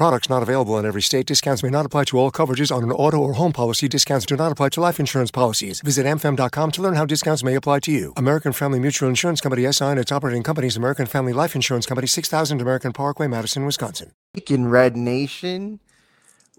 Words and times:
Products 0.00 0.30
not 0.30 0.42
available 0.42 0.78
in 0.78 0.86
every 0.86 1.02
state. 1.02 1.26
Discounts 1.26 1.62
may 1.62 1.68
not 1.68 1.84
apply 1.84 2.04
to 2.04 2.16
all 2.16 2.30
coverages 2.30 2.74
on 2.74 2.82
an 2.82 2.90
auto 2.90 3.18
or 3.18 3.34
home 3.34 3.52
policy. 3.52 3.86
Discounts 3.86 4.24
do 4.24 4.34
not 4.34 4.50
apply 4.50 4.70
to 4.70 4.80
life 4.80 4.98
insurance 4.98 5.30
policies. 5.30 5.82
Visit 5.82 6.06
amfam.com 6.06 6.70
to 6.70 6.80
learn 6.80 6.94
how 6.94 7.04
discounts 7.04 7.44
may 7.44 7.54
apply 7.54 7.80
to 7.80 7.92
you. 7.92 8.14
American 8.16 8.54
Family 8.54 8.80
Mutual 8.80 9.10
Insurance 9.10 9.42
Company 9.42 9.70
SI 9.70 9.84
and 9.84 9.98
its 9.98 10.10
operating 10.10 10.42
companies 10.42 10.74
American 10.74 11.04
Family 11.04 11.34
Life 11.34 11.54
Insurance 11.54 11.84
Company 11.84 12.06
6000 12.06 12.62
American 12.62 12.94
Parkway, 12.94 13.26
Madison, 13.26 13.66
Wisconsin. 13.66 14.12
in 14.48 14.68
Red 14.68 14.96
Nation. 14.96 15.80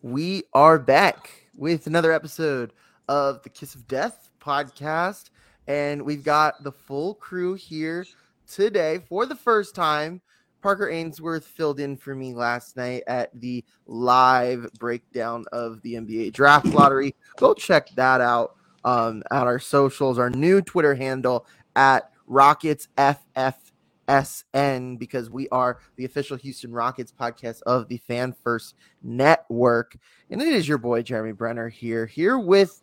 We 0.04 0.44
are 0.54 0.78
back 0.78 1.48
with 1.56 1.88
another 1.88 2.12
episode 2.12 2.74
of 3.10 3.42
the 3.42 3.50
Kiss 3.50 3.74
of 3.74 3.88
Death 3.88 4.30
podcast, 4.40 5.32
and 5.66 6.04
we've 6.04 6.24
got 6.24 6.64
the 6.64 6.72
full 6.72 7.16
crew 7.16 7.56
here 7.56 8.06
today 8.48 9.00
for 9.10 9.26
the 9.26 9.36
first 9.36 9.74
time. 9.74 10.22
Parker 10.62 10.90
Ainsworth 10.90 11.46
filled 11.46 11.80
in 11.80 11.98
for 11.98 12.16
me 12.16 12.34
last 12.34 12.78
night 12.78 13.04
at 13.08 13.30
the 13.40 13.64
live 13.88 14.68
breakdown 14.80 15.46
of 15.52 15.82
the 15.82 15.96
NBA 15.96 16.34
draft 16.34 16.68
lottery. 16.68 17.16
Go 17.38 17.54
check 17.54 17.90
that 17.96 18.22
out 18.22 18.56
um, 18.84 19.24
at 19.32 19.48
our 19.48 19.60
socials, 19.60 20.20
our 20.20 20.30
new 20.30 20.62
Twitter 20.62 20.96
handle 20.96 21.46
at 21.76 22.12
Rockets 22.28 22.88
FFSN, 22.98 25.00
because 25.00 25.30
we 25.30 25.50
are 25.50 25.80
the 25.96 26.06
official 26.06 26.38
Houston 26.38 26.72
Rockets 26.72 27.12
podcast 27.12 27.62
of 27.64 27.88
the 27.88 27.98
Fan 27.98 28.34
First 28.44 28.76
Network. 29.04 29.98
And 30.30 30.42
it 30.42 30.48
is 30.48 30.68
your 30.68 30.78
boy, 30.78 31.02
Jeremy 31.02 31.34
Brener, 31.34 31.72
here, 31.72 32.06
here 32.06 32.40
with 32.40 32.82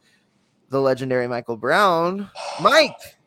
the 0.68 0.80
legendary 0.80 1.28
Michael 1.28 1.56
Brown. 1.56 2.30
Mike, 2.60 3.17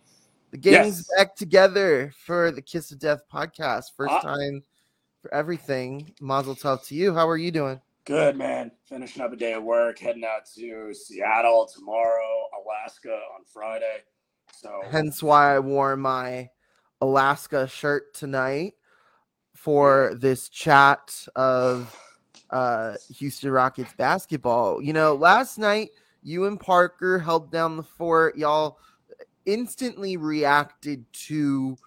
the 0.51 0.57
gang's 0.57 0.97
Yes. 0.99 1.09
back 1.17 1.35
together 1.35 2.13
for 2.25 2.51
the 2.51 2.61
Kiss 2.61 2.91
of 2.91 2.99
Death 2.99 3.21
podcast. 3.31 3.95
First 3.95 4.13
Uh, 4.13 4.21
time 4.21 4.63
for 5.21 5.33
everything. 5.33 6.13
Mazel 6.19 6.55
tov 6.55 6.85
to 6.87 6.95
you. 6.95 7.13
How 7.13 7.27
are 7.27 7.37
you 7.37 7.51
doing? 7.51 7.79
Good 8.05 8.35
man. 8.35 8.71
Finishing 8.85 9.21
up 9.21 9.31
a 9.31 9.35
day 9.35 9.53
of 9.53 9.63
work, 9.63 9.99
heading 9.99 10.25
out 10.25 10.45
to 10.55 10.93
Seattle 10.93 11.67
tomorrow, 11.73 12.47
Alaska 12.63 13.13
on 13.35 13.43
Friday. 13.45 13.99
So 14.53 14.81
Hence 14.89 15.21
why 15.23 15.55
I 15.55 15.59
wore 15.59 15.95
my 15.95 16.49
Alaska 16.99 17.67
shirt 17.67 18.13
tonight 18.13 18.73
for 19.55 20.13
this 20.15 20.49
chat 20.49 21.27
of 21.35 21.95
uh, 22.49 22.95
Houston 23.17 23.51
Rockets 23.51 23.93
basketball. 23.93 24.81
You 24.81 24.93
know, 24.93 25.15
last 25.15 25.57
night 25.57 25.91
you 26.23 26.45
and 26.45 26.59
Parker 26.59 27.19
held 27.19 27.51
down 27.51 27.77
the 27.77 27.83
fort. 27.83 28.37
Y'all 28.37 28.77
instantly 29.45 30.17
reacted 30.17 31.05
to 31.13 31.77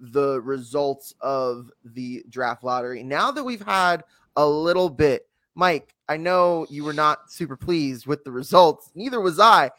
the 0.00 0.40
results 0.42 1.14
of 1.20 1.70
the 1.84 2.24
draft 2.28 2.62
lottery. 2.64 3.02
Now 3.02 3.30
that 3.30 3.42
we've 3.44 3.64
had 3.64 4.04
a 4.36 4.46
little 4.46 4.88
bit, 4.88 5.28
Mike, 5.54 5.94
I 6.08 6.16
know 6.16 6.66
you 6.70 6.84
were 6.84 6.92
not 6.92 7.30
super 7.32 7.56
pleased 7.56 8.06
with 8.06 8.22
the 8.24 8.30
results. 8.30 8.90
Neither 8.94 9.20
was 9.20 9.40
I. 9.40 9.70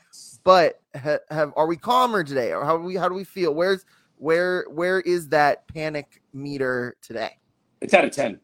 But 0.43 0.81
ha- 1.01 1.19
have 1.29 1.53
are 1.55 1.67
we 1.67 1.77
calmer 1.77 2.23
today, 2.23 2.53
or 2.53 2.65
how 2.65 2.77
do 2.77 2.83
we 2.83 2.95
how 2.95 3.07
do 3.09 3.15
we 3.15 3.23
feel? 3.23 3.53
Where's 3.53 3.85
where 4.17 4.65
where 4.69 4.99
is 5.01 5.29
that 5.29 5.67
panic 5.67 6.21
meter 6.33 6.97
today? 7.01 7.37
it's 7.81 7.93
out 7.93 8.03
of 8.03 8.11
10. 8.11 8.39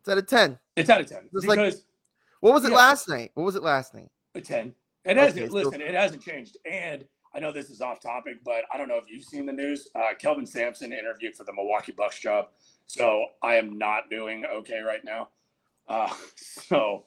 It's 0.00 0.08
out 0.08 0.18
of 0.18 0.26
ten. 0.26 0.56
It's 0.76 0.88
out 0.88 1.00
of 1.00 1.08
10. 1.08 1.28
Just 1.32 1.46
like- 1.48 1.58
What 2.40 2.54
was 2.54 2.64
it 2.64 2.70
Yeah. 2.70 2.76
last 2.76 3.08
night? 3.08 3.32
What 3.34 3.42
was 3.42 3.56
it 3.56 3.62
last 3.64 3.92
night? 3.94 4.08
a 4.36 4.40
10. 4.40 4.72
It 5.04 5.16
hasn't, 5.16 5.38
Okay, 5.42 5.48
so- 5.48 5.54
listen, 5.54 5.80
it 5.80 5.94
hasn't 5.94 6.22
changed. 6.22 6.58
And 6.64 7.04
I 7.38 7.40
know 7.40 7.52
this 7.52 7.70
is 7.70 7.80
off 7.80 8.00
topic, 8.00 8.38
but 8.44 8.64
I 8.74 8.76
don't 8.76 8.88
know 8.88 8.96
if 8.96 9.04
you've 9.08 9.22
seen 9.22 9.46
the 9.46 9.52
news. 9.52 9.86
Uh, 9.94 10.08
Kelvin 10.18 10.44
Sampson 10.44 10.92
interviewed 10.92 11.36
for 11.36 11.44
the 11.44 11.52
Milwaukee 11.52 11.92
Bucks 11.92 12.18
job. 12.18 12.46
So 12.88 13.26
I 13.44 13.54
am 13.54 13.78
not 13.78 14.10
doing 14.10 14.44
okay 14.44 14.80
right 14.80 15.04
now. 15.04 15.28
Uh, 15.86 16.12
so 16.34 17.04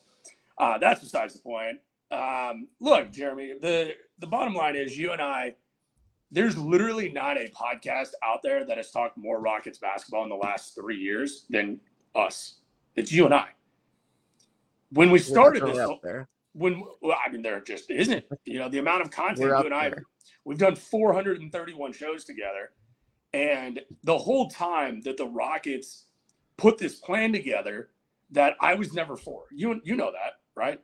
uh, 0.57 0.77
that's 0.77 1.01
besides 1.01 1.33
the 1.33 1.41
point. 1.41 1.79
Um, 2.11 2.69
look, 2.79 3.11
Jeremy, 3.11 3.55
the, 3.61 3.95
the 4.19 4.27
bottom 4.27 4.53
line 4.53 4.77
is 4.77 4.97
you 4.97 5.11
and 5.11 5.21
I, 5.21 5.53
there's 6.31 6.57
literally 6.57 7.11
not 7.11 7.35
a 7.35 7.49
podcast 7.49 8.11
out 8.23 8.41
there 8.41 8.63
that 8.63 8.77
has 8.77 8.89
talked 8.89 9.17
more 9.17 9.41
Rockets 9.41 9.79
basketball 9.79 10.23
in 10.23 10.29
the 10.29 10.35
last 10.35 10.75
three 10.75 10.97
years 10.97 11.45
than 11.49 11.77
us. 12.15 12.59
It's 12.95 13.11
you 13.11 13.25
and 13.25 13.33
I. 13.33 13.49
When 14.93 15.11
we 15.11 15.19
started 15.19 15.63
this, 15.63 15.89
there. 16.01 16.29
when 16.53 16.85
well, 17.01 17.17
I 17.25 17.29
mean, 17.29 17.41
there 17.41 17.59
just 17.59 17.91
isn't. 17.91 18.23
You 18.45 18.59
know, 18.59 18.69
the 18.69 18.77
amount 18.77 19.01
of 19.01 19.11
content 19.11 19.49
you 19.49 19.55
and 19.57 19.73
I. 19.73 19.91
we've 20.45 20.57
done 20.57 20.75
431 20.75 21.93
shows 21.93 22.23
together, 22.23 22.71
and 23.33 23.81
the 24.03 24.17
whole 24.17 24.49
time 24.49 25.01
that 25.01 25.17
the 25.17 25.25
Rockets 25.25 26.05
put 26.57 26.77
this 26.77 26.95
plan 26.95 27.31
together, 27.33 27.89
that 28.31 28.55
I 28.59 28.75
was 28.75 28.93
never 28.93 29.17
for. 29.17 29.45
You 29.51 29.81
you 29.83 29.95
know 29.95 30.11
that, 30.11 30.39
right? 30.55 30.79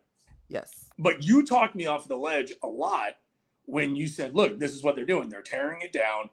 Yes. 0.50 0.90
But 0.98 1.24
you 1.24 1.46
talked 1.46 1.76
me 1.76 1.86
off 1.86 2.08
the 2.08 2.18
ledge 2.18 2.54
a 2.64 2.68
lot 2.68 3.18
when 3.66 3.96
you 3.96 4.08
said, 4.08 4.36
"Look, 4.36 4.60
this 4.60 4.74
is 4.74 4.84
what 4.84 4.96
they're 4.96 5.06
doing. 5.06 5.30
They're 5.30 5.42
tearing 5.42 5.82
it 5.82 5.92
down 5.92 6.30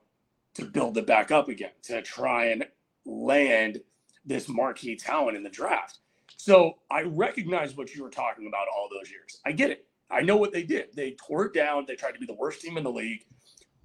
to 0.54 0.64
build 0.64 0.96
it 0.98 1.06
back 1.06 1.30
up 1.30 1.48
again 1.48 1.72
to 1.82 2.00
try 2.02 2.46
and 2.46 2.66
land 3.04 3.82
this 4.24 4.48
marquee 4.48 4.96
talent 4.96 5.36
in 5.36 5.42
the 5.42 5.50
draft." 5.50 5.98
So 6.36 6.78
I 6.90 7.02
recognize 7.02 7.76
what 7.76 7.94
you 7.94 8.02
were 8.02 8.10
talking 8.10 8.46
about 8.46 8.66
all 8.68 8.88
those 8.90 9.10
years. 9.10 9.40
I 9.44 9.52
get 9.52 9.70
it. 9.70 9.86
I 10.10 10.22
know 10.22 10.37
what 10.37 10.53
they 10.53 10.62
did. 10.62 10.88
They 10.94 11.12
tore 11.12 11.47
it 11.47 11.54
down. 11.54 11.84
They 11.87 11.97
tried 11.97 12.12
to 12.12 12.20
be 12.20 12.26
the 12.26 12.34
worst 12.34 12.60
team 12.60 12.76
in 12.76 12.84
the 12.84 12.92
league 12.92 13.25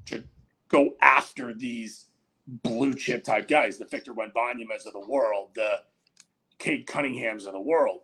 to 0.08 0.24
go 0.70 0.92
after 1.02 1.54
these 1.54 2.06
blue 2.48 2.94
chip 2.94 3.24
type 3.24 3.48
guys, 3.48 3.78
the 3.78 3.86
Victor 3.86 4.14
Wembanyama's 4.14 4.86
of 4.86 4.94
the 4.94 5.06
world, 5.08 5.50
the 5.56 5.80
Cade 6.60 6.88
Cunninghams 6.88 7.46
of 7.46 7.54
the 7.54 7.62
world. 7.62 8.02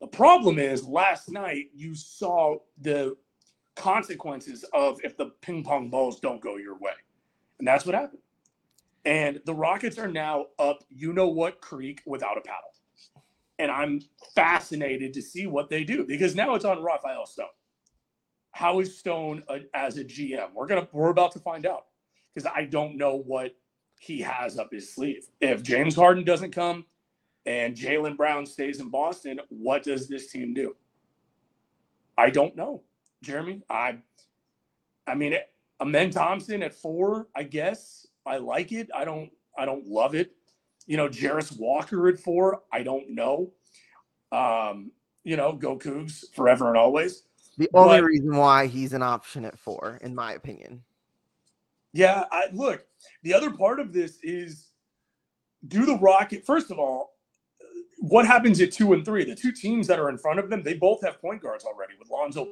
The 0.00 0.06
problem 0.06 0.58
is 0.58 0.84
last 0.84 1.30
night 1.30 1.66
you 1.74 1.94
saw 1.94 2.56
the 2.80 3.16
consequences 3.76 4.64
of 4.72 5.00
if 5.04 5.16
the 5.16 5.26
ping 5.42 5.64
pong 5.64 5.90
balls 5.90 6.20
don't 6.20 6.40
go 6.40 6.56
your 6.56 6.78
way. 6.78 6.92
And 7.58 7.66
that's 7.66 7.84
what 7.86 7.94
happened. 7.94 8.22
And 9.04 9.40
the 9.46 9.54
Rockets 9.54 9.98
are 9.98 10.08
now 10.08 10.46
up, 10.58 10.80
you 10.90 11.12
know 11.12 11.28
what, 11.28 11.60
creek 11.60 12.02
without 12.06 12.36
a 12.38 12.40
paddle. 12.40 12.72
And 13.58 13.70
I'm 13.70 14.00
fascinated 14.34 15.14
to 15.14 15.22
see 15.22 15.46
what 15.46 15.70
they 15.70 15.84
do 15.84 16.04
because 16.06 16.34
now 16.34 16.54
it's 16.54 16.64
on 16.64 16.82
Rafael 16.82 17.26
Stone. 17.26 17.46
How 18.58 18.80
is 18.80 18.98
Stone 18.98 19.44
a, 19.48 19.60
as 19.72 19.98
a 19.98 20.04
GM? 20.04 20.48
We're 20.52 20.66
gonna 20.66 20.88
we're 20.90 21.10
about 21.10 21.30
to 21.34 21.38
find 21.38 21.64
out 21.64 21.84
because 22.34 22.50
I 22.52 22.64
don't 22.64 22.96
know 22.96 23.14
what 23.14 23.54
he 24.00 24.20
has 24.22 24.58
up 24.58 24.72
his 24.72 24.92
sleeve. 24.92 25.28
If 25.40 25.62
James 25.62 25.94
Harden 25.94 26.24
doesn't 26.24 26.50
come 26.50 26.84
and 27.46 27.76
Jaylen 27.76 28.16
Brown 28.16 28.44
stays 28.44 28.80
in 28.80 28.88
Boston, 28.88 29.38
what 29.48 29.84
does 29.84 30.08
this 30.08 30.32
team 30.32 30.54
do? 30.54 30.74
I 32.16 32.30
don't 32.30 32.56
know, 32.56 32.82
Jeremy. 33.22 33.62
I, 33.70 33.98
I 35.06 35.14
mean, 35.14 35.36
Amen 35.80 36.10
Thompson 36.10 36.64
at 36.64 36.74
four, 36.74 37.28
I 37.36 37.44
guess 37.44 38.08
I 38.26 38.38
like 38.38 38.72
it. 38.72 38.90
I 38.92 39.04
don't, 39.04 39.30
I 39.56 39.66
don't 39.66 39.86
love 39.86 40.16
it. 40.16 40.32
You 40.88 40.96
know, 40.96 41.08
Jarace 41.08 41.56
Walker 41.56 42.08
at 42.08 42.18
four, 42.18 42.62
I 42.72 42.82
don't 42.82 43.10
know. 43.10 43.52
Um, 44.32 44.90
you 45.22 45.36
know, 45.36 45.52
go 45.52 45.78
Cougs 45.78 46.24
forever 46.34 46.66
and 46.66 46.76
always. 46.76 47.22
The 47.58 47.68
only 47.74 47.98
But- 48.00 48.04
reason 48.06 48.36
why 48.36 48.66
he's 48.68 48.92
an 48.94 49.02
option 49.02 49.44
at 49.44 49.58
four, 49.58 49.98
in 50.02 50.14
my 50.14 50.32
opinion. 50.32 50.84
Yeah, 51.92 52.24
I 52.30 52.46
look, 52.52 52.86
the 53.22 53.34
other 53.34 53.50
part 53.50 53.80
of 53.80 53.92
this 53.92 54.18
is 54.22 54.68
do 55.66 55.84
the 55.84 55.96
Rocket 55.96 56.46
first 56.46 56.70
of 56.70 56.78
all, 56.78 57.16
what 57.98 58.26
happens 58.26 58.60
at 58.60 58.70
two 58.70 58.92
and 58.92 59.04
three? 59.04 59.24
The 59.24 59.34
two 59.34 59.50
teams 59.50 59.86
that 59.88 59.98
are 59.98 60.08
in 60.08 60.16
front 60.18 60.38
of 60.38 60.48
them, 60.50 60.62
they 60.62 60.74
both 60.74 61.02
have 61.02 61.20
point 61.20 61.42
guards 61.42 61.64
already 61.64 61.94
with 61.98 62.08
Lonzo. 62.10 62.46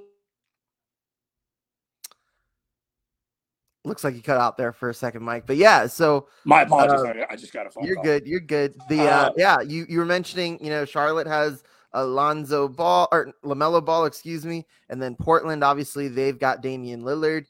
Looks 3.85 4.03
like 4.03 4.17
you 4.17 4.23
cut 4.23 4.39
out 4.41 4.57
there 4.57 4.73
for 4.73 4.89
a 4.91 4.95
second, 4.95 5.23
Mike. 5.23 5.47
But 5.47 5.57
yeah, 5.57 5.87
so 5.87 6.27
My 6.45 6.63
apologies, 6.63 7.03
Uh, 7.05 7.25
I, 7.31 7.35
I 7.35 7.37
just 7.37 7.53
got 7.53 7.67
a 7.69 7.71
phone 7.71 7.85
you're 7.85 7.95
call. 7.95 8.05
good. 8.05 8.27
You're 8.27 8.41
good. 8.41 8.75
The 8.89 9.03
uh, 9.03 9.27
Uh, 9.29 9.33
yeah, 9.37 9.61
you 9.61 9.87
you 9.89 10.01
were 10.01 10.05
mentioning, 10.05 10.59
you 10.61 10.71
know, 10.71 10.85
Charlotte 10.85 11.29
has 11.29 11.63
Alonzo 11.97 12.69
Ball 12.69 13.09
or 13.11 13.33
Lamelo 13.45 13.85
Ball, 13.85 14.05
excuse 14.05 14.45
me, 14.45 14.67
and 14.89 15.01
then 15.01 15.17
Portland. 15.17 15.65
Obviously, 15.65 16.09
they've 16.09 16.39
got 16.39 16.61
Damian 16.61 17.03
Lillard. 17.03 17.47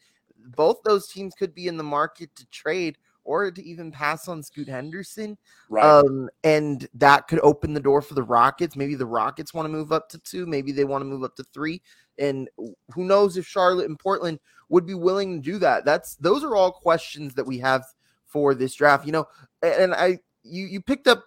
Both 0.54 0.82
those 0.84 1.08
teams 1.08 1.34
could 1.34 1.54
be 1.54 1.68
in 1.68 1.76
the 1.76 1.82
market 1.82 2.34
to 2.36 2.46
trade 2.46 2.96
or 3.24 3.50
to 3.50 3.64
even 3.64 3.90
pass 3.90 4.28
on 4.28 4.42
Scoot 4.42 4.68
Henderson. 4.68 5.36
Right. 5.68 5.84
Um, 5.84 6.30
and 6.44 6.88
that 6.94 7.26
could 7.26 7.40
open 7.40 7.74
the 7.74 7.80
door 7.80 8.00
for 8.00 8.14
the 8.14 8.22
Rockets. 8.22 8.76
Maybe 8.76 8.94
the 8.94 9.04
Rockets 9.04 9.52
want 9.52 9.66
to 9.66 9.72
move 9.72 9.90
up 9.90 10.08
to 10.10 10.18
two. 10.18 10.46
Maybe 10.46 10.70
they 10.70 10.84
want 10.84 11.02
to 11.02 11.06
move 11.06 11.24
up 11.24 11.34
to 11.36 11.44
three. 11.52 11.82
And 12.18 12.48
who 12.94 13.04
knows 13.04 13.36
if 13.36 13.46
Charlotte 13.46 13.88
and 13.88 13.98
Portland 13.98 14.38
would 14.68 14.86
be 14.86 14.94
willing 14.94 15.42
to 15.42 15.52
do 15.52 15.58
that? 15.58 15.84
That's 15.84 16.14
those 16.16 16.44
are 16.44 16.54
all 16.54 16.70
questions 16.70 17.34
that 17.34 17.46
we 17.46 17.58
have 17.58 17.84
for 18.26 18.54
this 18.54 18.74
draft. 18.74 19.04
You 19.04 19.12
know, 19.12 19.26
and 19.62 19.92
I 19.92 20.20
you 20.44 20.66
you 20.66 20.80
picked 20.80 21.08
up 21.08 21.24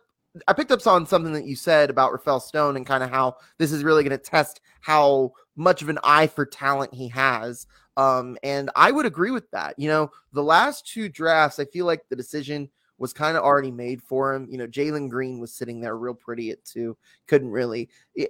I 0.48 0.54
picked 0.54 0.72
up 0.72 0.86
on 0.86 1.06
something 1.06 1.34
that 1.34 1.46
you 1.46 1.56
said 1.56 1.90
about 1.90 2.12
Rafael 2.12 2.40
Stone 2.40 2.78
and 2.78 2.86
kind 2.86 3.04
of 3.04 3.10
how 3.10 3.38
this 3.58 3.72
is 3.72 3.84
really 3.84 4.04
going 4.04 4.18
to 4.18 4.24
test 4.24 4.62
how 4.82 5.34
much 5.56 5.82
of 5.82 5.90
an 5.90 6.00
eye 6.04 6.28
for 6.28 6.46
talent 6.46 6.94
he 6.94 7.08
has. 7.10 7.68
Um, 7.98 8.38
and 8.44 8.70
I 8.76 8.92
would 8.92 9.06
agree 9.06 9.32
with 9.32 9.50
that. 9.52 9.76
You 9.78 9.90
know, 9.90 10.12
the 10.32 10.44
last 10.44 10.88
two 10.88 11.10
drafts, 11.10 11.60
I 11.60 11.66
feel 11.66 11.86
like 11.86 12.02
the 12.10 12.16
decision 12.16 12.70
was 13.00 13.14
kind 13.14 13.38
of 13.38 13.44
already 13.44 13.72
made 13.72 14.02
for 14.02 14.34
him. 14.34 14.48
You 14.50 14.58
know, 14.58 14.68
Jalen 14.68 15.10
Green 15.10 15.40
was 15.40 15.54
sitting 15.54 15.82
there 15.82 15.98
real 15.98 16.14
pretty 16.14 16.52
at 16.52 16.64
two. 16.66 16.98
Couldn't 17.28 17.50
really 17.50 17.90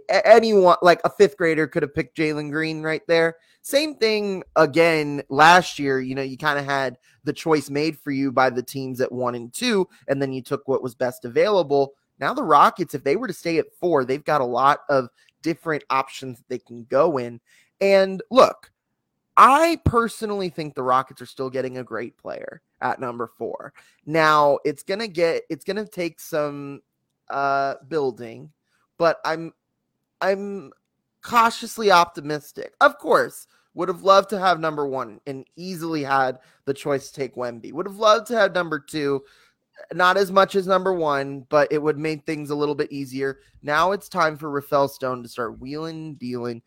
anyone 0.09 0.77
like 0.81 1.01
a 1.03 1.09
fifth 1.09 1.37
grader 1.37 1.67
could 1.67 1.83
have 1.83 1.93
picked 1.93 2.17
Jalen 2.17 2.51
Green 2.51 2.81
right 2.81 3.01
there. 3.07 3.35
Same 3.61 3.95
thing 3.95 4.43
again 4.55 5.23
last 5.29 5.79
year. 5.79 5.99
You 5.99 6.15
know, 6.15 6.21
you 6.21 6.37
kind 6.37 6.59
of 6.59 6.65
had 6.65 6.97
the 7.23 7.33
choice 7.33 7.69
made 7.69 7.97
for 7.97 8.11
you 8.11 8.31
by 8.31 8.49
the 8.49 8.63
teams 8.63 9.01
at 9.01 9.11
one 9.11 9.35
and 9.35 9.53
two, 9.53 9.87
and 10.07 10.21
then 10.21 10.31
you 10.31 10.41
took 10.41 10.67
what 10.67 10.83
was 10.83 10.95
best 10.95 11.25
available. 11.25 11.93
Now 12.19 12.33
the 12.33 12.43
Rockets, 12.43 12.93
if 12.93 13.03
they 13.03 13.15
were 13.15 13.27
to 13.27 13.33
stay 13.33 13.57
at 13.57 13.73
four, 13.79 14.05
they've 14.05 14.23
got 14.23 14.41
a 14.41 14.45
lot 14.45 14.81
of 14.89 15.09
different 15.41 15.83
options 15.89 16.37
that 16.37 16.49
they 16.49 16.59
can 16.59 16.85
go 16.89 17.17
in. 17.17 17.39
And 17.81 18.21
look, 18.29 18.71
I 19.37 19.79
personally 19.85 20.49
think 20.49 20.75
the 20.75 20.83
Rockets 20.83 21.21
are 21.21 21.25
still 21.25 21.49
getting 21.49 21.77
a 21.77 21.83
great 21.83 22.17
player 22.17 22.61
at 22.81 22.99
number 22.99 23.27
four. 23.37 23.73
Now 24.05 24.59
it's 24.65 24.83
gonna 24.83 25.07
get 25.07 25.43
it's 25.49 25.63
gonna 25.63 25.85
take 25.87 26.19
some 26.19 26.81
uh 27.29 27.75
building, 27.87 28.51
but 28.97 29.19
I'm 29.23 29.53
I'm 30.21 30.71
cautiously 31.21 31.91
optimistic. 31.91 32.73
Of 32.81 32.97
course, 32.97 33.47
would 33.73 33.87
have 33.87 34.03
loved 34.03 34.29
to 34.29 34.39
have 34.39 34.59
number 34.59 34.87
one 34.87 35.19
and 35.27 35.45
easily 35.55 36.03
had 36.03 36.39
the 36.65 36.73
choice 36.73 37.09
to 37.09 37.13
take 37.13 37.35
Wemby. 37.35 37.71
Would 37.71 37.87
have 37.87 37.97
loved 37.97 38.27
to 38.27 38.37
have 38.37 38.53
number 38.53 38.79
two, 38.79 39.23
not 39.93 40.17
as 40.17 40.31
much 40.31 40.55
as 40.55 40.67
number 40.67 40.93
one, 40.93 41.45
but 41.49 41.71
it 41.71 41.81
would 41.81 41.97
make 41.97 42.25
things 42.25 42.49
a 42.49 42.55
little 42.55 42.75
bit 42.75 42.91
easier. 42.91 43.39
Now 43.61 43.91
it's 43.91 44.09
time 44.09 44.37
for 44.37 44.49
Rafael 44.49 44.87
Stone 44.87 45.23
to 45.23 45.29
start 45.29 45.59
wheeling, 45.59 46.15
dealing, 46.15 46.61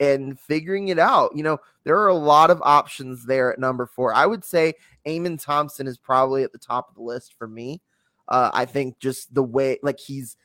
and 0.00 0.40
figuring 0.40 0.88
it 0.88 0.98
out. 0.98 1.36
You 1.36 1.42
know, 1.42 1.58
there 1.84 1.98
are 2.00 2.08
a 2.08 2.14
lot 2.14 2.50
of 2.50 2.60
options 2.62 3.26
there 3.26 3.52
at 3.52 3.58
number 3.58 3.86
four. 3.86 4.14
I 4.14 4.26
would 4.26 4.44
say 4.44 4.74
Amen 5.06 5.36
Thompson 5.36 5.86
is 5.86 5.98
probably 5.98 6.42
at 6.42 6.52
the 6.52 6.58
top 6.58 6.88
of 6.88 6.96
the 6.96 7.02
list 7.02 7.34
for 7.38 7.46
me. 7.46 7.82
Uh, 8.28 8.50
I 8.52 8.64
think 8.64 8.98
just 8.98 9.34
the 9.34 9.42
way, 9.42 9.78
like 9.82 10.00
he's 10.00 10.36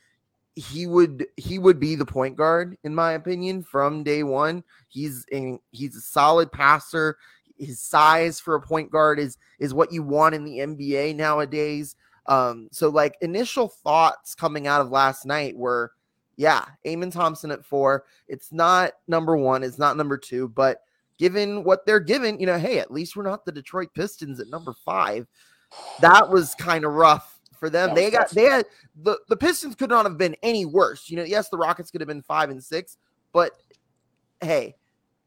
he 0.54 0.86
would 0.86 1.26
he 1.36 1.58
would 1.58 1.78
be 1.78 1.94
the 1.94 2.06
point 2.06 2.34
guard 2.36 2.78
in 2.82 2.94
my 2.94 3.12
opinion 3.12 3.62
from 3.62 4.02
day 4.02 4.22
one. 4.22 4.64
He's 4.88 5.24
in, 5.30 5.58
he's 5.70 5.96
a 5.96 6.00
solid 6.00 6.52
passer. 6.52 7.16
His 7.58 7.80
size 7.80 8.38
for 8.40 8.54
a 8.54 8.60
point 8.60 8.90
guard 8.90 9.18
is 9.18 9.38
is 9.58 9.74
what 9.74 9.92
you 9.92 10.02
want 10.02 10.34
in 10.34 10.44
the 10.44 10.58
NBA 10.58 11.16
nowadays. 11.16 11.96
Um, 12.26 12.68
so 12.72 12.88
like 12.88 13.16
initial 13.20 13.68
thoughts 13.68 14.34
coming 14.34 14.66
out 14.66 14.80
of 14.80 14.90
last 14.90 15.24
night 15.24 15.56
were, 15.56 15.92
yeah, 16.36 16.64
Amen 16.86 17.10
Thompson 17.10 17.50
at 17.50 17.64
four. 17.64 18.04
It's 18.28 18.52
not 18.52 18.92
number 19.08 19.36
one, 19.36 19.62
it's 19.62 19.78
not 19.78 19.96
number 19.96 20.18
two, 20.18 20.48
but 20.48 20.82
given 21.18 21.64
what 21.64 21.86
they're 21.86 22.00
given, 22.00 22.38
you 22.38 22.46
know, 22.46 22.58
hey, 22.58 22.78
at 22.78 22.90
least 22.90 23.16
we're 23.16 23.22
not 23.22 23.44
the 23.44 23.52
Detroit 23.52 23.88
Pistons 23.94 24.40
at 24.40 24.48
number 24.48 24.74
five. 24.84 25.26
That 26.00 26.30
was 26.30 26.54
kind 26.54 26.84
of 26.84 26.92
rough 26.92 27.40
for 27.58 27.70
them. 27.70 27.94
They 27.94 28.10
got 28.10 28.30
they 28.30 28.44
had 28.44 28.66
the 29.02 29.18
the 29.28 29.36
Pistons 29.36 29.74
could 29.74 29.90
not 29.90 30.06
have 30.06 30.18
been 30.18 30.36
any 30.42 30.64
worse. 30.64 31.08
You 31.08 31.16
know, 31.16 31.24
yes, 31.24 31.48
the 31.48 31.56
Rockets 31.56 31.90
could 31.90 32.00
have 32.00 32.08
been 32.08 32.22
five 32.22 32.50
and 32.50 32.62
six, 32.62 32.98
but 33.32 33.52
hey, 34.40 34.76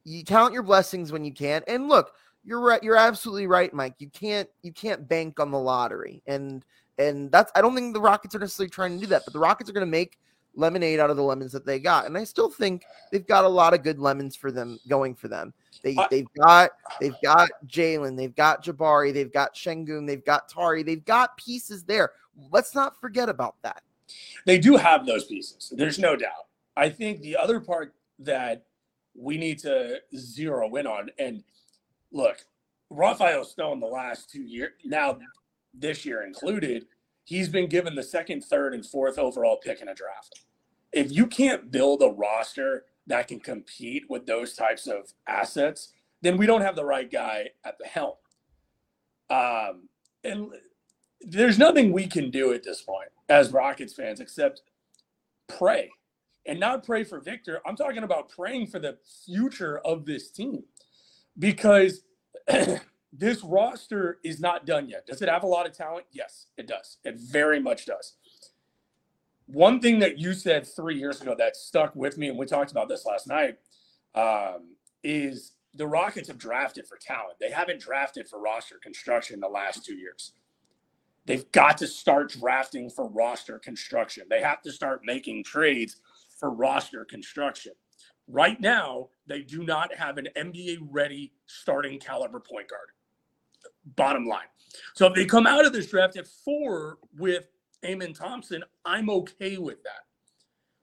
you 0.03 0.23
count 0.23 0.53
your 0.53 0.63
blessings 0.63 1.11
when 1.11 1.25
you 1.25 1.33
can. 1.33 1.63
And 1.67 1.87
look, 1.87 2.11
you're 2.43 2.61
right. 2.61 2.81
You're 2.81 2.95
absolutely 2.95 3.47
right, 3.47 3.73
Mike. 3.73 3.95
You 3.99 4.09
can't 4.09 4.49
you 4.61 4.71
can't 4.71 5.07
bank 5.07 5.39
on 5.39 5.51
the 5.51 5.59
lottery, 5.59 6.21
and 6.27 6.63
and 6.97 7.31
that's 7.31 7.51
I 7.55 7.61
don't 7.61 7.75
think 7.75 7.93
the 7.93 8.01
Rockets 8.01 8.35
are 8.35 8.39
necessarily 8.39 8.69
trying 8.69 8.95
to 8.95 9.01
do 9.01 9.07
that, 9.07 9.23
but 9.25 9.33
the 9.33 9.39
Rockets 9.39 9.69
are 9.69 9.73
going 9.73 9.85
to 9.85 9.91
make 9.91 10.17
lemonade 10.55 10.99
out 10.99 11.09
of 11.09 11.17
the 11.17 11.23
lemons 11.23 11.51
that 11.51 11.65
they 11.65 11.79
got, 11.79 12.05
and 12.05 12.17
I 12.17 12.23
still 12.23 12.49
think 12.49 12.83
they've 13.11 13.25
got 13.25 13.45
a 13.45 13.49
lot 13.49 13.73
of 13.73 13.83
good 13.83 13.99
lemons 13.99 14.35
for 14.35 14.51
them 14.51 14.79
going 14.87 15.15
for 15.15 15.27
them. 15.27 15.53
They 15.83 15.95
they've 16.09 16.27
got 16.37 16.71
they've 16.99 17.15
got 17.23 17.49
Jalen, 17.67 18.17
they've 18.17 18.35
got 18.35 18.63
Jabari, 18.63 19.13
they've 19.13 19.31
got 19.31 19.55
Sengun, 19.55 20.05
they've 20.05 20.23
got 20.25 20.49
Tari, 20.49 20.83
they've 20.83 21.05
got 21.05 21.37
pieces 21.37 21.83
there. 21.83 22.11
Let's 22.51 22.75
not 22.75 22.99
forget 22.99 23.29
about 23.29 23.55
that. 23.63 23.81
They 24.45 24.57
do 24.57 24.75
have 24.75 25.05
those 25.05 25.25
pieces. 25.25 25.73
There's 25.75 25.99
no 25.99 26.15
doubt. 26.15 26.47
I 26.75 26.89
think 26.89 27.21
the 27.21 27.37
other 27.37 27.59
part 27.59 27.93
that 28.19 28.65
we 29.15 29.37
need 29.37 29.59
to 29.59 29.99
zero 30.15 30.75
in 30.75 30.87
on, 30.87 31.09
and 31.19 31.43
look, 32.11 32.37
Rafael 32.89 33.43
Stone 33.43 33.79
the 33.79 33.85
last 33.87 34.29
two 34.29 34.41
years, 34.41 34.71
now 34.83 35.19
this 35.73 36.05
year 36.05 36.23
included, 36.23 36.87
he's 37.29 37.47
been 37.47 37.69
given 37.69 37.93
the 37.93 38.01
second, 38.01 38.43
third, 38.43 38.73
and 38.73 38.83
fourth 38.83 39.19
overall 39.19 39.57
pick 39.63 39.81
in 39.81 39.87
a 39.87 39.93
draft. 39.93 40.41
If 40.91 41.11
you 41.11 41.27
can't 41.27 41.69
build 41.69 42.01
a 42.01 42.07
roster 42.09 42.85
that 43.05 43.27
can 43.27 43.39
compete 43.39 44.09
with 44.09 44.25
those 44.25 44.55
types 44.55 44.87
of 44.87 45.13
assets, 45.27 45.93
then 46.23 46.37
we 46.37 46.47
don't 46.47 46.61
have 46.61 46.75
the 46.75 46.83
right 46.83 47.09
guy 47.09 47.49
at 47.63 47.77
the 47.77 47.85
helm. 47.85 48.15
Um, 49.29 49.89
and 50.23 50.47
there's 51.21 51.59
nothing 51.59 51.91
we 51.91 52.07
can 52.07 52.31
do 52.31 52.51
at 52.51 52.63
this 52.63 52.81
point 52.81 53.09
as 53.29 53.53
Rockets 53.53 53.93
fans 53.93 54.19
except 54.19 54.63
pray 55.47 55.91
and 56.47 56.59
not 56.59 56.83
pray 56.83 57.03
for 57.03 57.19
Victor. 57.19 57.61
I'm 57.63 57.75
talking 57.75 58.03
about 58.03 58.29
praying 58.29 58.67
for 58.67 58.79
the 58.79 58.97
future 59.23 59.77
of 59.85 60.07
this 60.07 60.31
team 60.31 60.63
because 61.37 62.01
this 63.11 63.43
roster 63.43 64.19
is 64.23 64.39
not 64.39 64.65
done 64.65 64.87
yet. 64.87 65.05
Does 65.07 65.21
it 65.21 65.29
have 65.29 65.43
a 65.43 65.47
lot 65.47 65.65
of 65.65 65.73
talent? 65.73 66.05
Yes, 66.11 66.47
it 66.57 66.67
does. 66.67 66.97
It 67.03 67.15
very 67.19 67.59
much 67.59 67.85
does. 67.85 68.15
One 69.47 69.79
thing 69.79 69.97
that 69.99 70.19
you 70.19 70.33
said 70.33 70.67
three 70.67 70.97
years 70.97 71.21
ago 71.21 71.35
that 71.37 71.55
stuck 71.55 71.95
with 71.95 72.17
me, 72.17 72.27
and 72.27 72.37
we 72.37 72.45
talked 72.45 72.71
about 72.71 72.87
this 72.87 73.05
last 73.05 73.27
night, 73.27 73.57
um, 74.13 74.75
is 75.03 75.53
the 75.73 75.87
Rockets 75.87 76.27
have 76.27 76.37
drafted 76.37 76.87
for 76.87 76.97
talent. 76.97 77.39
They 77.39 77.49
haven't 77.49 77.81
drafted 77.81 78.27
for 78.27 78.39
roster 78.39 78.77
construction 78.81 79.39
the 79.39 79.47
last 79.47 79.83
two 79.83 79.95
years. 79.95 80.33
They've 81.25 81.51
got 81.51 81.77
to 81.79 81.87
start 81.87 82.31
drafting 82.31 82.89
for 82.89 83.07
roster 83.07 83.59
construction. 83.59 84.25
They 84.29 84.41
have 84.41 84.61
to 84.63 84.71
start 84.71 85.01
making 85.03 85.43
trades 85.43 85.97
for 86.39 86.51
roster 86.51 87.05
construction. 87.05 87.73
Right 88.27 88.59
now, 88.59 89.09
they 89.27 89.41
do 89.41 89.63
not 89.63 89.93
have 89.93 90.17
an 90.17 90.27
NBA 90.37 90.79
ready 90.89 91.33
starting 91.47 91.99
caliber 91.99 92.39
point 92.39 92.69
guard. 92.69 92.89
Bottom 93.95 94.25
line. 94.25 94.47
So 94.93 95.07
if 95.07 95.13
they 95.13 95.25
come 95.25 95.47
out 95.47 95.65
of 95.65 95.73
this 95.73 95.87
draft 95.87 96.17
at 96.17 96.27
four 96.27 96.99
with 97.17 97.45
Amen 97.85 98.13
Thompson, 98.13 98.63
I'm 98.85 99.09
okay 99.09 99.57
with 99.57 99.81
that. 99.83 100.01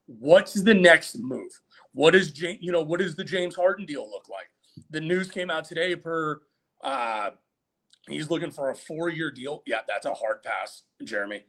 What's 0.07 0.55
the 0.55 0.75
next 0.75 1.19
move? 1.19 1.51
What 1.93 2.15
is 2.15 2.41
you 2.41 2.73
know, 2.73 2.83
what 2.83 3.01
does 3.01 3.15
the 3.17 3.25
James 3.25 3.55
Harden 3.55 3.87
deal 3.87 4.09
look 4.09 4.29
like? 4.29 4.51
The 4.91 5.01
news 5.01 5.31
came 5.31 5.51
out 5.51 5.65
today 5.65 5.97
per 5.97 6.41
uh 6.83 7.31
he's 8.09 8.31
looking 8.31 8.51
for 8.51 8.71
a 8.71 8.75
four-year 8.75 9.31
deal. 9.31 9.63
Yeah, 9.67 9.81
that's 9.87 10.07
a 10.07 10.15
hard 10.15 10.43
pass, 10.43 10.83
Jeremy. 11.03 11.45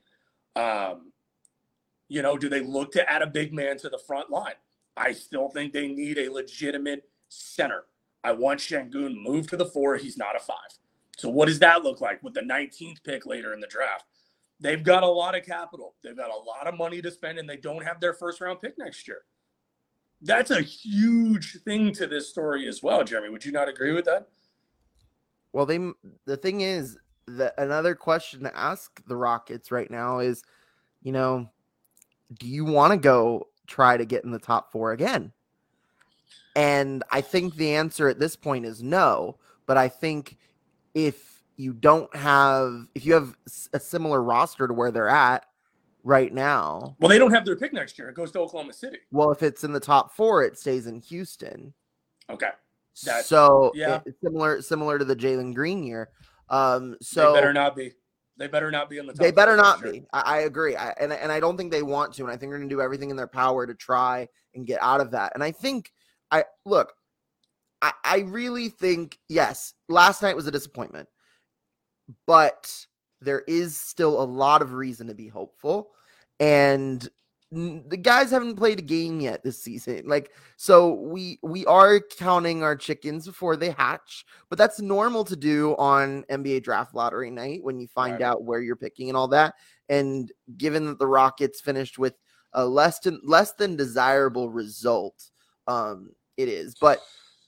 Um, 0.56 1.12
you 2.10 2.22
know, 2.22 2.38
do 2.38 2.50
they 2.50 2.62
look 2.62 2.92
to 2.94 3.12
add 3.12 3.22
a 3.22 3.28
big 3.28 3.54
man 3.54 3.78
to 3.80 3.90
the 3.90 4.00
front 4.00 4.30
line? 4.30 4.56
I 4.96 5.12
still 5.12 5.50
think 5.50 5.74
they 5.74 5.88
need 5.88 6.18
a 6.18 6.32
legitimate 6.32 7.04
center. 7.30 7.84
I 8.24 8.32
want 8.32 8.60
Sengun 8.60 9.22
moved 9.22 9.50
to 9.50 9.58
the 9.58 9.66
four. 9.66 9.98
He's 9.98 10.18
not 10.18 10.36
a 10.36 10.40
five. 10.40 10.58
So 11.18 11.30
what 11.30 11.48
does 11.48 11.60
that 11.60 11.84
look 11.84 12.00
like 12.00 12.22
with 12.24 12.34
the 12.34 12.42
19th 12.42 13.04
pick 13.04 13.26
later 13.26 13.54
in 13.54 13.60
the 13.60 13.68
draft? 13.68 14.06
They've 14.60 14.84
got 14.84 15.04
a 15.04 15.08
lot 15.08 15.36
of 15.36 15.46
capital. 15.46 15.96
They've 16.04 16.18
got 16.18 16.30
a 16.30 16.38
lot 16.38 16.68
of 16.68 16.78
money 16.78 17.02
to 17.02 17.12
spend, 17.12 17.38
and 17.38 17.50
they 17.50 17.58
don't 17.58 17.84
have 17.84 18.00
their 18.00 18.14
first 18.14 18.42
round 18.42 18.62
pick 18.62 18.78
next 18.78 19.08
year. 19.08 19.22
That's 20.22 20.52
a 20.52 20.62
huge 20.62 21.62
thing 21.64 21.92
to 21.94 22.08
this 22.08 22.30
story 22.30 22.68
as 22.68 22.82
well, 22.82 23.04
Jeremy. 23.04 23.30
Would 23.30 23.46
you 23.46 23.52
not 23.52 23.70
agree 23.70 23.94
with 23.94 24.06
that? 24.06 24.30
Well, 25.54 25.66
they 25.66 25.80
the 26.26 26.38
thing 26.38 26.62
is 26.62 26.98
that 27.28 27.54
another 27.58 27.94
question 27.94 28.42
to 28.44 28.58
ask 28.58 29.02
the 29.08 29.16
Rockets 29.16 29.72
right 29.72 29.90
now 29.92 30.20
is, 30.20 30.44
you 31.04 31.12
know, 31.12 31.50
do 32.40 32.48
you 32.48 32.66
want 32.66 32.92
to 32.94 32.98
go 32.98 33.48
try 33.68 33.98
to 33.98 34.06
get 34.06 34.24
in 34.24 34.32
the 34.32 34.40
top 34.40 34.72
four 34.72 34.92
again? 34.92 35.32
And 36.56 37.04
I 37.12 37.22
think 37.22 37.56
the 37.56 37.76
answer 37.76 38.08
at 38.08 38.20
this 38.20 38.36
point 38.36 38.66
is 38.66 38.82
no. 38.82 39.38
But 39.68 39.78
I 39.78 39.90
think 39.90 40.38
if 40.98 41.44
you 41.58 41.74
don't 41.74 42.14
have, 42.16 42.88
if 42.96 43.06
you 43.06 43.14
have 43.14 43.36
a 43.72 43.80
similar 43.80 44.24
roster 44.24 44.68
to 44.68 44.74
where 44.74 44.90
they're 44.90 45.08
at 45.08 45.46
right 46.04 46.34
now, 46.34 46.96
well, 47.00 47.10
they 47.10 47.20
don't 47.20 47.32
have 47.32 47.46
their 47.46 47.56
pick 47.56 47.72
next 47.72 48.00
year. 48.00 48.10
It 48.10 48.16
goes 48.16 48.32
to 48.32 48.40
Oklahoma 48.40 48.74
City. 48.74 48.98
Well, 49.12 49.32
if 49.32 49.44
it's 49.44 49.64
in 49.64 49.74
the 49.74 49.80
top 49.80 50.16
four, 50.16 50.44
it 50.44 50.58
stays 50.58 50.88
in 50.88 51.00
Houston. 51.02 51.72
Okay. 52.32 52.50
That, 53.06 53.26
so 53.26 53.72
yeah, 53.76 54.00
similar 54.24 54.60
similar 54.64 54.98
to 54.98 55.06
the 55.06 55.16
Jalen 55.16 55.54
Green 55.54 55.84
year. 55.84 56.10
Um, 56.50 56.98
so 57.00 57.32
they 57.32 57.42
better 57.42 57.54
not 57.54 57.76
be. 57.76 57.92
They 58.38 58.48
better 58.48 58.72
not 58.72 58.90
be 58.90 58.98
in 58.98 59.06
the. 59.06 59.14
Top 59.14 59.22
they 59.22 59.30
better 59.30 59.56
not 59.56 59.82
sure. 59.82 59.92
be. 59.92 60.04
I, 60.14 60.22
I 60.22 60.38
agree, 60.40 60.76
I, 60.76 60.96
and 61.00 61.14
and 61.14 61.32
I 61.32 61.40
don't 61.40 61.58
think 61.58 61.72
they 61.72 61.84
want 61.84 62.16
to, 62.16 62.24
and 62.24 62.32
I 62.32 62.38
think 62.38 62.50
they're 62.50 62.58
going 62.58 62.68
to 62.68 62.76
do 62.76 62.82
everything 62.82 63.12
in 63.12 63.16
their 63.16 63.28
power 63.28 63.68
to 63.68 63.76
try 63.76 64.28
and 64.56 64.66
get 64.66 64.82
out 64.82 65.00
of 65.00 65.12
that. 65.12 65.34
And 65.36 65.44
I 65.44 65.52
think 65.52 65.94
I 66.32 66.46
look, 66.66 66.94
I, 67.82 67.94
I 68.04 68.18
really 68.20 68.70
think 68.70 69.18
yes, 69.30 69.74
last 69.90 70.22
night 70.22 70.36
was 70.36 70.48
a 70.48 70.52
disappointment, 70.52 71.08
but 72.26 72.74
there 73.22 73.44
is 73.48 73.78
still 73.78 74.22
a 74.22 74.24
lot 74.24 74.62
of 74.62 74.74
reason 74.74 75.08
to 75.08 75.16
be 75.16 75.28
hopeful. 75.28 75.90
And 76.40 77.08
the 77.52 77.98
guys 78.02 78.30
haven't 78.30 78.58
played 78.58 78.80
a 78.80 78.82
game 78.82 79.22
yet 79.22 79.42
this 79.42 79.64
season 79.64 80.02
like 80.06 80.34
so 80.58 80.96
we 80.96 81.40
we 81.42 81.66
are 81.66 82.02
counting 82.18 82.62
our 82.62 82.76
chickens 82.76 83.26
before 83.26 83.56
they 83.56 83.70
hatch 83.70 84.26
but 84.50 84.58
that's 84.58 84.82
normal 84.82 85.24
to 85.24 85.36
do 85.38 85.74
on 85.78 86.26
nba 86.30 86.62
draft 86.62 86.94
lottery 86.94 87.32
night 87.32 87.64
when 87.64 87.80
you 87.80 87.88
find 87.88 88.16
right. 88.16 88.22
out 88.24 88.44
where 88.44 88.60
you're 88.60 88.76
picking 88.76 89.08
and 89.08 89.16
all 89.16 89.30
that 89.30 89.56
and 89.88 90.34
given 90.58 90.86
that 90.86 91.00
the 91.00 91.08
rockets 91.08 91.62
finished 91.62 91.98
with 91.98 92.16
a 92.52 92.66
less 92.66 93.00
than 93.00 93.18
less 93.24 93.54
than 93.54 93.78
desirable 93.78 94.50
result 94.50 95.32
um 95.68 96.10
it 96.36 96.50
is 96.50 96.76
but 96.82 97.00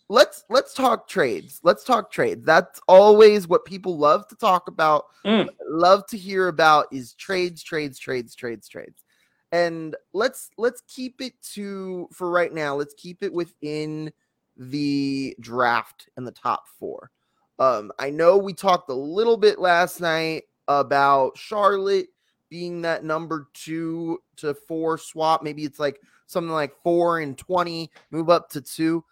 let's 0.10 0.44
let's 0.50 0.74
talk 0.74 1.08
trades. 1.08 1.60
Let's 1.63 1.84
talk 1.84 2.12
trades. 2.12 2.46
That's 2.46 2.82
always 2.88 3.48
what 3.48 3.63
people 3.63 3.98
love 3.98 4.28
to 4.28 4.36
talk 4.36 4.68
about, 4.68 5.06
mm. 5.25 5.48
love 5.68 6.06
to 6.08 6.18
hear 6.18 6.48
about 6.48 6.88
is 6.92 7.13
trades, 7.13 7.63
trades, 7.63 7.98
trades, 8.00 8.36
trades, 8.36 8.68
trades. 8.68 9.04
And 9.51 9.96
let's 10.13 10.50
let's 10.58 10.82
keep 10.88 11.22
it 11.22 11.34
to 11.54 12.10
for 12.12 12.30
right 12.30 12.54
now, 12.54 12.75
let's 12.75 12.96
keep 12.96 13.24
it 13.24 13.32
within 13.32 14.12
the 14.58 15.36
draft 15.39 16.10
and 16.18 16.28
the 16.28 16.32
top 16.32 16.68
4. 16.80 17.12
Um 17.60 17.92
I 18.00 18.10
know 18.10 18.38
we 18.38 18.54
talked 18.54 18.89
a 18.89 18.94
little 18.94 19.38
bit 19.38 19.60
last 19.60 20.01
night 20.01 20.44
about 20.68 21.38
Charlotte 21.38 22.08
being 22.50 22.82
that 22.82 23.04
number 23.04 23.48
2 23.54 24.20
to 24.38 24.54
4 24.54 24.98
swap. 24.98 25.44
Maybe 25.44 25.63
it's 25.63 25.80
like 25.80 26.00
something 26.25 26.51
like 26.51 26.74
4 26.84 27.20
and 27.20 27.38
20, 27.38 27.92
move 28.12 28.30
up 28.30 28.50
to 28.50 28.62
2 28.62 29.04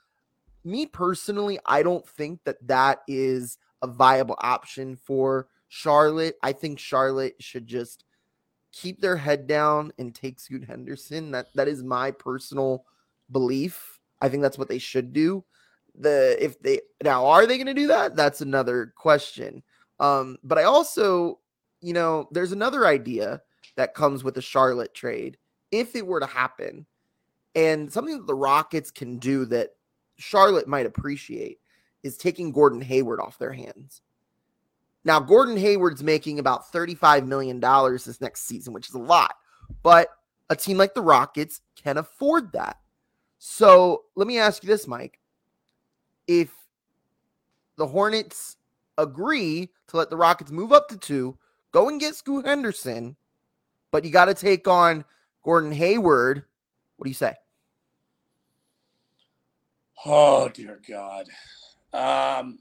me 0.67 0.85
personally, 0.85 1.57
I 1.65 1.81
don't 1.81 2.07
think 2.07 2.43
that 2.43 2.57
that 2.67 2.99
is 3.07 3.57
a 3.81 3.87
viable 3.87 4.37
option 4.39 4.95
for 4.95 5.47
Charlotte. 5.69 6.35
I 6.43 6.51
think 6.51 6.77
Charlotte 6.77 7.35
should 7.39 7.65
just 7.65 8.03
keep 8.71 9.01
their 9.01 9.17
head 9.17 9.47
down 9.47 9.91
and 9.97 10.13
take 10.13 10.39
Scoot 10.39 10.65
Henderson. 10.65 11.31
That 11.31 11.47
that 11.55 11.67
is 11.67 11.83
my 11.83 12.11
personal 12.11 12.85
belief. 13.31 13.99
I 14.21 14.29
think 14.29 14.43
that's 14.43 14.57
what 14.57 14.69
they 14.69 14.77
should 14.77 15.13
do. 15.13 15.43
The 15.99 16.37
if 16.43 16.59
they 16.59 16.81
now 17.03 17.25
are 17.25 17.47
they 17.47 17.57
going 17.57 17.67
to 17.67 17.73
do 17.73 17.87
that? 17.87 18.15
That's 18.15 18.41
another 18.41 18.93
question. 18.95 19.63
Um, 19.99 20.37
but 20.43 20.57
I 20.59 20.63
also, 20.63 21.39
you 21.81 21.93
know, 21.93 22.27
there's 22.31 22.51
another 22.51 22.85
idea 22.85 23.41
that 23.77 23.95
comes 23.95 24.23
with 24.23 24.35
the 24.35 24.41
Charlotte 24.41 24.93
trade 24.93 25.37
if 25.71 25.95
it 25.95 26.05
were 26.05 26.19
to 26.19 26.27
happen, 26.27 26.85
and 27.55 27.91
something 27.91 28.17
that 28.17 28.27
the 28.27 28.35
Rockets 28.35 28.91
can 28.91 29.17
do 29.17 29.45
that 29.45 29.71
Charlotte 30.17 30.67
might 30.67 30.85
appreciate 30.85 31.59
is 32.03 32.17
taking 32.17 32.51
Gordon 32.51 32.81
Hayward 32.81 33.19
off 33.19 33.37
their 33.37 33.53
hands. 33.53 34.01
Now, 35.03 35.19
Gordon 35.19 35.57
Hayward's 35.57 36.03
making 36.03 36.39
about 36.39 36.71
$35 36.71 37.25
million 37.25 37.59
this 37.59 38.19
next 38.19 38.41
season, 38.41 38.73
which 38.73 38.89
is 38.89 38.93
a 38.93 38.99
lot, 38.99 39.35
but 39.83 40.09
a 40.49 40.55
team 40.55 40.77
like 40.77 40.93
the 40.93 41.01
Rockets 41.01 41.61
can 41.81 41.97
afford 41.97 42.51
that. 42.53 42.77
So 43.37 44.03
let 44.15 44.27
me 44.27 44.37
ask 44.37 44.63
you 44.63 44.67
this, 44.67 44.87
Mike. 44.87 45.19
If 46.27 46.51
the 47.77 47.87
Hornets 47.87 48.57
agree 48.97 49.69
to 49.87 49.97
let 49.97 50.09
the 50.09 50.17
Rockets 50.17 50.51
move 50.51 50.73
up 50.73 50.89
to 50.89 50.97
two, 50.97 51.37
go 51.71 51.87
and 51.87 51.99
get 51.99 52.15
Scoot 52.15 52.45
Henderson, 52.45 53.15
but 53.91 54.03
you 54.03 54.11
got 54.11 54.25
to 54.25 54.33
take 54.33 54.67
on 54.67 55.05
Gordon 55.43 55.71
Hayward. 55.71 56.43
What 56.97 57.05
do 57.05 57.09
you 57.09 57.13
say? 57.13 57.33
Oh 60.05 60.49
dear 60.49 60.79
God. 60.87 61.27
Um, 61.93 62.59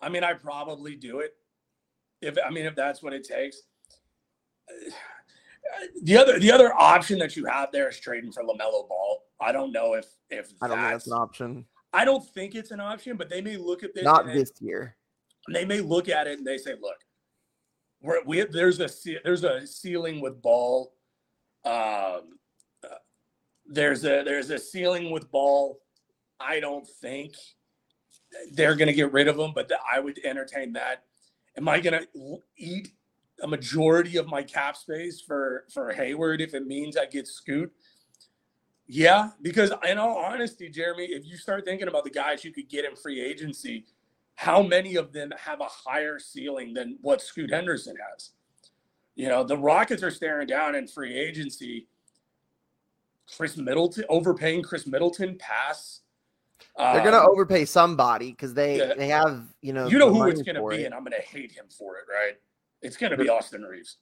I 0.00 0.08
mean, 0.08 0.24
I 0.24 0.34
probably 0.34 0.96
do 0.96 1.20
it 1.20 1.34
if 2.20 2.36
I 2.44 2.50
mean 2.50 2.66
if 2.66 2.74
that's 2.74 3.02
what 3.02 3.12
it 3.12 3.24
takes. 3.24 3.62
The 6.02 6.16
other 6.16 6.38
the 6.38 6.52
other 6.52 6.72
option 6.74 7.18
that 7.18 7.36
you 7.36 7.44
have 7.46 7.70
there 7.72 7.88
is 7.88 7.98
trading 7.98 8.32
for 8.32 8.42
LaMelo 8.42 8.88
Ball. 8.88 9.22
I 9.40 9.52
don't 9.52 9.72
know 9.72 9.94
if 9.94 10.06
if 10.30 10.52
I 10.62 10.68
don't 10.68 10.78
that's, 10.78 11.04
that's 11.04 11.06
an 11.08 11.12
option. 11.12 11.64
I 11.92 12.04
don't 12.04 12.24
think 12.34 12.54
it's 12.54 12.70
an 12.70 12.80
option, 12.80 13.16
but 13.16 13.30
they 13.30 13.40
may 13.40 13.56
look 13.56 13.82
at 13.82 13.94
this. 13.94 14.04
Not 14.04 14.26
this 14.26 14.52
year. 14.60 14.96
They 15.52 15.64
may 15.64 15.80
look 15.80 16.08
at 16.08 16.26
it 16.26 16.38
and 16.38 16.46
they 16.46 16.58
say, 16.58 16.74
"Look, 16.80 16.98
we're, 18.02 18.22
we 18.24 18.42
there's 18.42 18.80
a 18.80 18.88
there's 19.24 19.44
a 19.44 19.66
ceiling 19.66 20.20
with 20.20 20.40
Ball. 20.42 20.92
Um, 21.64 22.37
there's 23.68 24.04
a 24.04 24.22
there's 24.24 24.50
a 24.50 24.58
ceiling 24.58 25.10
with 25.10 25.30
ball. 25.30 25.80
I 26.40 26.60
don't 26.60 26.86
think 27.00 27.34
they're 28.52 28.76
going 28.76 28.88
to 28.88 28.94
get 28.94 29.12
rid 29.12 29.28
of 29.28 29.38
him, 29.38 29.52
but 29.54 29.70
I 29.90 30.00
would 30.00 30.18
entertain 30.24 30.72
that. 30.74 31.04
Am 31.56 31.68
I 31.68 31.80
going 31.80 32.00
to 32.00 32.38
eat 32.56 32.92
a 33.42 33.46
majority 33.46 34.16
of 34.16 34.26
my 34.26 34.42
cap 34.42 34.76
space 34.76 35.20
for 35.20 35.64
for 35.72 35.92
Hayward 35.92 36.40
if 36.40 36.54
it 36.54 36.66
means 36.66 36.96
I 36.96 37.06
get 37.06 37.26
Scoot? 37.26 37.72
Yeah, 38.86 39.30
because 39.42 39.70
in 39.86 39.98
all 39.98 40.16
honesty, 40.16 40.70
Jeremy, 40.70 41.04
if 41.04 41.26
you 41.26 41.36
start 41.36 41.66
thinking 41.66 41.88
about 41.88 42.04
the 42.04 42.10
guys 42.10 42.42
you 42.42 42.52
could 42.52 42.70
get 42.70 42.86
in 42.86 42.96
free 42.96 43.20
agency, 43.20 43.84
how 44.36 44.62
many 44.62 44.96
of 44.96 45.12
them 45.12 45.30
have 45.36 45.60
a 45.60 45.68
higher 45.68 46.18
ceiling 46.18 46.72
than 46.72 46.96
what 47.02 47.20
Scoot 47.20 47.50
Henderson 47.50 47.96
has? 48.10 48.30
You 49.14 49.28
know, 49.28 49.44
the 49.44 49.58
Rockets 49.58 50.02
are 50.02 50.10
staring 50.10 50.46
down 50.46 50.74
in 50.74 50.88
free 50.88 51.18
agency 51.18 51.86
Khris 53.36 53.56
Middleton, 53.56 54.04
overpaying 54.08 54.62
Khris 54.62 54.86
Middleton 54.86 55.36
pass. 55.38 56.00
They're 56.76 57.04
gonna 57.04 57.18
um, 57.18 57.28
overpay 57.30 57.64
somebody 57.64 58.30
because 58.30 58.54
they 58.54 58.78
yeah. 58.78 58.94
they 58.94 59.08
have 59.08 59.44
you 59.62 59.72
know 59.72 59.88
you 59.88 59.98
know 59.98 60.12
who 60.12 60.28
it's 60.28 60.42
gonna 60.42 60.66
be, 60.66 60.82
it. 60.82 60.84
and 60.84 60.94
I'm 60.94 61.02
gonna 61.02 61.16
hate 61.16 61.50
him 61.50 61.66
for 61.76 61.96
it, 61.96 62.04
right? 62.08 62.36
It's 62.82 62.96
gonna 62.96 63.16
be 63.16 63.28
Austin 63.28 63.62
Reaves. 63.62 63.96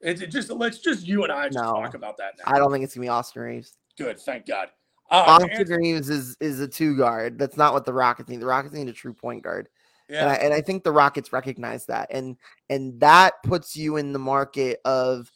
It's 0.00 0.22
it 0.22 0.28
just 0.28 0.50
let's 0.50 0.78
just 0.78 1.06
you 1.06 1.24
and 1.24 1.32
I 1.32 1.48
just 1.48 1.58
no, 1.58 1.74
talk 1.74 1.94
about 1.94 2.16
that 2.18 2.34
now. 2.38 2.44
I 2.46 2.58
don't 2.58 2.72
think 2.72 2.84
it's 2.84 2.94
gonna 2.94 3.04
be 3.04 3.08
Austin 3.08 3.42
Reaves. 3.42 3.76
Good, 3.98 4.18
thank 4.18 4.46
God. 4.46 4.68
Uh, 5.10 5.38
Austin 5.42 5.68
Reaves 5.68 6.08
is 6.08 6.36
is 6.40 6.60
a 6.60 6.68
two 6.68 6.96
guard. 6.96 7.38
That's 7.38 7.58
not 7.58 7.74
what 7.74 7.84
the 7.84 7.92
Rockets 7.92 8.30
need. 8.30 8.40
The 8.40 8.46
Rockets 8.46 8.74
need 8.74 8.88
a 8.88 8.92
true 8.92 9.12
point 9.12 9.42
guard. 9.42 9.68
Yeah. 10.08 10.22
And 10.22 10.30
I, 10.30 10.34
and 10.36 10.54
I 10.54 10.60
think 10.62 10.84
the 10.84 10.92
Rockets 10.92 11.32
recognize 11.32 11.86
that, 11.86 12.08
and 12.10 12.36
and 12.70 12.98
that 13.00 13.34
puts 13.42 13.76
you 13.76 13.98
in 13.98 14.12
the 14.12 14.18
market 14.18 14.80
of 14.86 15.30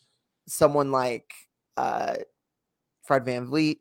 someone 0.48 0.92
like 0.92 1.30
uh 1.76 2.16
Fred 3.06 3.24
Van 3.24 3.46
VanVleet, 3.46 3.78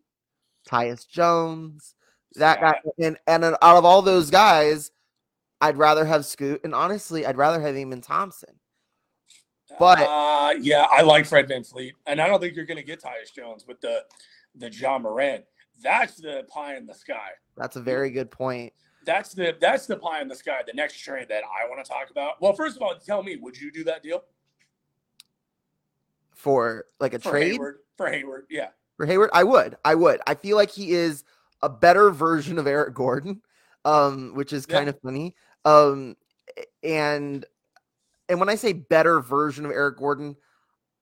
Tyus 0.70 1.08
Jones, 1.08 1.96
that 2.36 2.60
yeah. 2.62 2.72
guy. 2.72 2.80
And, 3.00 3.18
and 3.28 3.44
out 3.44 3.78
of 3.78 3.86
all 3.86 4.02
those 4.02 4.30
guys, 4.30 4.92
I'd 5.62 5.78
rather 5.78 6.06
have 6.06 6.26
Scoot. 6.26 6.62
And 6.64 6.76
honestly, 6.76 7.26
I'd 7.26 7.38
rather 7.38 7.62
have 7.62 7.76
Amen 7.76 8.02
Thompson. 8.02 8.56
But 9.80 10.00
uh, 10.00 10.54
yeah, 10.62 10.88
I 10.92 11.02
like 11.02 11.26
Fred 11.26 11.48
Van 11.48 11.64
VanVleet. 11.64 11.94
And 12.06 12.22
I 12.22 12.28
don't 12.28 12.40
think 12.40 12.56
you're 12.56 12.66
going 12.66 12.78
to 12.78 12.84
get 12.84 13.02
Tyus 13.02 13.34
Jones 13.34 13.66
with 13.68 13.82
the, 13.82 14.04
the 14.56 14.72
Ja 14.72 15.00
Morant. 15.00 15.44
That's 15.82 16.16
the 16.16 16.46
pie 16.48 16.78
in 16.78 16.86
the 16.86 16.94
sky. 16.94 17.30
That's 17.58 17.76
a 17.76 17.82
very 17.82 18.10
good 18.10 18.32
point. 18.32 18.74
That's 19.06 19.34
the 19.34 19.56
that's 19.60 19.86
the 19.86 19.98
pie 19.98 20.22
in 20.22 20.28
the 20.28 20.36
sky. 20.36 20.62
The 20.66 20.74
next 20.74 21.00
trade 21.00 21.28
that 21.30 21.44
I 21.44 21.70
want 21.70 21.84
to 21.84 21.90
talk 21.90 22.10
about. 22.10 22.42
Well, 22.42 22.54
first 22.54 22.76
of 22.76 22.82
all, 22.82 22.96
tell 22.96 23.22
me, 23.22 23.36
would 23.36 23.60
you 23.60 23.72
do 23.72 23.84
that 23.84 24.02
deal 24.02 24.24
for 26.34 26.86
like 27.00 27.14
a 27.14 27.20
for 27.20 27.32
trade 27.32 27.52
Hayward, 27.52 27.80
for 27.98 28.10
Hayward? 28.10 28.48
Yeah, 28.50 28.70
for 28.98 29.06
Hayward? 29.06 29.30
I 29.34 29.44
would. 29.44 29.78
I 29.86 29.96
would. 29.96 30.22
I 30.28 30.36
feel 30.36 30.58
like 30.58 30.72
he 30.72 30.92
is 30.92 31.24
a 31.62 31.70
better 31.70 32.12
version 32.12 32.58
of 32.58 32.68
Eric 32.68 32.94
Gordon, 32.94 33.42
um, 33.86 34.34
which 34.36 34.54
is 34.54 34.66
kind 34.66 34.90
of 34.90 35.00
funny. 35.02 35.36
Um, 35.66 36.16
and 36.84 37.46
and 38.30 38.40
when 38.40 38.50
I 38.50 38.56
say 38.56 38.74
better 38.74 39.20
version 39.20 39.66
of 39.66 39.72
Eric 39.72 39.98
Gordon, 39.98 40.36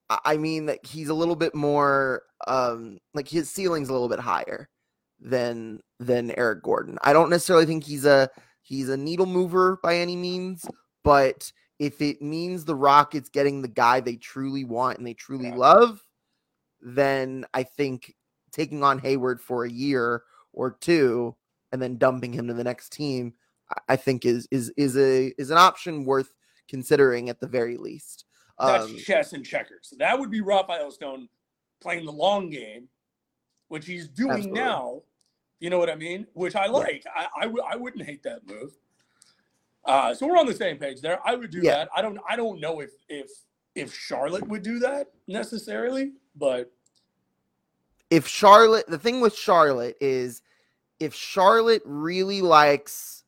I 0.10 0.20
I 0.26 0.38
mean 0.38 0.66
that 0.68 0.86
he's 0.86 1.10
a 1.10 1.14
little 1.14 1.36
bit 1.36 1.56
more 1.56 2.24
um 2.48 3.00
like 3.14 3.28
his 3.28 3.50
ceiling's 3.50 3.90
a 3.90 3.94
little 3.94 4.10
bit 4.10 4.20
higher 4.20 4.70
than 5.20 5.80
than 6.00 6.32
Eric 6.32 6.64
Gordon. 6.64 6.98
I 7.04 7.14
don't 7.14 7.30
necessarily 7.30 7.66
think 7.66 7.84
he's 7.84 8.06
a 8.06 8.30
he's 8.62 8.90
a 8.90 8.98
needle 8.98 9.26
mover 9.26 9.80
by 9.84 9.98
any 9.98 10.16
means, 10.16 10.66
but 11.04 11.52
if 11.80 12.02
it 12.02 12.22
means 12.22 12.64
the 12.64 12.76
Rockets 12.76 13.30
getting 13.30 13.62
the 13.62 13.68
guy 13.68 14.00
they 14.00 14.16
truly 14.16 14.64
want 14.64 14.98
and 14.98 15.08
they 15.08 15.14
truly 15.14 15.50
Yeah. 15.50 15.56
love, 15.56 16.03
then 16.84 17.46
I 17.54 17.64
think 17.64 18.16
taking 18.52 18.84
on 18.84 19.00
Hayward 19.00 19.42
for 19.42 19.66
a 19.66 19.70
year 19.72 20.24
or 20.52 20.72
two 20.72 21.36
and 21.72 21.82
then 21.82 21.98
dumping 21.98 22.32
him 22.34 22.48
to 22.48 22.54
the 22.54 22.64
next 22.64 22.92
team, 22.92 23.34
I- 23.90 23.96
think 23.96 24.26
is 24.26 24.48
is 24.52 24.70
is 24.78 24.96
a 24.98 25.34
is 25.40 25.50
an 25.50 25.58
option 25.58 26.06
worth 26.06 26.34
considering 26.68 27.30
at 27.30 27.40
the 27.40 27.48
very 27.48 27.78
least. 27.78 28.26
That's 28.60 28.86
Um, 28.86 28.98
chess 28.98 29.34
and 29.34 29.44
checkers. 29.46 29.94
That 29.98 30.20
would 30.20 30.30
be 30.30 30.42
Rafael 30.42 30.92
Stone 30.92 31.28
playing 31.82 32.06
the 32.06 32.12
long 32.12 32.50
game, 32.50 32.88
which 33.70 33.86
he's 33.86 34.08
doing 34.08 34.32
Absolutely. 34.32 34.60
now. 34.62 35.02
You 35.60 35.70
know 35.70 35.80
what 35.80 35.90
I 35.90 35.96
mean? 35.96 36.28
Which 36.34 36.56
I 36.56 36.68
like. 36.68 37.04
I 37.16 37.28
I, 37.38 37.42
w- 37.46 37.64
I 37.68 37.76
wouldn't 37.76 38.06
hate 38.06 38.22
that 38.24 38.46
move. 38.46 38.78
Uh, 39.86 40.14
so 40.14 40.28
we're 40.28 40.38
on 40.38 40.46
the 40.46 40.54
same 40.54 40.78
page 40.78 41.02
there. 41.02 41.20
I 41.28 41.36
would 41.36 41.50
do 41.52 41.60
Yeah. 41.62 41.76
that. 41.78 41.90
I 41.96 42.02
don't 42.02 42.20
I 42.30 42.36
don't 42.36 42.60
know 42.60 42.80
if 42.82 42.92
if 43.10 43.32
if 43.76 43.94
Charlotte 43.94 44.48
would 44.48 44.64
do 44.64 44.80
that 44.80 45.08
necessarily, 45.28 46.14
but 46.36 46.72
if 48.10 48.28
Charlotte, 48.28 48.86
the 48.88 49.00
thing 49.00 49.22
with 49.22 49.36
Charlotte 49.36 49.98
is 50.00 50.42
if 51.00 51.14
Charlotte 51.14 51.82
really 51.86 52.42
likes 52.42 53.24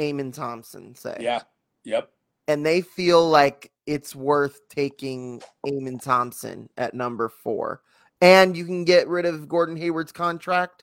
Amen 0.00 0.32
Thompson, 0.32 0.94
say, 0.94 1.16
yeah, 1.20 1.42
yep, 1.84 2.10
and 2.48 2.66
they 2.66 2.80
feel 2.80 3.28
like 3.28 3.70
it's 3.86 4.14
worth 4.14 4.68
taking 4.68 5.42
Amen 5.68 5.98
Thompson 5.98 6.68
at 6.76 6.94
number 6.94 7.28
four, 7.28 7.82
and 8.20 8.56
you 8.56 8.64
can 8.64 8.84
get 8.84 9.06
rid 9.08 9.26
of 9.26 9.48
Gordon 9.48 9.76
Hayward's 9.76 10.12
contract, 10.12 10.82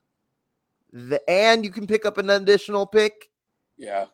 the, 0.93 1.21
and 1.29 1.65
you 1.65 1.71
can 1.71 1.87
pick 1.87 2.05
up 2.05 2.17
an 2.17 2.29
additional 2.29 2.85
pick. 2.85 3.29
yeah, 3.77 4.05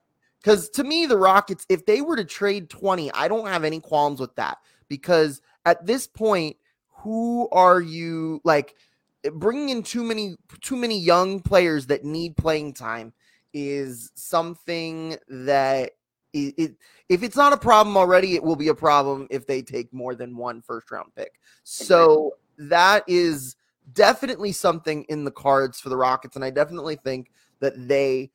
Because 0.42 0.70
to 0.70 0.84
me, 0.84 1.06
the 1.06 1.18
Rockets, 1.18 1.66
if 1.70 1.86
they 1.86 2.02
were 2.02 2.16
to 2.16 2.26
trade 2.26 2.70
20, 2.70 3.12
I 3.14 3.28
don't 3.28 3.48
have 3.48 3.64
any 3.64 3.80
qualms 3.80 4.20
with 4.20 4.36
that. 4.36 4.58
Because 4.90 5.42
at 5.66 5.86
this 5.86 6.08
point, 6.08 6.58
who 6.98 7.48
are 7.52 7.82
you 7.82 8.42
like 8.44 8.76
eh, 9.24 9.30
bringing 9.34 9.70
in 9.70 9.84
too 9.84 10.04
many 10.04 10.36
too 10.62 10.76
many 10.76 11.00
young 11.00 11.40
players 11.40 11.88
that 11.88 12.04
need 12.04 12.36
playing 12.38 12.74
time 12.74 13.14
is 13.54 14.12
something 14.16 15.18
that 15.28 15.92
it, 16.34 16.54
it 16.58 16.76
if 17.10 17.24
it's 17.24 17.38
not 17.38 17.54
a 17.54 17.58
problem 17.58 17.98
already, 17.98 18.36
it 18.36 18.44
will 18.44 18.56
be 18.56 18.68
a 18.68 18.76
problem 18.76 19.28
if 19.30 19.48
they 19.48 19.62
take 19.62 19.94
more 19.94 20.16
than 20.16 20.36
one 20.36 20.62
first 20.62 20.92
round 20.92 21.12
pick. 21.16 21.40
So 21.64 22.34
that 22.58 23.04
is 23.08 23.56
definitely 23.94 24.52
something 24.52 25.04
in 25.06 25.24
the 25.24 25.32
cards 25.32 25.80
for 25.80 25.90
the 25.90 25.98
Rockets, 25.98 26.36
and 26.36 26.44
I 26.44 26.50
definitely 26.50 26.98
think 26.98 27.32
that 27.60 27.88
they 27.88 28.32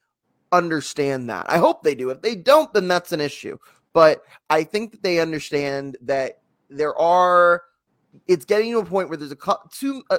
understand 0.53 1.31
that. 1.31 1.47
I 1.49 1.59
hope 1.59 1.83
they 1.83 1.95
do. 1.95 2.11
If 2.11 2.23
they 2.23 2.35
don't, 2.35 2.73
then 2.73 2.89
that's 2.89 3.13
an 3.13 3.21
issue. 3.21 3.59
But 3.93 4.23
I 4.49 4.65
think 4.65 4.93
that 4.93 5.03
they 5.03 5.19
understand 5.21 5.97
that 6.03 6.42
there 6.77 6.97
are. 6.99 7.63
It's 8.27 8.45
getting 8.45 8.73
to 8.73 8.79
a 8.79 8.85
point 8.85 9.09
where 9.09 9.17
there's 9.17 9.33
a 9.33 9.57
two, 9.71 10.03
uh, 10.11 10.19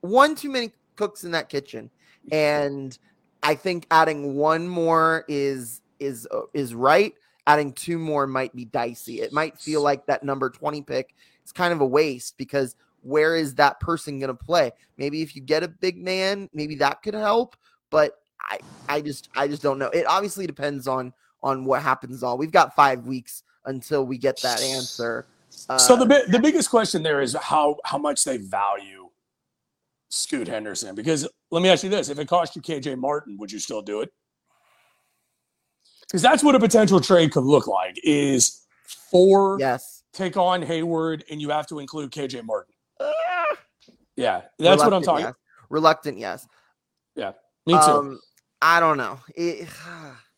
one 0.00 0.34
too 0.34 0.50
many 0.50 0.72
cooks 0.96 1.24
in 1.24 1.32
that 1.32 1.48
kitchen, 1.48 1.90
and 2.30 2.96
I 3.42 3.54
think 3.54 3.86
adding 3.90 4.36
one 4.36 4.68
more 4.68 5.24
is 5.28 5.80
is 5.98 6.28
uh, 6.30 6.42
is 6.54 6.74
right. 6.74 7.14
Adding 7.46 7.72
two 7.72 7.98
more 7.98 8.26
might 8.26 8.54
be 8.54 8.64
dicey. 8.64 9.20
It 9.20 9.32
might 9.32 9.58
feel 9.58 9.82
like 9.82 10.06
that 10.06 10.22
number 10.22 10.50
twenty 10.50 10.82
pick 10.82 11.14
is 11.44 11.52
kind 11.52 11.72
of 11.72 11.80
a 11.80 11.86
waste 11.86 12.38
because 12.38 12.76
where 13.02 13.36
is 13.36 13.54
that 13.56 13.80
person 13.80 14.20
going 14.20 14.28
to 14.28 14.34
play? 14.34 14.70
Maybe 14.96 15.22
if 15.22 15.34
you 15.34 15.42
get 15.42 15.64
a 15.64 15.68
big 15.68 15.98
man, 15.98 16.48
maybe 16.54 16.76
that 16.76 17.02
could 17.02 17.14
help. 17.14 17.56
But 17.90 18.18
I 18.40 18.58
I 18.88 19.00
just 19.00 19.28
I 19.34 19.48
just 19.48 19.62
don't 19.62 19.78
know. 19.78 19.88
It 19.88 20.06
obviously 20.06 20.46
depends 20.46 20.86
on 20.86 21.12
on 21.42 21.64
what 21.64 21.82
happens. 21.82 22.22
All 22.22 22.38
we've 22.38 22.52
got 22.52 22.74
five 22.74 23.06
weeks 23.06 23.42
until 23.64 24.06
we 24.06 24.18
get 24.18 24.40
that 24.42 24.62
answer. 24.62 25.26
Uh, 25.68 25.78
so 25.78 25.96
the 25.96 26.06
bi- 26.06 26.24
the 26.28 26.38
biggest 26.38 26.70
question 26.70 27.02
there 27.02 27.20
is 27.20 27.34
how 27.40 27.76
how 27.84 27.98
much 27.98 28.24
they 28.24 28.36
value 28.36 29.08
Scoot 30.10 30.48
Henderson. 30.48 30.94
Because 30.94 31.28
let 31.50 31.62
me 31.62 31.68
ask 31.68 31.84
you 31.84 31.90
this: 31.90 32.08
if 32.08 32.18
it 32.18 32.28
cost 32.28 32.56
you 32.56 32.62
KJ 32.62 32.98
Martin, 32.98 33.36
would 33.38 33.50
you 33.52 33.58
still 33.58 33.82
do 33.82 34.00
it? 34.00 34.12
Because 36.02 36.22
that's 36.22 36.42
what 36.44 36.54
a 36.54 36.60
potential 36.60 37.00
trade 37.00 37.32
could 37.32 37.44
look 37.44 37.66
like: 37.66 37.96
is 38.04 38.62
four 39.10 39.56
yes, 39.60 40.02
take 40.12 40.36
on 40.36 40.62
Hayward, 40.62 41.24
and 41.30 41.40
you 41.40 41.50
have 41.50 41.66
to 41.68 41.78
include 41.78 42.10
KJ 42.10 42.44
Martin. 42.44 42.74
Ah, 43.00 43.44
Yeah, 44.16 44.42
that's 44.58 44.82
what 44.82 44.92
I'm 44.92 45.02
talking. 45.02 45.26
yes. 45.26 45.34
Reluctant, 45.70 46.18
yes. 46.18 46.46
Yeah, 47.16 47.32
me 47.66 47.74
too. 47.74 47.78
Um, 47.78 48.20
I 48.60 48.78
don't 48.80 48.98
know. 48.98 49.18
It, 49.34 49.66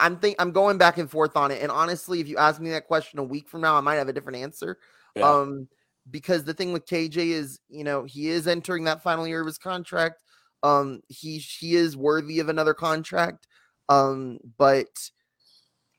I'm 0.00 0.18
think 0.18 0.36
I'm 0.38 0.52
going 0.52 0.78
back 0.78 0.98
and 0.98 1.10
forth 1.10 1.36
on 1.36 1.50
it. 1.50 1.62
And 1.62 1.70
honestly, 1.70 2.20
if 2.20 2.28
you 2.28 2.36
ask 2.36 2.60
me 2.60 2.70
that 2.70 2.86
question 2.86 3.18
a 3.18 3.24
week 3.24 3.48
from 3.48 3.60
now, 3.60 3.76
I 3.76 3.80
might 3.80 3.96
have 3.96 4.08
a 4.08 4.12
different 4.12 4.38
answer. 4.38 4.78
Yeah. 5.16 5.30
Um, 5.30 5.68
because 6.10 6.44
the 6.44 6.54
thing 6.54 6.72
with 6.72 6.86
KJ 6.86 7.16
is, 7.16 7.60
you 7.68 7.84
know, 7.84 8.04
he 8.04 8.28
is 8.28 8.48
entering 8.48 8.84
that 8.84 9.02
final 9.02 9.26
year 9.26 9.40
of 9.40 9.46
his 9.46 9.58
contract. 9.58 10.22
Um, 10.62 11.00
he 11.08 11.38
he 11.38 11.76
is 11.76 11.96
worthy 11.96 12.40
of 12.40 12.48
another 12.48 12.74
contract. 12.74 13.46
Um, 13.88 14.38
but 14.56 14.88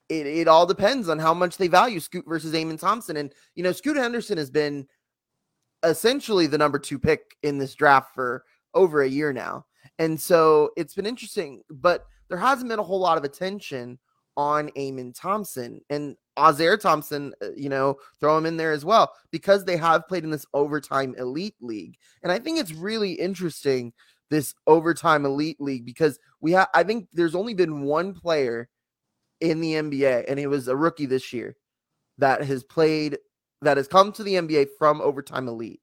it, 0.09 0.25
it 0.25 0.47
all 0.47 0.65
depends 0.65 1.09
on 1.09 1.19
how 1.19 1.33
much 1.33 1.57
they 1.57 1.67
value 1.67 1.99
Scoot 1.99 2.25
versus 2.27 2.53
Amen 2.53 2.77
Thompson. 2.77 3.17
And 3.17 3.33
you 3.55 3.63
know, 3.63 3.71
Scoot 3.71 3.97
Henderson 3.97 4.37
has 4.37 4.49
been 4.49 4.87
essentially 5.83 6.47
the 6.47 6.57
number 6.57 6.79
two 6.79 6.99
pick 6.99 7.21
in 7.43 7.57
this 7.57 7.75
draft 7.75 8.13
for 8.13 8.43
over 8.73 9.01
a 9.01 9.09
year 9.09 9.31
now. 9.31 9.65
And 9.97 10.19
so 10.19 10.71
it's 10.75 10.95
been 10.95 11.05
interesting, 11.05 11.61
but 11.69 12.05
there 12.29 12.37
hasn't 12.37 12.69
been 12.69 12.79
a 12.79 12.83
whole 12.83 12.99
lot 12.99 13.17
of 13.17 13.23
attention 13.23 13.99
on 14.37 14.69
Amen 14.77 15.11
Thompson 15.13 15.81
and 15.89 16.15
Ausar 16.37 16.79
Thompson, 16.79 17.33
uh, 17.43 17.51
you 17.55 17.67
know, 17.67 17.97
throw 18.19 18.37
him 18.37 18.45
in 18.45 18.55
there 18.55 18.71
as 18.71 18.85
well 18.85 19.11
because 19.31 19.65
they 19.65 19.75
have 19.75 20.07
played 20.07 20.23
in 20.23 20.29
this 20.29 20.45
overtime 20.53 21.13
elite 21.17 21.57
league. 21.59 21.97
And 22.23 22.31
I 22.31 22.39
think 22.39 22.57
it's 22.57 22.71
really 22.73 23.11
interesting 23.11 23.91
this 24.29 24.55
overtime 24.67 25.25
elite 25.25 25.59
league 25.59 25.85
because 25.85 26.19
we 26.39 26.53
have 26.53 26.69
I 26.73 26.83
think 26.83 27.07
there's 27.13 27.35
only 27.35 27.53
been 27.53 27.81
one 27.81 28.13
player 28.13 28.69
in 29.41 29.59
the 29.59 29.73
NBA 29.73 30.25
and 30.27 30.39
it 30.39 30.47
was 30.47 30.67
a 30.67 30.75
rookie 30.75 31.05
this 31.05 31.33
year 31.33 31.55
that 32.17 32.43
has 32.43 32.63
played 32.63 33.17
that 33.61 33.77
has 33.77 33.87
come 33.87 34.11
to 34.13 34.23
the 34.23 34.35
NBA 34.35 34.67
from 34.77 35.01
overtime 35.01 35.47
elite. 35.47 35.81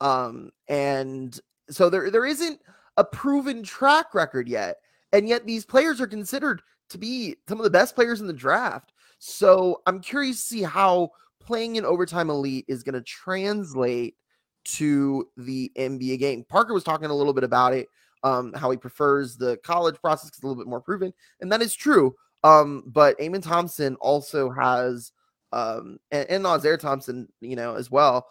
Um 0.00 0.50
and 0.68 1.38
so 1.70 1.88
there 1.88 2.10
there 2.10 2.26
isn't 2.26 2.60
a 2.96 3.04
proven 3.04 3.62
track 3.62 4.14
record 4.14 4.48
yet. 4.48 4.76
And 5.14 5.28
yet 5.28 5.46
these 5.46 5.64
players 5.64 6.00
are 6.00 6.08
considered 6.08 6.60
to 6.90 6.98
be 6.98 7.36
some 7.48 7.58
of 7.58 7.64
the 7.64 7.70
best 7.70 7.94
players 7.94 8.20
in 8.20 8.26
the 8.26 8.32
draft. 8.32 8.92
So 9.20 9.80
I'm 9.86 10.00
curious 10.00 10.36
to 10.40 10.42
see 10.42 10.62
how 10.62 11.10
playing 11.40 11.76
in 11.76 11.84
overtime 11.84 12.30
elite 12.30 12.64
is 12.66 12.82
going 12.82 12.94
to 12.96 13.00
translate 13.00 14.16
to 14.64 15.28
the 15.36 15.70
NBA 15.78 16.18
game. 16.18 16.44
Parker 16.48 16.74
was 16.74 16.82
talking 16.82 17.10
a 17.10 17.14
little 17.14 17.32
bit 17.32 17.44
about 17.44 17.72
it, 17.74 17.88
um, 18.24 18.52
how 18.54 18.72
he 18.72 18.76
prefers 18.76 19.36
the 19.36 19.56
college 19.58 20.00
process 20.00 20.28
it's 20.30 20.42
a 20.42 20.46
little 20.46 20.60
bit 20.60 20.68
more 20.68 20.80
proven, 20.80 21.12
and 21.40 21.52
that 21.52 21.62
is 21.62 21.74
true. 21.74 22.14
Um, 22.42 22.82
but 22.86 23.18
Amen 23.20 23.40
Thompson 23.40 23.94
also 24.00 24.50
has, 24.50 25.12
um, 25.52 25.98
and, 26.10 26.28
and 26.28 26.42
Nazaire 26.42 26.76
Thompson, 26.76 27.28
you 27.40 27.56
know, 27.56 27.76
as 27.76 27.90
well, 27.90 28.26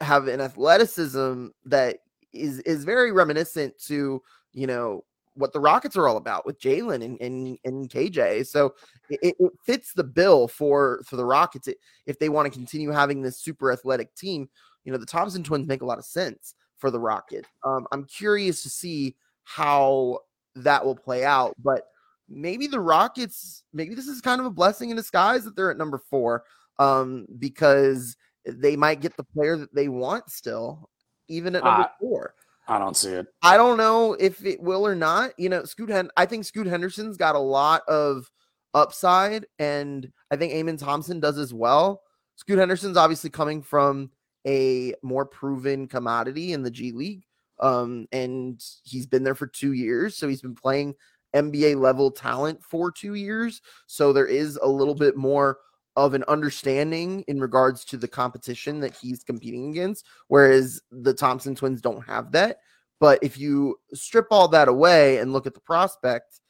have 0.00 0.28
an 0.28 0.40
athleticism 0.40 1.48
that 1.64 1.98
is 2.32 2.60
is 2.60 2.84
very 2.84 3.10
reminiscent 3.10 3.76
to 3.86 4.22
you 4.52 4.66
know 4.66 5.04
what 5.34 5.52
the 5.52 5.60
Rockets 5.60 5.96
are 5.96 6.08
all 6.08 6.16
about 6.16 6.44
with 6.44 6.60
Jalen 6.60 7.04
and, 7.04 7.20
and 7.20 7.58
and 7.64 7.88
KJ. 7.88 8.46
So 8.46 8.74
it, 9.08 9.34
it 9.40 9.52
fits 9.64 9.92
the 9.92 10.04
bill 10.04 10.48
for 10.48 11.02
for 11.06 11.16
the 11.16 11.24
Rockets 11.24 11.68
It- 11.68 11.78
if 12.06 12.18
they 12.18 12.28
want 12.28 12.46
to 12.52 12.56
continue 12.58 12.90
having 12.90 13.22
this 13.22 13.38
super 13.38 13.72
athletic 13.72 14.14
team. 14.14 14.48
You 14.84 14.92
know, 14.92 14.98
the 14.98 15.06
Thompson 15.06 15.42
twins 15.42 15.66
make 15.68 15.82
a 15.82 15.86
lot 15.86 15.98
of 15.98 16.04
sense 16.04 16.54
for 16.78 16.90
the 16.90 16.98
Rockets. 16.98 17.48
Um, 17.64 17.86
I'm 17.92 18.04
curious 18.04 18.62
to 18.62 18.70
see 18.70 19.14
how 19.44 20.20
that 20.56 20.84
will 20.84 20.96
play 20.96 21.24
out, 21.24 21.54
but 21.62 21.82
maybe 22.28 22.66
the 22.66 22.80
Rockets, 22.80 23.62
maybe 23.72 23.94
this 23.94 24.06
is 24.06 24.20
kind 24.20 24.40
of 24.40 24.46
a 24.46 24.50
blessing 24.50 24.90
in 24.90 24.96
disguise 24.96 25.44
that 25.44 25.54
they're 25.54 25.70
at 25.70 25.76
number 25.76 25.98
four, 25.98 26.44
um, 26.78 27.26
because 27.38 28.16
they 28.46 28.74
might 28.76 29.00
get 29.02 29.16
the 29.16 29.24
player 29.24 29.56
that 29.58 29.74
they 29.74 29.88
want 29.88 30.30
still, 30.30 30.88
even 31.28 31.54
at 31.54 31.62
number 31.64 31.88
Ah. 31.88 31.94
four. 32.00 32.34
I 32.70 32.78
don't 32.78 32.96
see 32.96 33.10
it. 33.10 33.26
I 33.42 33.56
don't 33.56 33.76
know 33.76 34.12
if 34.14 34.46
it 34.46 34.62
will 34.62 34.86
or 34.86 34.94
not. 34.94 35.32
You 35.36 35.48
know, 35.48 35.64
Scoot 35.64 35.90
Hen- 35.90 36.12
I 36.16 36.24
think 36.24 36.44
Scoot 36.44 36.68
Henderson's 36.68 37.16
got 37.16 37.34
a 37.34 37.40
lot 37.40 37.82
of 37.88 38.30
upside, 38.74 39.44
and 39.58 40.08
I 40.30 40.36
think 40.36 40.52
Amen 40.52 40.76
Thompson 40.76 41.18
does 41.18 41.36
as 41.36 41.52
well. 41.52 42.02
Scoot 42.36 42.60
Henderson's 42.60 42.96
obviously 42.96 43.28
coming 43.28 43.60
from 43.60 44.12
a 44.46 44.94
more 45.02 45.26
proven 45.26 45.88
commodity 45.88 46.52
in 46.52 46.62
the 46.62 46.70
G 46.70 46.92
League. 46.92 47.24
Um, 47.58 48.06
and 48.12 48.62
he's 48.84 49.06
been 49.06 49.24
there 49.24 49.34
for 49.34 49.48
two 49.48 49.72
years, 49.72 50.16
so 50.16 50.28
he's 50.28 50.40
been 50.40 50.54
playing 50.54 50.94
NBA 51.34 51.74
level 51.74 52.12
talent 52.12 52.62
for 52.62 52.92
two 52.92 53.14
years. 53.14 53.62
So 53.88 54.12
there 54.12 54.26
is 54.26 54.56
a 54.62 54.68
little 54.68 54.94
bit 54.94 55.16
more 55.16 55.58
of 55.96 56.14
an 56.14 56.24
understanding 56.28 57.24
in 57.28 57.40
regards 57.40 57.84
to 57.84 57.96
the 57.96 58.08
competition 58.08 58.80
that 58.80 58.96
he's 58.96 59.24
competing 59.24 59.70
against, 59.70 60.06
whereas 60.28 60.80
the 60.90 61.14
Thompson 61.14 61.54
twins 61.54 61.80
don't 61.80 62.04
have 62.06 62.32
that. 62.32 62.58
But 63.00 63.18
if 63.22 63.38
you 63.38 63.80
strip 63.94 64.26
all 64.30 64.48
that 64.48 64.68
away 64.68 65.18
and 65.18 65.32
look 65.32 65.46
at 65.46 65.54
the 65.54 65.60
prospect, 65.60 66.40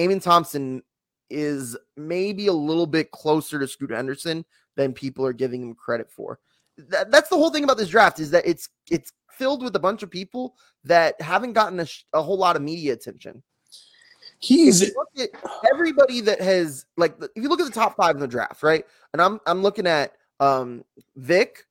Amen 0.00 0.20
Thompson 0.20 0.82
is 1.30 1.76
maybe 1.96 2.46
a 2.46 2.52
little 2.52 2.86
bit 2.86 3.10
closer 3.10 3.58
to 3.58 3.68
Scoot 3.68 3.90
Henderson 3.90 4.44
than 4.76 4.92
people 4.92 5.24
are 5.24 5.32
giving 5.32 5.62
him 5.62 5.74
credit 5.74 6.10
for. 6.10 6.38
That, 6.88 7.10
that's 7.10 7.28
the 7.28 7.36
whole 7.36 7.50
thing 7.50 7.64
about 7.64 7.76
this 7.76 7.90
draft 7.90 8.20
is 8.20 8.30
that 8.30 8.46
it's 8.46 8.68
it's 8.90 9.12
filled 9.30 9.62
with 9.62 9.76
a 9.76 9.80
bunch 9.80 10.02
of 10.02 10.10
people 10.10 10.54
that 10.84 11.20
haven't 11.20 11.52
gotten 11.52 11.80
a, 11.80 11.86
sh- 11.86 12.04
a 12.12 12.22
whole 12.22 12.38
lot 12.38 12.56
of 12.56 12.62
media 12.62 12.92
attention. 12.92 13.42
He's 14.42 14.82
at 14.82 14.90
everybody 15.72 16.20
that 16.22 16.40
has 16.40 16.84
like 16.96 17.14
if 17.20 17.42
you 17.42 17.48
look 17.48 17.60
at 17.60 17.66
the 17.66 17.72
top 17.72 17.96
five 17.96 18.16
in 18.16 18.20
the 18.20 18.26
draft, 18.26 18.64
right? 18.64 18.84
And 19.12 19.22
I'm 19.22 19.40
I'm 19.46 19.62
looking 19.62 19.86
at 19.86 20.14
um 20.40 20.84
Vic, 21.14 21.64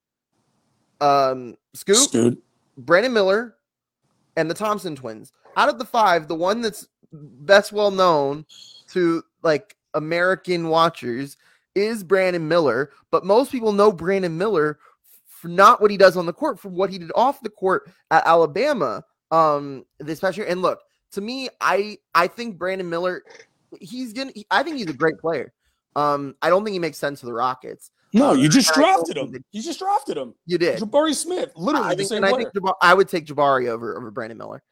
um 1.01 1.57
Scoop, 1.73 1.97
Scoot. 1.97 2.41
Brandon 2.77 3.11
Miller, 3.11 3.55
and 4.37 4.49
the 4.49 4.53
Thompson 4.53 4.95
twins. 4.95 5.33
Out 5.57 5.67
of 5.67 5.79
the 5.79 5.85
five, 5.85 6.29
the 6.29 6.35
one 6.35 6.61
that's 6.61 6.87
best 7.11 7.73
well 7.73 7.91
known 7.91 8.45
to 8.91 9.21
like 9.43 9.75
American 9.93 10.69
watchers 10.69 11.35
is 11.75 12.05
Brandon 12.05 12.47
Miller, 12.47 12.91
but 13.11 13.25
most 13.25 13.51
people 13.51 13.73
know 13.73 13.91
Brandon 13.91 14.37
Miller 14.37 14.79
for 15.27 15.49
not 15.49 15.81
what 15.81 15.91
he 15.91 15.97
does 15.97 16.15
on 16.15 16.25
the 16.25 16.31
court, 16.33 16.57
for 16.57 16.69
what 16.69 16.89
he 16.89 16.97
did 16.97 17.11
off 17.15 17.41
the 17.41 17.49
court 17.49 17.91
at 18.11 18.25
Alabama 18.25 19.03
um 19.31 19.85
this 19.99 20.21
past 20.21 20.37
year. 20.37 20.47
And 20.47 20.61
look, 20.61 20.79
to 21.13 21.21
me, 21.21 21.49
I 21.59 21.97
I 22.15 22.27
think 22.27 22.57
Brandon 22.57 22.89
Miller, 22.89 23.23
he's 23.79 24.13
gonna 24.13 24.31
he- 24.33 24.47
I 24.51 24.63
think 24.63 24.77
he's 24.77 24.89
a 24.89 24.93
great 24.93 25.17
player. 25.17 25.53
Um, 25.95 26.35
I 26.41 26.49
don't 26.49 26.63
think 26.63 26.73
he 26.73 26.79
makes 26.79 26.97
sense 26.97 27.19
for 27.19 27.25
the 27.25 27.33
Rockets. 27.33 27.91
No, 28.13 28.31
Um, 28.31 28.39
you 28.39 28.49
just 28.49 28.75
and 28.75 28.83
I 28.83 28.87
don't 28.87 28.95
drafted 28.97 29.17
him. 29.17 29.31
that- 29.33 29.43
You 29.51 29.61
just 29.61 29.79
drafted 29.79 30.17
him. 30.17 30.33
You 30.45 30.57
did. 30.57 30.79
Jabari 30.79 31.13
Smith, 31.15 31.51
literally 31.55 31.87
I 31.89 31.95
the 31.95 32.05
same 32.05 32.17
and 32.17 32.25
I 32.25 32.31
think 32.37 32.49
Jabari, 32.53 32.75
I 32.81 32.93
would 32.93 33.07
take 33.09 33.25
Jabari 33.25 33.67
over 33.67 33.97
over 33.97 34.11
Brandon 34.11 34.37
Miller. 34.37 34.63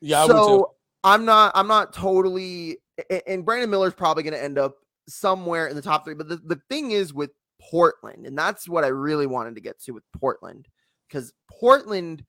yeah, 0.00 0.22
I 0.24 0.26
so 0.26 0.34
would 0.34 0.58
too. 0.58 0.66
I'm 1.04 1.24
not 1.24 1.52
I'm 1.54 1.66
not 1.68 1.92
totally 1.92 2.78
and 3.26 3.44
Brandon 3.44 3.68
Miller's 3.70 3.94
probably 3.94 4.22
going 4.22 4.34
to 4.34 4.42
end 4.42 4.58
up 4.58 4.76
somewhere 5.08 5.66
in 5.66 5.74
the 5.76 5.82
top 5.82 6.04
3 6.04 6.14
but 6.14 6.28
the, 6.28 6.36
the 6.36 6.60
thing 6.70 6.92
is 6.92 7.12
with 7.12 7.30
Portland 7.60 8.26
and 8.26 8.38
that's 8.38 8.68
what 8.68 8.84
I 8.84 8.88
really 8.88 9.26
wanted 9.26 9.54
to 9.56 9.60
get 9.60 9.80
to 9.80 9.92
with 9.92 10.04
Portland 10.12 10.68
cuz 11.10 11.32
Portland 11.50 12.24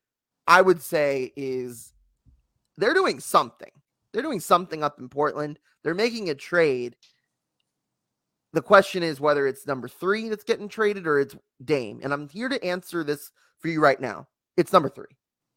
I 0.48 0.62
would 0.62 0.82
say 0.82 1.32
is 1.36 1.93
they're 2.78 2.94
doing 2.94 3.20
something. 3.20 3.72
They're 4.12 4.22
doing 4.22 4.40
something 4.40 4.84
up 4.84 5.00
in 5.00 5.10
Portland. 5.10 5.60
They're 5.84 5.94
making 5.94 6.30
a 6.30 6.36
trade. 6.36 6.96
The 8.54 8.62
question 8.62 9.02
is 9.02 9.20
whether 9.20 9.48
it's 9.48 9.66
number 9.66 9.88
3 9.88 10.30
that's 10.30 10.44
getting 10.44 10.70
traded 10.70 11.08
or 11.08 11.20
it's 11.20 11.36
Dame 11.66 12.00
and 12.04 12.14
I'm 12.14 12.30
here 12.30 12.50
to 12.50 12.64
answer 12.64 13.04
this 13.04 13.32
for 13.60 13.68
you 13.68 13.82
right 13.82 14.00
now. 14.00 14.28
It's 14.58 14.72
number 14.72 14.90
3. 14.90 15.06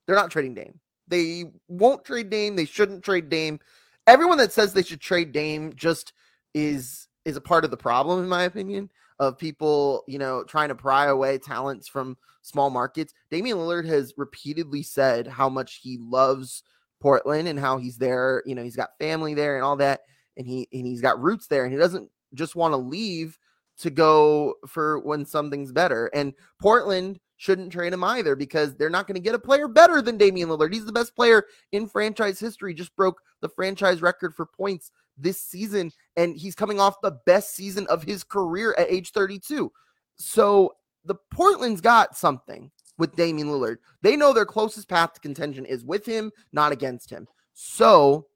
They're 0.07 0.17
not 0.17 0.31
trading 0.31 0.55
Dame. 0.55 0.81
They 1.09 1.45
won't 1.69 2.05
trade 2.05 2.31
Dame. 2.31 2.57
They 2.57 2.65
shouldn't 2.65 3.05
trade 3.05 3.29
Dame. 3.29 3.61
Everyone 4.07 4.39
that 4.39 4.53
says 4.53 4.73
they 4.73 4.83
should 4.83 5.01
trade 5.01 5.33
Dame 5.33 5.73
just 5.75 6.13
is 6.55 7.09
is 7.27 7.37
a 7.37 7.41
part 7.41 7.65
of 7.65 7.73
the 7.73 7.77
problem, 7.77 8.23
in 8.23 8.29
my 8.29 8.45
opinion, 8.45 8.89
of 9.19 9.37
people, 9.37 10.05
you 10.07 10.19
know, 10.19 10.45
trying 10.45 10.69
to 10.69 10.75
pry 10.75 11.07
away 11.07 11.39
talents 11.39 11.89
from 11.89 12.17
small 12.43 12.71
markets. 12.71 13.13
Damian 13.31 13.59
Lillard 13.59 13.85
has 13.85 14.15
repeatedly 14.17 14.83
said 14.83 15.27
how 15.27 15.49
much 15.49 15.81
he 15.83 15.99
loves 16.01 16.63
Portland 17.01 17.49
and 17.49 17.59
how 17.59 17.79
he's 17.79 17.99
there. 17.99 18.43
You 18.47 18.55
know, 18.55 18.63
he's 18.63 18.77
got 18.77 18.99
family 18.99 19.35
there 19.35 19.57
and 19.57 19.65
all 19.65 19.77
that, 19.77 20.01
and 20.37 20.47
he 20.47 20.69
and 20.73 20.87
he's 20.87 21.01
got 21.01 21.21
roots 21.21 21.47
there, 21.47 21.65
and 21.65 21.73
he 21.73 21.79
doesn't 21.79 22.11
just 22.35 22.57
want 22.57 22.73
to 22.73 22.79
leave 22.79 23.39
to 23.79 23.91
go 23.91 24.55
for 24.67 25.01
when 25.01 25.25
something's 25.25 25.73
better. 25.73 26.07
And 26.15 26.33
Portland 26.61 27.21
shouldn't 27.37 27.73
trade 27.73 27.93
him 27.93 28.05
either 28.05 28.35
because 28.35 28.75
they're 28.75 28.89
not 28.89 29.07
going 29.07 29.17
to 29.17 29.21
get 29.21 29.35
a 29.35 29.39
player 29.39 29.69
better 29.69 30.01
than 30.01 30.17
Damian 30.17 30.49
Lillard. 30.49 30.73
He's 30.73 30.87
the 30.87 30.93
best 30.93 31.15
player 31.15 31.45
in 31.73 31.87
franchise 31.87 32.41
history, 32.41 32.73
just 32.73 32.97
broke 32.97 33.21
the 33.43 33.49
franchise 33.49 34.01
record 34.01 34.35
for 34.35 34.47
points 34.47 34.91
this 35.19 35.41
season, 35.41 35.93
and 36.17 36.37
he's 36.37 36.55
coming 36.55 36.81
off 36.81 37.01
the 37.03 37.19
best 37.27 37.55
season 37.55 37.87
of 37.89 38.03
his 38.03 38.25
career 38.25 38.75
at 38.79 38.91
age 38.91 39.13
32. 39.13 39.71
So 40.17 40.75
the 41.05 41.17
Portland's 41.31 41.81
got 41.81 42.17
something 42.17 42.71
with 42.99 43.15
Damian 43.17 43.49
Lillard. 43.49 43.77
They 44.03 44.17
know 44.17 44.33
their 44.33 44.47
closest 44.47 44.89
path 44.89 45.15
to 45.15 45.21
contention 45.21 45.65
is 45.67 45.85
with 45.85 46.07
him, 46.07 46.31
not 46.53 46.73
against 46.73 47.11
him. 47.11 47.27
So 47.55 48.27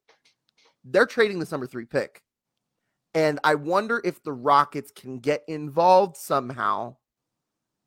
they're 0.84 1.06
trading 1.06 1.38
this 1.38 1.50
number 1.50 1.66
three 1.66 1.86
pick. 1.86 2.22
And 3.14 3.40
I 3.42 3.54
wonder 3.56 4.00
if 4.04 4.22
the 4.22 4.32
Rockets 4.32 4.92
can 4.94 5.18
get 5.18 5.42
involved 5.48 6.16
somehow 6.16 6.96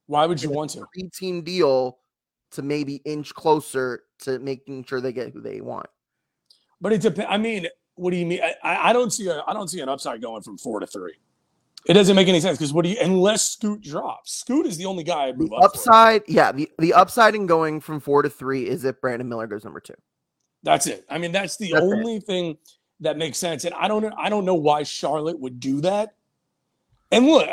Why 0.08 0.26
would 0.26 0.44
you 0.44 0.50
want 0.50 0.72
to? 0.72 0.86
three 0.94 1.10
team 1.10 1.44
deal 1.44 2.00
to 2.52 2.62
maybe 2.62 2.96
inch 3.06 3.34
closer 3.34 4.04
to 4.20 4.38
making 4.40 4.84
sure 4.84 5.02
they 5.02 5.14
get 5.14 5.32
who 5.32 5.42
they 5.42 5.62
want. 5.62 5.88
But 6.82 6.94
it 6.94 7.02
depends. 7.02 7.30
I 7.32 7.38
mean, 7.38 7.68
what 7.96 8.12
do 8.12 8.18
you 8.18 8.26
mean? 8.26 8.42
I- 8.44 8.56
I, 8.64 8.90
I 8.90 8.94
don't 8.94 9.12
see 9.14 9.28
a 9.30 9.42
I 9.48 9.54
don't 9.54 9.70
see 9.70 9.80
an 9.80 9.90
upside 9.90 10.22
going 10.22 10.42
from 10.44 10.58
four 10.58 10.80
to 10.82 10.88
three. 10.88 11.14
It 11.88 11.94
doesn't 11.94 12.16
make 12.16 12.28
any 12.30 12.40
sense 12.40 12.58
because 12.58 12.72
what 12.74 12.84
do 12.84 12.90
you 12.90 12.98
unless 13.02 13.42
Scoot 13.50 13.82
drops? 13.82 14.34
Scoot 14.40 14.66
is 14.66 14.78
the 14.78 14.86
only 14.86 15.04
guy 15.04 15.26
I'd 15.26 15.38
move 15.38 15.50
The 15.50 15.56
up. 15.58 15.62
for. 15.74 15.80
upside, 15.80 16.22
yeah, 16.28 16.52
the, 16.52 16.70
the 16.80 16.94
upside 16.94 17.36
in 17.36 17.46
going 17.46 17.82
from 17.82 18.00
four 18.00 18.22
to 18.22 18.30
three 18.30 18.68
is 18.68 18.86
if 18.86 19.02
Brandon 19.02 19.28
Miller 19.28 19.48
goes 19.48 19.64
number 19.66 19.80
two. 19.82 19.96
That's 20.64 20.88
it. 20.88 21.06
I 21.10 21.18
mean, 21.18 21.34
that's 21.34 21.58
the 21.58 21.72
That's 21.72 21.84
it. 21.84 21.88
only 21.94 22.20
thing 22.22 22.58
that 23.02 23.18
makes 23.18 23.38
sense. 23.38 23.66
And 23.66 23.76
I 23.76 23.90
don't 23.90 24.06
I 24.18 24.30
don't 24.30 24.46
know 24.46 24.56
why 24.56 24.84
Charlotte 24.84 25.38
would 25.40 25.60
do 25.60 25.82
that. 25.82 26.16
And 27.12 27.28
look, 27.28 27.50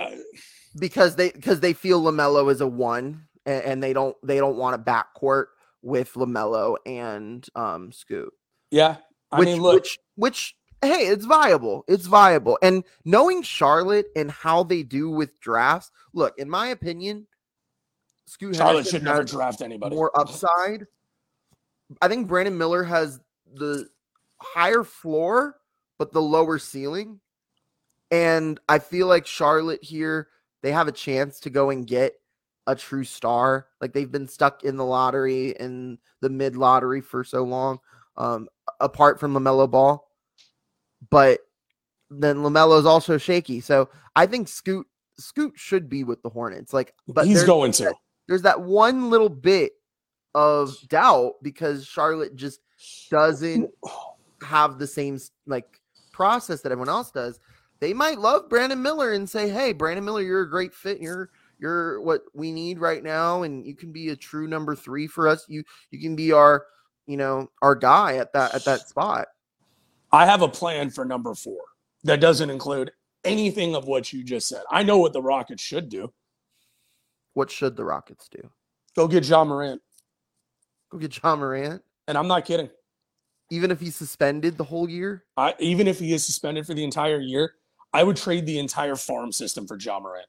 Because 0.79 1.17
they 1.17 1.33
because 1.33 1.59
they 1.59 1.73
feel 1.73 2.01
Lamelo 2.01 2.53
is 2.53 2.61
a 2.61 2.69
one 2.69 3.27
and, 3.47 3.65
and 3.65 3.83
they 3.83 3.93
don't 3.93 4.17
they 4.23 4.37
don't 4.39 4.57
want 4.57 4.77
a 4.77 4.79
backcourt 4.79 5.47
with 5.83 6.13
Lamelo 6.15 6.77
and 6.87 7.45
um 7.57 7.91
Scoot. 7.91 8.33
yeah. 8.71 8.99
I 9.33 9.39
which, 9.41 9.47
mean, 9.47 9.61
look, 9.61 9.75
which 9.75 9.99
which 10.15 10.57
hey, 10.83 11.09
it's 11.09 11.25
viable. 11.25 11.85
It's 11.89 12.07
viable. 12.07 12.59
And 12.63 12.85
knowing 13.05 13.43
Charlotte 13.43 14.07
and 14.17 14.31
how 14.31 14.63
they 14.63 14.83
do 14.83 15.11
with 15.11 15.41
drafts, 15.41 15.91
look, 16.13 16.39
in 16.39 16.49
my 16.49 16.69
opinion, 16.69 17.27
Scoot 18.27 18.57
Charlotte 18.57 18.87
should 18.87 19.03
never 19.03 19.25
draft 19.25 19.61
anybody. 19.61 19.95
more 19.95 20.17
upside. 20.19 20.87
I 22.01 22.09
think 22.09 22.29
Brandon 22.29 22.57
Miller 22.57 22.85
has 22.85 23.21
the 23.53 23.89
higher 24.41 24.85
floor, 24.85 25.57
but 25.99 26.13
the 26.13 26.23
lower 26.23 26.59
ceiling. 26.59 27.21
And 28.11 28.61
I 28.69 28.79
feel 28.79 29.07
like 29.07 29.27
Charlotte 29.27 29.83
here, 29.83 30.29
they 30.63 30.73
have 30.73 30.89
a 30.89 30.93
chance 30.93 31.41
to 31.41 31.51
go 31.51 31.71
and 31.71 31.87
get 31.87 32.15
a 32.67 32.75
true 32.77 33.05
star. 33.05 33.67
Like 33.81 33.93
they've 33.93 34.11
been 34.11 34.29
stuck 34.29 34.65
in 34.65 34.77
the 34.77 34.85
lottery 34.85 35.59
and 35.59 35.99
the 36.21 36.31
mid 36.31 36.57
lottery 36.57 37.01
for 37.01 37.25
so 37.25 37.43
long, 37.43 37.81
um, 38.17 38.49
apart 38.81 39.19
from 39.19 39.35
LaMelo 39.35 39.71
Ball. 39.71 40.07
But 41.09 41.41
then 42.11 42.39
LaMelo 42.39 42.79
is 42.79 42.87
also 42.87 43.17
shaky. 43.17 43.61
So 43.61 43.89
I 44.17 44.27
think 44.27 44.49
Scoot 44.49 44.87
Scoot 45.19 45.53
should 45.57 45.89
be 45.89 46.05
with 46.05 46.23
the 46.23 46.31
Hornets. 46.31 46.73
Like, 46.73 46.95
but 47.07 47.27
he's 47.27 47.45
going 47.45 47.73
to. 47.73 47.95
there's 48.27 48.43
that 48.43 48.61
one 48.61 49.11
little 49.11 49.29
bit 49.29 49.73
of 50.35 50.77
doubt 50.89 51.35
because 51.43 51.87
Charlotte 51.87 52.37
just 52.37 52.61
doesn't 53.11 53.71
have 54.43 54.79
the 54.79 54.87
same 54.87 55.19
like 55.47 55.81
process 56.13 56.63
that 56.63 56.73
everyone 56.73 56.89
else 56.89 57.11
does. 57.11 57.39
They 57.81 57.95
might 57.95 58.19
love 58.19 58.49
Brandon 58.49 58.83
Miller 58.83 59.13
and 59.13 59.29
say, 59.29 59.49
"Hey, 59.49 59.73
Brandon 59.73 60.05
Miller, 60.05 60.23
you're 60.23 60.43
a 60.43 60.51
great 60.51 60.75
fit. 60.75 61.01
You're 61.01 61.31
you're 61.59 62.01
what 62.01 62.23
we 62.35 62.53
need 62.53 62.79
right 62.79 63.03
now, 63.03 63.43
and 63.43 63.65
you 63.65 63.75
can 63.75 63.93
be 63.93 64.09
a 64.09 64.17
true 64.17 64.47
number 64.47 64.75
three 64.75 65.07
for 65.07 65.29
us. 65.29 65.45
You 65.49 65.63
you 65.91 66.01
can 66.01 66.17
be 66.17 66.33
our 66.33 66.67
you 67.07 67.17
know 67.17 67.51
our 67.63 67.75
guy 67.75 68.17
at 68.17 68.33
that 68.33 68.55
at 68.55 68.65
that 68.65 68.89
spot." 68.89 69.29
I 70.13 70.27
have 70.27 70.43
a 70.43 70.49
plan 70.49 70.91
for 70.91 71.05
number 71.05 71.35
four 71.35 71.61
that 72.05 72.21
doesn't 72.21 72.51
include 72.51 72.91
anything 73.25 73.75
of 73.75 73.87
what 73.87 74.13
you 74.13 74.25
just 74.25 74.49
said. 74.49 74.63
I 74.71 74.83
know 74.83 74.99
what 74.99 75.13
the 75.13 75.23
Rockets 75.23 75.63
should 75.63 75.89
do. 75.89 76.13
What 77.35 77.51
should 77.51 77.77
the 77.77 77.85
Rockets 77.85 78.29
do? 78.29 78.51
Go 78.97 79.07
get 79.07 79.29
Ja 79.29 79.45
Morant. 79.45 79.81
Go 80.91 80.99
get 80.99 81.17
Ja 81.23 81.37
Morant, 81.37 81.83
And 82.09 82.19
I'm 82.19 82.27
not 82.27 82.45
kidding. 82.45 82.71
even 83.51 83.71
if 83.71 83.81
he's 83.81 83.95
suspended 83.97 84.57
the 84.59 84.65
whole 84.65 84.89
year. 84.89 85.25
I, 85.37 85.55
even 85.61 85.87
if 85.87 85.99
he 85.99 86.13
is 86.13 86.25
suspended 86.25 86.67
for 86.67 86.75
the 86.75 86.83
entire 86.85 87.21
year, 87.21 87.55
I 87.93 88.03
would 88.05 88.17
trade 88.17 88.47
the 88.47 88.59
entire 88.59 88.97
farm 88.97 89.33
system 89.33 89.67
for 89.67 89.77
Ja 89.79 90.01
Morant. 90.01 90.27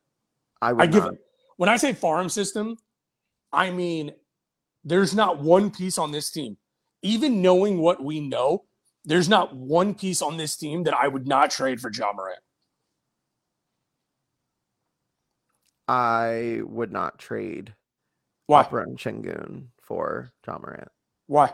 I 0.62 0.74
would 0.74 0.84
I 0.84 0.88
give 0.88 1.17
when 1.58 1.70
I 1.70 1.78
say 1.78 1.94
farm 1.94 2.30
system, 2.30 2.78
I 3.52 3.72
mean 3.72 4.12
there's 4.84 5.15
not 5.15 5.39
one 5.39 5.70
piece 5.72 5.98
on 5.98 6.12
this 6.12 6.32
team. 6.32 6.58
Even 7.04 7.41
knowing 7.41 7.80
what 7.80 8.04
we 8.04 8.20
know, 8.20 8.65
there's 9.06 9.30
not 9.30 9.56
one 9.56 9.96
piece 9.96 10.22
on 10.22 10.38
this 10.38 10.56
team 10.56 10.84
that 10.84 10.94
I 10.94 11.08
would 11.08 11.28
not 11.28 11.52
trade 11.52 11.82
for 11.82 11.92
Ja 11.92 12.12
Morant. 12.14 12.40
I 15.88 16.62
would 16.64 16.92
not 16.92 17.20
trade 17.20 17.74
Why? 18.48 18.62
Opera 18.62 18.84
and 18.88 19.68
for 19.82 20.32
Ja 20.48 20.58
Morant 20.58 20.88
Why? 21.28 21.54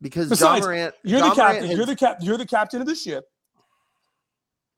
because 0.00 0.28
Besides, 0.28 0.64
Ja 0.64 0.66
Morant. 0.66 0.94
You're 1.04 1.20
John 1.20 1.28
the 1.30 1.34
captain. 1.34 1.62
Morant 1.62 1.76
You're 1.76 1.86
the 1.86 1.92
has- 1.92 1.98
cap. 1.98 2.16
You're 2.20 2.38
the 2.38 2.46
captain 2.46 2.80
of 2.80 2.86
the 2.86 2.94
ship. 2.94 3.24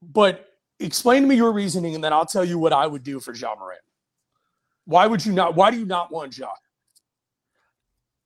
But 0.03 0.47
explain 0.81 1.23
to 1.23 1.29
me 1.29 1.37
your 1.37 1.53
reasoning, 1.53 1.95
and 1.95 2.03
then 2.03 2.13
I'll 2.13 2.27
tell 2.27 2.45
you 2.45 2.59
what 2.59 2.73
I 2.73 2.87
would 2.87 3.05
do 3.05 3.21
for 3.21 3.33
Ja 3.35 3.55
Morant. 3.55 3.81
Why 4.85 5.07
would 5.07 5.25
you 5.25 5.33
not? 5.33 5.55
Why 5.55 5.71
do 5.71 5.79
you 5.79 5.87
not 5.87 6.11
want 6.11 6.37
Ja? 6.37 6.49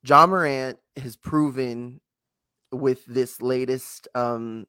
Ja 0.04 0.26
Morant 0.26 0.78
has 0.96 1.16
proven 1.16 2.00
with 2.72 3.04
this 3.06 3.40
latest 3.40 4.08
um 4.14 4.66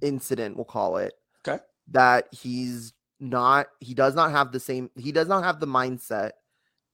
incident, 0.00 0.56
we'll 0.56 0.64
call 0.64 0.96
it, 0.96 1.14
Okay. 1.46 1.62
that 1.88 2.26
he's 2.32 2.92
not 3.20 3.68
he 3.80 3.94
does 3.94 4.14
not 4.16 4.32
have 4.32 4.50
the 4.52 4.60
same 4.60 4.90
he 4.96 5.12
does 5.12 5.28
not 5.28 5.44
have 5.44 5.60
the 5.60 5.66
mindset 5.66 6.32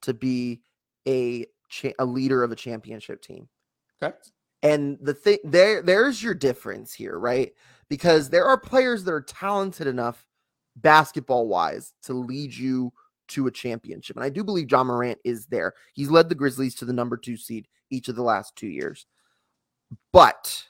to 0.02 0.12
be 0.12 0.60
a 1.06 1.46
cha- 1.70 1.92
a 1.98 2.04
leader 2.04 2.42
of 2.42 2.52
a 2.52 2.56
championship 2.56 3.22
team. 3.22 3.48
Okay. 4.02 4.14
And 4.62 4.98
the 5.00 5.14
thing 5.14 5.38
there 5.44 5.82
there's 5.82 6.22
your 6.22 6.34
difference 6.34 6.92
here, 6.92 7.18
right? 7.18 7.52
Because 7.88 8.28
there 8.28 8.44
are 8.44 8.58
players 8.60 9.04
that 9.04 9.12
are 9.14 9.22
talented 9.22 9.86
enough 9.86 10.26
basketball 10.76 11.48
wise 11.48 11.94
to 12.02 12.12
lead 12.12 12.54
you 12.54 12.92
to 13.28 13.46
a 13.46 13.50
championship. 13.50 14.16
And 14.16 14.24
I 14.24 14.28
do 14.30 14.44
believe 14.44 14.70
Ja 14.70 14.84
Morant 14.84 15.18
is 15.24 15.46
there. 15.46 15.74
He's 15.94 16.10
led 16.10 16.28
the 16.28 16.34
Grizzlies 16.34 16.74
to 16.76 16.84
the 16.84 16.92
number 16.92 17.16
2 17.16 17.36
seed 17.36 17.68
each 17.90 18.08
of 18.08 18.16
the 18.16 18.22
last 18.22 18.56
2 18.56 18.66
years. 18.68 19.06
But 20.12 20.64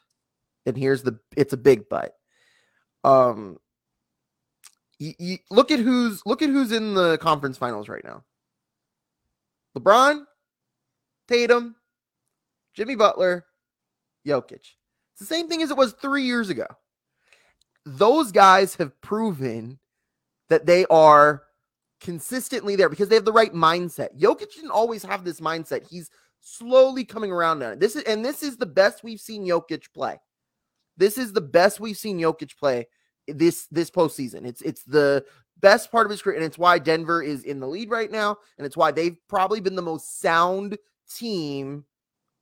and 0.67 0.77
here's 0.77 1.03
the 1.03 1.19
it's 1.37 1.53
a 1.53 1.57
big 1.57 1.89
but. 1.89 2.15
Um 3.05 3.59
look 5.51 5.71
at 5.71 5.79
who's 5.79 6.23
look 6.27 6.43
at 6.43 6.51
who's 6.51 6.73
in 6.73 6.95
the 6.95 7.19
conference 7.19 7.57
finals 7.57 7.89
right 7.89 8.05
now. 8.05 8.25
LeBron, 9.77 10.25
Tatum, 11.29 11.77
Jimmy 12.75 12.97
Butler, 12.97 13.45
Jokic. 14.27 14.53
It's 15.13 15.21
the 15.21 15.27
same 15.27 15.49
thing 15.49 15.63
as 15.63 15.71
it 15.71 15.77
was 15.77 15.93
three 15.93 16.25
years 16.25 16.49
ago. 16.49 16.67
Those 17.85 18.33
guys 18.33 18.75
have 18.77 19.01
proven 19.01 19.79
that 20.49 20.67
they 20.67 20.85
are 20.87 21.43
consistently 22.01 22.77
there 22.77 22.89
because 22.89 23.09
they 23.09 23.15
have 23.15 23.25
the 23.25 23.33
right 23.33 23.53
mindset. 23.53 24.19
Jokic 24.19 24.55
didn't 24.55 24.71
always 24.71 25.03
have 25.03 25.25
this 25.25 25.41
mindset. 25.41 25.89
He's 25.89 26.11
slowly 26.49 27.05
coming 27.05 27.31
around 27.31 27.63
on 27.63 27.73
it. 27.73 27.81
This 27.81 27.97
is 27.97 28.03
and 28.05 28.25
this 28.25 28.43
is 28.43 28.57
the 28.57 28.67
best 28.67 29.05
we've 29.05 29.21
seen 29.21 29.47
Jokic 29.47 29.93
play. 29.93 30.19
This 30.97 31.19
is 31.19 31.33
the 31.33 31.41
best 31.41 31.81
we've 31.81 31.97
seen 31.97 32.19
Jokic 32.19 32.57
play 32.59 32.87
this 33.27 33.67
this 33.67 33.91
postseason. 33.91 34.47
It's 34.47 34.63
it's 34.63 34.83
the 34.85 35.25
best 35.61 35.91
part 35.91 36.07
of 36.07 36.11
his 36.11 36.23
career, 36.23 36.37
and 36.37 36.45
it's 36.45 36.59
why 36.59 36.79
Denver 36.79 37.23
is 37.23 37.45
in 37.45 37.61
the 37.61 37.69
lead 37.69 37.91
right 37.91 38.11
now, 38.11 38.37
and 38.57 38.67
it's 38.67 38.77
why 38.77 38.91
they've 38.91 39.17
probably 39.29 39.61
been 39.61 39.77
the 39.77 39.83
most 39.83 40.21
sound 40.21 40.79
team 41.15 41.85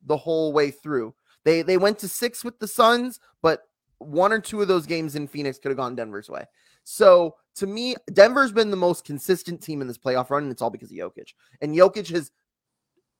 the 0.05 0.17
whole 0.17 0.53
way 0.53 0.71
through. 0.71 1.13
They 1.43 1.61
they 1.61 1.77
went 1.77 1.99
to 1.99 2.07
six 2.07 2.43
with 2.43 2.59
the 2.59 2.67
Suns, 2.67 3.19
but 3.41 3.63
one 3.99 4.31
or 4.31 4.39
two 4.39 4.61
of 4.61 4.67
those 4.67 4.85
games 4.85 5.15
in 5.15 5.27
Phoenix 5.27 5.57
could 5.57 5.69
have 5.69 5.77
gone 5.77 5.95
Denver's 5.95 6.29
way. 6.29 6.45
So 6.83 7.35
to 7.55 7.67
me, 7.67 7.95
Denver's 8.13 8.51
been 8.51 8.71
the 8.71 8.77
most 8.77 9.03
consistent 9.03 9.61
team 9.61 9.81
in 9.81 9.87
this 9.87 9.97
playoff 9.97 10.29
run, 10.29 10.43
and 10.43 10.51
it's 10.51 10.61
all 10.61 10.69
because 10.69 10.91
of 10.91 10.97
Jokic. 10.97 11.33
And 11.61 11.75
Jokic 11.75 12.11
has 12.11 12.31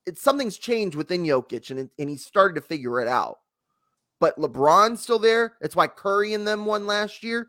it's 0.07 0.21
something's 0.21 0.57
changed 0.57 0.95
within 0.95 1.23
Jokic, 1.23 1.69
and 1.69 1.89
and 1.99 2.09
he 2.09 2.17
started 2.17 2.55
to 2.55 2.61
figure 2.61 2.99
it 2.99 3.07
out. 3.07 3.37
But 4.19 4.37
LeBron's 4.37 5.01
still 5.01 5.19
there. 5.19 5.57
It's 5.61 5.75
why 5.75 5.87
Curry 5.87 6.33
and 6.33 6.47
them 6.47 6.65
won 6.65 6.87
last 6.87 7.23
year. 7.23 7.47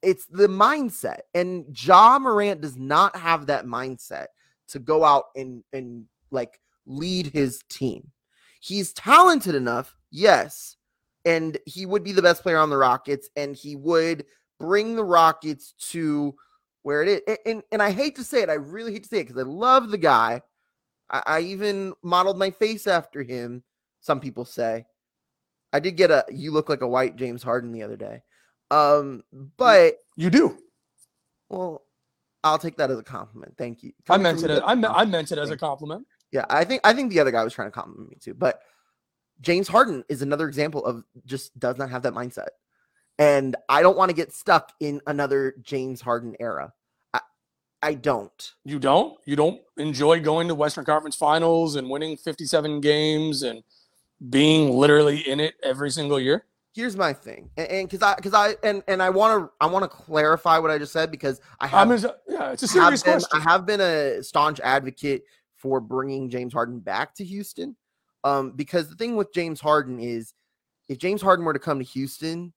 It's 0.00 0.24
the 0.26 0.46
mindset, 0.46 1.20
and 1.34 1.66
Ja 1.78 2.18
Morant 2.18 2.62
does 2.62 2.78
not 2.78 3.14
have 3.16 3.46
that 3.46 3.66
mindset 3.66 4.26
to 4.68 4.78
go 4.78 5.04
out 5.04 5.24
and 5.36 5.62
and 5.72 6.06
like 6.30 6.58
lead 6.86 7.26
his 7.26 7.62
team. 7.68 8.10
He's 8.60 8.92
talented 8.92 9.56
enough, 9.56 9.94
yes, 10.10 10.76
and 11.24 11.58
he 11.66 11.84
would 11.84 12.04
be 12.04 12.12
the 12.12 12.22
best 12.22 12.42
player 12.42 12.58
on 12.58 12.70
the 12.70 12.76
Rockets, 12.76 13.28
and 13.36 13.56
he 13.56 13.76
would 13.76 14.24
bring 14.60 14.94
the 14.94 15.04
Rockets 15.04 15.74
to 15.90 16.34
where 16.82 17.02
it 17.02 17.22
is. 17.26 17.36
And, 17.44 17.62
and 17.72 17.82
I 17.82 17.90
hate 17.90 18.16
to 18.16 18.24
say 18.24 18.42
it, 18.42 18.50
I 18.50 18.54
really 18.54 18.92
hate 18.92 19.02
to 19.02 19.08
say 19.08 19.18
it 19.18 19.28
because 19.28 19.42
I 19.42 19.46
love 19.46 19.90
the 19.90 19.98
guy. 19.98 20.42
I, 21.12 21.22
I 21.26 21.40
even 21.40 21.94
modeled 22.02 22.38
my 22.38 22.50
face 22.50 22.86
after 22.86 23.22
him. 23.22 23.62
Some 24.00 24.20
people 24.20 24.44
say 24.44 24.86
I 25.72 25.80
did 25.80 25.96
get 25.96 26.10
a 26.10 26.24
"you 26.30 26.50
look 26.52 26.68
like 26.68 26.80
a 26.80 26.88
white 26.88 27.16
James 27.16 27.42
Harden" 27.42 27.72
the 27.72 27.82
other 27.82 27.96
day. 27.96 28.22
Um, 28.70 29.22
but 29.56 29.96
You 30.16 30.30
do. 30.30 30.56
well, 31.50 31.82
I'll 32.42 32.58
take 32.58 32.76
that 32.78 32.90
as 32.90 32.98
a 32.98 33.02
compliment. 33.02 33.54
Thank 33.58 33.82
you. 33.82 33.92
I 34.08 34.16
meant 34.16 34.42
it. 34.42 34.50
As, 34.50 34.60
I, 34.64 34.74
me- 34.74 34.88
I 34.88 35.04
meant 35.04 35.30
it 35.30 35.38
as 35.38 35.50
a 35.50 35.56
compliment. 35.56 35.60
compliment. 35.60 36.06
Yeah, 36.32 36.46
I 36.48 36.64
think 36.64 36.80
I 36.84 36.94
think 36.94 37.10
the 37.10 37.20
other 37.20 37.30
guy 37.30 37.44
was 37.44 37.52
trying 37.52 37.68
to 37.68 37.72
compliment 37.72 38.08
me 38.10 38.16
too. 38.20 38.34
But 38.34 38.60
James 39.40 39.68
Harden 39.68 40.04
is 40.08 40.22
another 40.22 40.48
example 40.48 40.84
of 40.86 41.04
just 41.26 41.56
does 41.58 41.76
not 41.76 41.90
have 41.90 42.02
that 42.02 42.14
mindset. 42.14 42.48
And 43.18 43.54
I 43.68 43.82
don't 43.82 43.96
want 43.96 44.08
to 44.08 44.16
get 44.16 44.32
stuck 44.32 44.72
in 44.80 45.00
another 45.06 45.54
James 45.62 46.00
Harden 46.00 46.34
era. 46.40 46.72
I, 47.82 47.94
don't. 47.94 48.52
You 48.64 48.78
don't. 48.78 49.18
You 49.24 49.36
don't 49.36 49.60
enjoy 49.76 50.20
going 50.20 50.48
to 50.48 50.54
Western 50.54 50.84
Conference 50.84 51.16
Finals 51.16 51.76
and 51.76 51.88
winning 51.90 52.16
57 52.16 52.80
games 52.80 53.42
and 53.42 53.62
being 54.30 54.76
literally 54.76 55.20
in 55.28 55.40
it 55.40 55.54
every 55.62 55.90
single 55.90 56.20
year. 56.20 56.44
Here's 56.74 56.96
my 56.96 57.12
thing, 57.12 57.50
and 57.58 57.86
because 57.86 58.00
I 58.00 58.14
because 58.14 58.32
I 58.32 58.56
and 58.62 58.82
and 58.88 59.02
I 59.02 59.10
want 59.10 59.44
to 59.44 59.52
I 59.60 59.66
want 59.66 59.82
to 59.82 59.88
clarify 59.88 60.56
what 60.56 60.70
I 60.70 60.78
just 60.78 60.92
said 60.92 61.10
because 61.10 61.38
I 61.60 61.66
have 61.66 61.90
I'm 61.90 62.12
yeah, 62.26 62.52
it's 62.52 62.62
a 62.62 62.68
serious 62.68 63.02
been, 63.02 63.12
question. 63.12 63.40
I 63.40 63.42
have 63.42 63.66
been 63.66 63.82
a 63.82 64.22
staunch 64.22 64.58
advocate 64.60 65.24
for 65.62 65.80
bringing 65.80 66.30
James 66.30 66.54
Harden 66.54 66.80
back 66.80 67.14
to 67.16 67.24
Houston. 67.24 67.76
Um, 68.24 68.52
because 68.52 68.88
the 68.88 68.96
thing 68.96 69.16
with 69.16 69.32
James 69.34 69.60
Harden 69.60 70.00
is 70.00 70.32
if 70.88 70.98
James 70.98 71.20
Harden 71.20 71.44
were 71.44 71.52
to 71.52 71.58
come 71.58 71.78
to 71.78 71.84
Houston, 71.84 72.52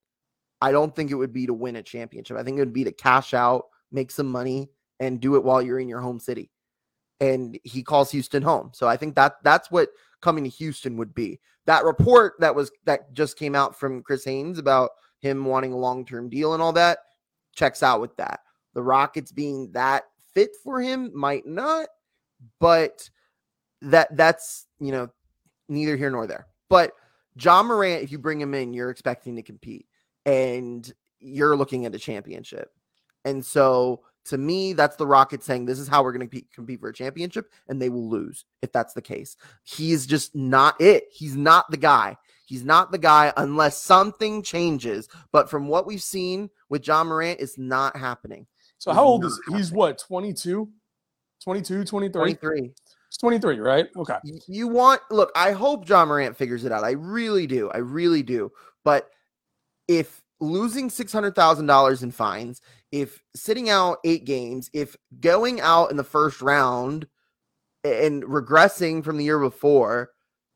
I 0.62 0.72
don't 0.72 0.96
think 0.96 1.12
it 1.12 1.16
would 1.16 1.34
be 1.34 1.46
to 1.46 1.54
win 1.54 1.76
a 1.76 1.84
championship. 1.84 2.38
I 2.38 2.44
think 2.44 2.58
it 2.58 2.62
would 2.62 2.74
be 2.74 2.84
to 2.84 2.92
cash 2.92 3.34
out, 3.34 3.66
make 3.92 4.12
some 4.12 4.28
money, 4.28 4.70
and 5.00 5.20
do 5.20 5.36
it 5.36 5.44
while 5.44 5.62
you're 5.62 5.80
in 5.80 5.90
your 5.90 6.02
home 6.02 6.20
city. 6.20 6.52
And 7.20 7.58
he 7.64 7.84
calls 7.84 8.12
Houston 8.12 8.44
home. 8.44 8.72
So 8.74 8.88
I 8.88 8.98
think 8.98 9.16
that 9.16 9.36
that's 9.44 9.72
what 9.72 9.90
coming 10.22 10.44
to 10.44 10.50
Houston 10.50 10.98
would 10.98 11.14
be. 11.14 11.40
That 11.66 11.86
report 11.86 12.34
that 12.40 12.54
was 12.54 12.72
that 12.86 13.14
just 13.14 13.38
came 13.38 13.56
out 13.56 13.78
from 13.78 14.04
Chris 14.04 14.26
Haynes 14.26 14.60
about 14.60 14.92
him 15.20 15.46
wanting 15.46 15.74
a 15.74 15.78
long-term 15.78 16.30
deal 16.30 16.54
and 16.54 16.62
all 16.62 16.74
that 16.74 17.00
checks 17.56 17.82
out 17.82 18.02
with 18.02 18.16
that. 18.18 18.42
The 18.74 18.84
Rockets 18.84 19.32
being 19.32 19.72
that 19.72 20.04
fit 20.34 20.52
for 20.64 20.82
him 20.82 21.12
might 21.16 21.46
not, 21.46 21.88
but 22.60 23.10
that 23.82 24.16
that's 24.16 24.68
you 24.80 24.92
know 24.92 25.10
neither 25.70 25.96
here 25.96 26.12
nor 26.12 26.28
there. 26.28 26.48
But 26.70 26.92
Ja 27.40 27.64
Morant, 27.64 28.04
if 28.04 28.12
you 28.12 28.20
bring 28.20 28.40
him 28.40 28.54
in, 28.54 28.74
you're 28.74 28.90
expecting 28.90 29.36
to 29.36 29.42
compete 29.42 29.88
and 30.26 30.92
you're 31.20 31.56
looking 31.56 31.86
at 31.86 31.96
a 31.96 32.00
championship. 32.00 32.70
And 33.26 33.44
so 33.44 34.02
to 34.26 34.38
me, 34.38 34.74
that's 34.74 34.96
the 34.96 35.08
Rockets 35.08 35.46
saying 35.46 35.66
this 35.66 35.80
is 35.80 35.88
how 35.88 36.04
we're 36.04 36.12
going 36.12 36.28
to 36.28 36.42
compete 36.54 36.80
for 36.80 36.90
a 36.90 36.94
championship, 36.94 37.52
and 37.68 37.82
they 37.82 37.90
will 37.90 38.10
lose 38.10 38.46
if 38.62 38.72
that's 38.72 38.94
the 38.94 39.02
case. 39.02 39.38
He's 39.64 40.06
just 40.06 40.36
not 40.36 40.80
it. 40.82 41.06
He's 41.12 41.36
not 41.36 41.70
the 41.70 41.78
guy. 41.78 42.18
He's 42.46 42.64
not 42.64 42.92
the 42.92 42.98
guy 42.98 43.34
unless 43.38 43.82
something 43.82 44.44
changes. 44.44 45.10
But 45.32 45.50
from 45.50 45.68
what 45.68 45.86
we've 45.88 46.02
seen 46.02 46.50
with 46.70 46.88
Ja 46.88 47.04
Morant, 47.04 47.40
it's 47.40 47.58
not 47.58 47.96
happening. 47.98 48.46
so 48.78 48.92
he's 48.92 48.96
how 48.98 49.04
old 49.04 49.26
is 49.26 49.40
he's 49.50 49.72
what 49.72 49.98
22 49.98 50.70
22 51.44 51.86
23 51.86 52.12
23. 52.12 52.62
he's 52.62 53.18
23 53.18 53.60
right 53.60 53.88
okay 53.98 54.18
You 54.48 54.68
want 54.68 55.02
look, 55.12 55.32
I 55.36 55.52
hope 55.52 55.88
Ja 55.88 56.06
Morant 56.06 56.36
figures 56.36 56.66
it 56.66 56.72
out. 56.72 56.84
I 56.84 56.92
really 56.92 57.48
do. 57.48 57.70
I 57.72 57.78
really 57.78 58.24
do. 58.24 58.52
But 58.84 59.10
if 59.88 60.22
losing 60.40 60.90
$600,000 60.90 62.04
in 62.04 62.12
fines, 62.12 62.62
if 62.92 63.22
sitting 63.36 63.70
out 63.70 63.98
8 64.04 64.26
games, 64.26 64.70
if 64.74 64.96
going 65.20 65.62
out 65.62 65.92
in 65.92 65.98
the 65.98 66.04
first 66.04 66.42
round 66.42 67.08
and 67.84 68.24
regressing 68.24 69.04
from 69.04 69.18
the 69.18 69.24
year 69.24 69.40
before 69.40 70.12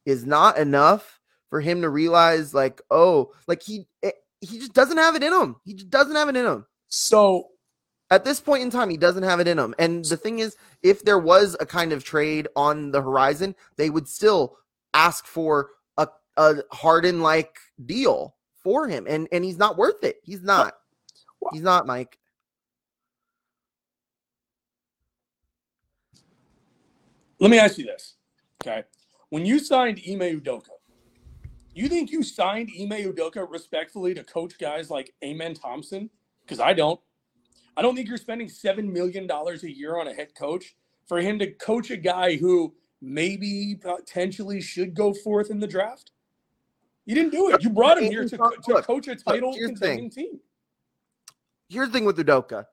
is 0.05 0.25
not 0.25 0.57
enough 0.57 1.19
for 1.49 1.61
him 1.61 1.81
to 1.81 1.89
realize 1.89 2.53
like, 2.53 2.81
oh, 2.89 3.31
like 3.47 3.61
he 3.63 3.87
eh, 4.03 4.11
he 4.41 4.59
just 4.59 4.73
doesn't 4.73 4.97
have 4.97 5.15
it 5.15 5.23
in 5.23 5.33
him. 5.33 5.57
He 5.65 5.73
just 5.73 5.89
doesn't 5.89 6.15
have 6.15 6.29
it 6.29 6.35
in 6.35 6.45
him. 6.45 6.65
so 6.87 7.49
At 8.09 8.25
this 8.25 8.39
point 8.39 8.63
in 8.63 8.69
time, 8.69 8.89
he 8.89 8.97
doesn't 8.97 9.23
have 9.23 9.39
it 9.39 9.47
in 9.47 9.59
him. 9.59 9.75
And 9.77 10.05
the 10.05 10.17
thing 10.17 10.39
is, 10.39 10.55
if 10.81 11.03
there 11.03 11.19
was 11.19 11.55
a 11.59 11.65
kind 11.65 11.91
of 11.91 12.03
trade 12.03 12.47
on 12.55 12.91
the 12.91 13.01
horizon, 13.01 13.55
they 13.77 13.89
would 13.89 14.07
still 14.07 14.57
ask 14.93 15.25
for 15.25 15.69
a, 15.97 16.07
a 16.37 16.63
Harden 16.71 17.21
like 17.21 17.55
deal 17.85 18.35
for 18.69 18.87
him. 18.87 19.07
And 19.09 19.27
and 19.31 19.43
he's 19.43 19.57
not 19.57 19.77
worth 19.77 20.03
it. 20.03 20.17
He's 20.23 20.43
not. 20.43 20.73
He's 21.51 21.63
not, 21.63 21.87
Mike. 21.87 22.19
let 27.39 27.49
me 27.49 27.57
ask 27.57 27.77
you 27.77 27.85
this 27.85 28.15
okay 28.61 28.83
when 29.29 29.45
you 29.45 29.59
signed 29.59 29.99
Ime 30.05 30.41
Udoka 30.41 30.75
you 31.73 31.87
think 31.87 32.11
you 32.11 32.21
signed 32.21 32.69
Ime 32.77 33.13
Udoka 33.13 33.49
respectfully 33.49 34.13
to 34.13 34.23
coach 34.25 34.57
guys 34.59 34.89
like 34.89 35.13
Amen 35.23 35.53
Thompson 35.53 36.09
because 36.41 36.59
I 36.59 36.73
don't 36.73 36.99
I 37.77 37.81
don't 37.81 37.95
think 37.95 38.09
you're 38.09 38.17
spending 38.17 38.49
seven 38.49 38.91
million 38.91 39.25
dollars 39.25 39.63
a 39.63 39.73
year 39.73 39.97
on 39.97 40.09
a 40.09 40.13
head 40.13 40.35
coach 40.35 40.75
for 41.07 41.21
him 41.21 41.39
to 41.39 41.51
coach 41.53 41.91
a 41.91 41.97
guy 41.97 42.35
who 42.35 42.73
maybe 43.01 43.79
potentially 43.81 44.59
should 44.59 44.93
go 44.93 45.13
fourth 45.13 45.49
in 45.49 45.59
the 45.59 45.67
draft. 45.67 46.11
You 47.09 47.15
didn't 47.15 47.31
do 47.31 47.49
it. 47.49 47.63
You 47.63 47.71
brought 47.71 47.97
him 47.97 48.03
here 48.11 48.21
to, 48.21 48.37
to 48.37 48.81
coach 48.83 49.07
a 49.07 49.15
title 49.15 49.51
here's 49.55 49.71
the 49.71 49.77
thing. 49.77 49.97
contending 49.97 50.09
team. 50.11 50.39
here's 51.67 51.87
the 51.87 51.93
thing 51.93 52.05
with 52.05 52.19
Udoka. 52.19 52.67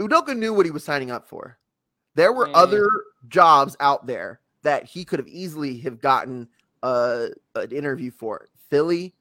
Udoka 0.00 0.36
knew 0.36 0.54
what 0.54 0.66
he 0.66 0.70
was 0.70 0.84
signing 0.84 1.10
up 1.10 1.26
for. 1.26 1.58
There 2.14 2.32
were 2.32 2.46
Mm. 2.46 2.52
other 2.54 2.88
jobs 3.26 3.76
out 3.80 4.06
there 4.06 4.40
that 4.62 4.84
he 4.84 5.04
could 5.04 5.18
have 5.18 5.26
easily 5.26 5.78
have 5.78 6.00
gotten 6.00 6.48
uh, 6.84 7.26
an 7.56 7.72
interview 7.72 8.12
for. 8.12 8.46
Philly, 8.70 9.16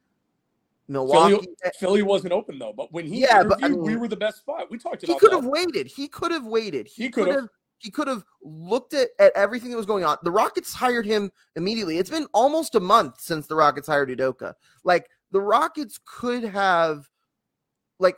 Milwaukee. 0.88 1.38
Philly, 1.38 1.72
Philly 1.80 2.02
wasn't 2.04 2.32
open 2.34 2.60
though, 2.60 2.74
but 2.74 2.94
when 2.94 3.08
he 3.08 3.22
Yeah, 3.22 3.42
but, 3.42 3.64
I 3.64 3.66
interviewed, 3.66 3.84
we 3.88 3.96
were 3.96 4.08
the 4.08 4.16
best 4.16 4.38
spot. 4.38 4.70
We 4.70 4.78
talked 4.78 5.04
about. 5.04 5.14
he 5.14 5.20
could 5.20 5.32
have 5.32 5.46
waited. 5.46 5.88
He 5.88 6.08
could 6.08 6.32
have 6.32 6.46
waited. 6.46 6.86
He 6.86 7.10
could 7.10 7.30
have. 7.30 7.50
He 7.86 7.92
could 7.92 8.08
have 8.08 8.24
looked 8.42 8.96
at, 8.96 9.10
at 9.20 9.32
everything 9.36 9.70
that 9.70 9.78
was 9.78 9.86
going 9.86 10.04
on. 10.04 10.18
The 10.24 10.32
Rockets 10.32 10.74
hired 10.74 11.06
him 11.06 11.32
immediately. 11.56 12.00
It's 12.00 12.10
been 12.10 12.26
almost 12.34 12.74
a 12.74 12.80
month 12.80 13.22
since 13.22 13.46
the 13.46 13.54
Rockets 13.54 13.86
hired 13.86 14.10
Udoka. 14.10 14.56
Like 14.84 15.08
the 15.30 15.40
Rockets 15.40 16.00
could 16.04 16.44
have, 16.44 17.08
like 18.00 18.18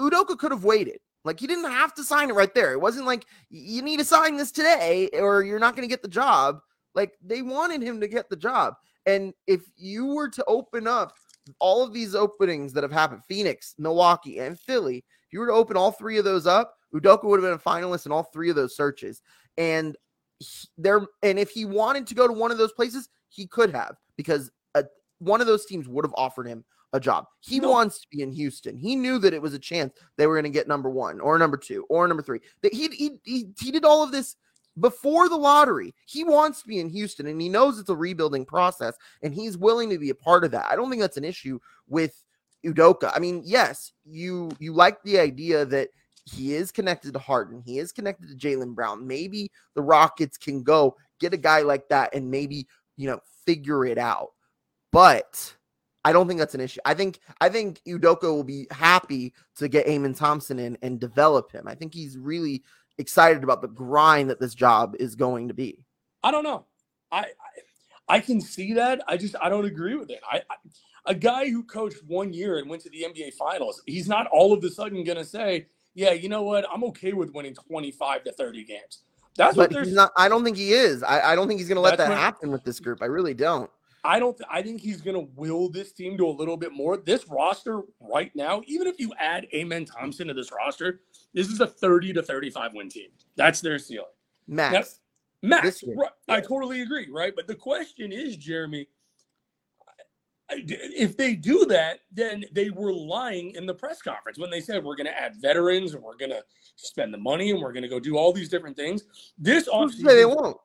Udoka 0.00 0.36
could 0.36 0.50
have 0.50 0.64
waited. 0.64 0.98
Like 1.24 1.38
he 1.38 1.46
didn't 1.46 1.70
have 1.70 1.94
to 1.94 2.02
sign 2.02 2.28
it 2.28 2.34
right 2.34 2.52
there. 2.56 2.72
It 2.72 2.80
wasn't 2.80 3.06
like 3.06 3.24
you 3.50 3.82
need 3.82 4.00
to 4.00 4.04
sign 4.04 4.36
this 4.36 4.50
today 4.50 5.08
or 5.12 5.44
you're 5.44 5.60
not 5.60 5.76
going 5.76 5.88
to 5.88 5.92
get 5.92 6.02
the 6.02 6.08
job. 6.08 6.58
Like 6.96 7.12
they 7.24 7.40
wanted 7.40 7.82
him 7.82 8.00
to 8.00 8.08
get 8.08 8.28
the 8.28 8.36
job. 8.36 8.74
And 9.06 9.32
if 9.46 9.62
you 9.76 10.06
were 10.06 10.28
to 10.30 10.44
open 10.48 10.88
up 10.88 11.14
all 11.60 11.84
of 11.84 11.92
these 11.92 12.16
openings 12.16 12.72
that 12.72 12.82
have 12.82 12.90
happened, 12.90 13.22
Phoenix, 13.28 13.76
Milwaukee, 13.78 14.40
and 14.40 14.58
Philly, 14.58 15.04
if 15.26 15.32
you 15.32 15.38
were 15.38 15.46
to 15.46 15.52
open 15.52 15.76
all 15.76 15.92
three 15.92 16.18
of 16.18 16.24
those 16.24 16.48
up, 16.48 16.74
Udoka 16.94 17.24
would 17.24 17.42
have 17.42 17.50
been 17.50 17.58
a 17.58 17.70
finalist 17.70 18.06
in 18.06 18.12
all 18.12 18.22
three 18.22 18.50
of 18.50 18.56
those 18.56 18.76
searches. 18.76 19.22
And 19.58 19.96
he- 20.38 20.68
there, 20.78 21.06
and 21.22 21.38
if 21.38 21.50
he 21.50 21.64
wanted 21.64 22.06
to 22.08 22.14
go 22.14 22.26
to 22.26 22.32
one 22.32 22.50
of 22.50 22.58
those 22.58 22.72
places, 22.72 23.08
he 23.28 23.46
could 23.46 23.70
have 23.70 23.96
because 24.16 24.50
uh 24.74 24.82
one 25.18 25.40
of 25.40 25.46
those 25.46 25.64
teams 25.66 25.88
would 25.88 26.04
have 26.04 26.14
offered 26.16 26.46
him 26.46 26.64
a 26.92 27.00
job. 27.00 27.26
He 27.40 27.58
No. 27.58 27.70
wants 27.70 28.00
to 28.00 28.08
be 28.10 28.22
in 28.22 28.30
Houston. 28.30 28.76
He 28.76 28.94
knew 28.94 29.18
that 29.18 29.34
it 29.34 29.42
was 29.42 29.54
a 29.54 29.58
chance 29.58 29.92
they 30.16 30.26
were 30.28 30.34
going 30.34 30.44
to 30.44 30.50
get 30.50 30.68
number 30.68 30.88
one 30.88 31.20
or 31.20 31.36
number 31.38 31.56
two 31.56 31.84
or 31.88 32.06
number 32.06 32.22
three. 32.22 32.40
That 32.62 32.72
he, 32.72 32.88
he 32.88 33.18
he 33.24 33.48
he 33.58 33.70
did 33.72 33.84
all 33.84 34.02
of 34.02 34.12
this 34.12 34.36
before 34.78 35.28
the 35.28 35.36
lottery. 35.36 35.94
He 36.06 36.22
wants 36.24 36.62
to 36.62 36.68
be 36.68 36.80
in 36.80 36.88
Houston, 36.88 37.26
and 37.26 37.40
he 37.40 37.48
knows 37.48 37.78
it's 37.78 37.90
a 37.90 37.96
rebuilding 37.96 38.44
process, 38.44 38.96
and 39.22 39.34
he's 39.34 39.56
willing 39.56 39.90
to 39.90 39.98
be 39.98 40.10
a 40.10 40.14
part 40.14 40.44
of 40.44 40.50
that. 40.52 40.66
I 40.70 40.76
don't 40.76 40.90
think 40.90 41.00
that's 41.00 41.16
an 41.16 41.24
issue 41.24 41.58
with 41.88 42.24
Udoka. 42.64 43.10
I 43.14 43.18
mean, 43.18 43.42
yes, 43.44 43.92
you 44.04 44.50
you 44.60 44.72
like 44.72 45.02
the 45.02 45.18
idea 45.18 45.64
that 45.66 45.90
he 46.24 46.54
is 46.54 46.72
connected 46.72 47.12
to 47.12 47.18
Harden, 47.18 47.62
he 47.64 47.78
is 47.78 47.92
connected 47.92 48.28
to 48.28 48.34
Jaylen 48.34 48.74
Brown. 48.74 49.06
Maybe 49.06 49.50
the 49.74 49.82
Rockets 49.82 50.36
can 50.36 50.62
go 50.62 50.96
get 51.20 51.34
a 51.34 51.38
guy 51.38 51.60
like 51.60 51.88
that 51.88 52.14
and 52.14 52.30
maybe 52.30 52.66
you 52.96 53.08
know 53.08 53.20
figure 53.46 53.84
it 53.84 53.98
out. 53.98 54.30
But 54.92 55.54
I 56.04 56.12
don't 56.12 56.28
think 56.28 56.38
that's 56.38 56.54
an 56.54 56.60
issue. 56.60 56.80
I 56.84 56.94
think 56.94 57.20
I 57.40 57.48
think 57.48 57.80
Udoka 57.86 58.24
will 58.24 58.44
be 58.44 58.66
happy 58.70 59.34
to 59.56 59.68
get 59.68 59.86
Amen 59.88 60.14
Thompson 60.14 60.58
in 60.58 60.78
and 60.82 61.00
develop 61.00 61.50
him. 61.50 61.66
I 61.66 61.74
think 61.74 61.94
he's 61.94 62.18
really 62.18 62.62
excited 62.98 63.42
about 63.42 63.62
the 63.62 63.68
grind 63.68 64.30
that 64.30 64.40
this 64.40 64.54
job 64.54 64.94
is 64.98 65.14
going 65.14 65.48
to 65.48 65.54
be. 65.54 65.84
I 66.22 66.30
don't 66.30 66.44
know. 66.44 66.66
I, 67.10 67.18
I 67.18 67.26
I 68.06 68.20
can 68.20 68.40
see 68.40 68.74
that. 68.74 69.02
I 69.08 69.16
just 69.16 69.34
I 69.40 69.48
don't 69.48 69.64
agree 69.64 69.94
with 69.94 70.10
it. 70.10 70.20
I, 70.30 70.42
I 70.50 70.56
a 71.06 71.14
guy 71.14 71.50
who 71.50 71.62
coached 71.62 72.02
one 72.06 72.32
year 72.32 72.58
and 72.58 72.68
went 72.68 72.82
to 72.82 72.90
the 72.90 73.02
NBA 73.02 73.34
Finals, 73.34 73.82
he's 73.86 74.08
not 74.08 74.26
all 74.28 74.52
of 74.52 74.64
a 74.64 74.70
sudden 74.70 75.04
going 75.04 75.18
to 75.18 75.24
say, 75.24 75.66
"Yeah, 75.94 76.12
you 76.12 76.28
know 76.28 76.42
what? 76.42 76.66
I'm 76.72 76.84
okay 76.84 77.12
with 77.12 77.32
winning 77.32 77.54
25 77.54 78.24
to 78.24 78.32
30 78.32 78.64
games." 78.64 79.02
That's 79.36 79.56
what 79.56 79.70
But 79.70 79.74
they're. 79.74 79.84
he's 79.84 79.94
not. 79.94 80.12
I 80.16 80.28
don't 80.28 80.44
think 80.44 80.56
he 80.56 80.72
is. 80.72 81.02
I, 81.02 81.32
I 81.32 81.34
don't 81.34 81.48
think 81.48 81.58
he's 81.58 81.68
going 81.68 81.76
to 81.76 81.82
let 81.82 81.98
that 81.98 82.08
what- 82.10 82.18
happen 82.18 82.50
with 82.52 82.62
this 82.64 82.78
group. 82.80 83.02
I 83.02 83.06
really 83.06 83.34
don't. 83.34 83.68
I 84.06 84.18
don't. 84.18 84.38
I 84.50 84.62
think 84.62 84.82
he's 84.82 85.00
going 85.00 85.16
to 85.16 85.32
will 85.34 85.70
this 85.70 85.92
team 85.92 86.18
to 86.18 86.26
a 86.26 86.30
little 86.30 86.58
bit 86.58 86.72
more. 86.72 86.98
This 86.98 87.26
roster 87.28 87.80
right 88.00 88.30
now, 88.36 88.60
even 88.66 88.86
if 88.86 89.00
you 89.00 89.12
add 89.18 89.46
Amen 89.54 89.86
Thompson 89.86 90.28
to 90.28 90.34
this 90.34 90.52
roster, 90.52 91.00
this 91.32 91.48
is 91.48 91.60
a 91.60 91.66
30 91.66 92.12
to 92.12 92.22
35 92.22 92.74
win 92.74 92.90
team. 92.90 93.08
That's 93.34 93.62
their 93.62 93.78
ceiling. 93.78 94.06
Max. 94.46 95.00
Max, 95.40 95.82
right, 95.86 96.10
I 96.28 96.40
totally 96.40 96.80
agree, 96.82 97.08
right? 97.10 97.32
But 97.36 97.46
the 97.46 97.54
question 97.54 98.12
is, 98.12 98.36
Jeremy, 98.36 98.88
if 100.50 101.16
they 101.16 101.34
do 101.34 101.64
that, 101.66 102.00
then 102.12 102.44
they 102.52 102.70
were 102.70 102.92
lying 102.92 103.52
in 103.54 103.66
the 103.66 103.74
press 103.74 104.02
conference 104.02 104.38
when 104.38 104.50
they 104.50 104.60
said 104.60 104.84
we're 104.84 104.96
going 104.96 105.06
to 105.06 105.18
add 105.18 105.36
veterans 105.40 105.94
and 105.94 106.02
we're 106.02 106.16
going 106.16 106.30
to 106.30 106.44
spend 106.76 107.14
the 107.14 107.18
money 107.18 107.50
and 107.50 107.60
we're 107.60 107.72
going 107.72 107.82
to 107.82 107.88
go 107.88 108.00
do 108.00 108.16
all 108.16 108.32
these 108.32 108.48
different 108.48 108.76
things. 108.76 109.04
This 109.38 109.68
offseason, 109.68 110.04
they 110.04 110.24
won't. 110.24 110.56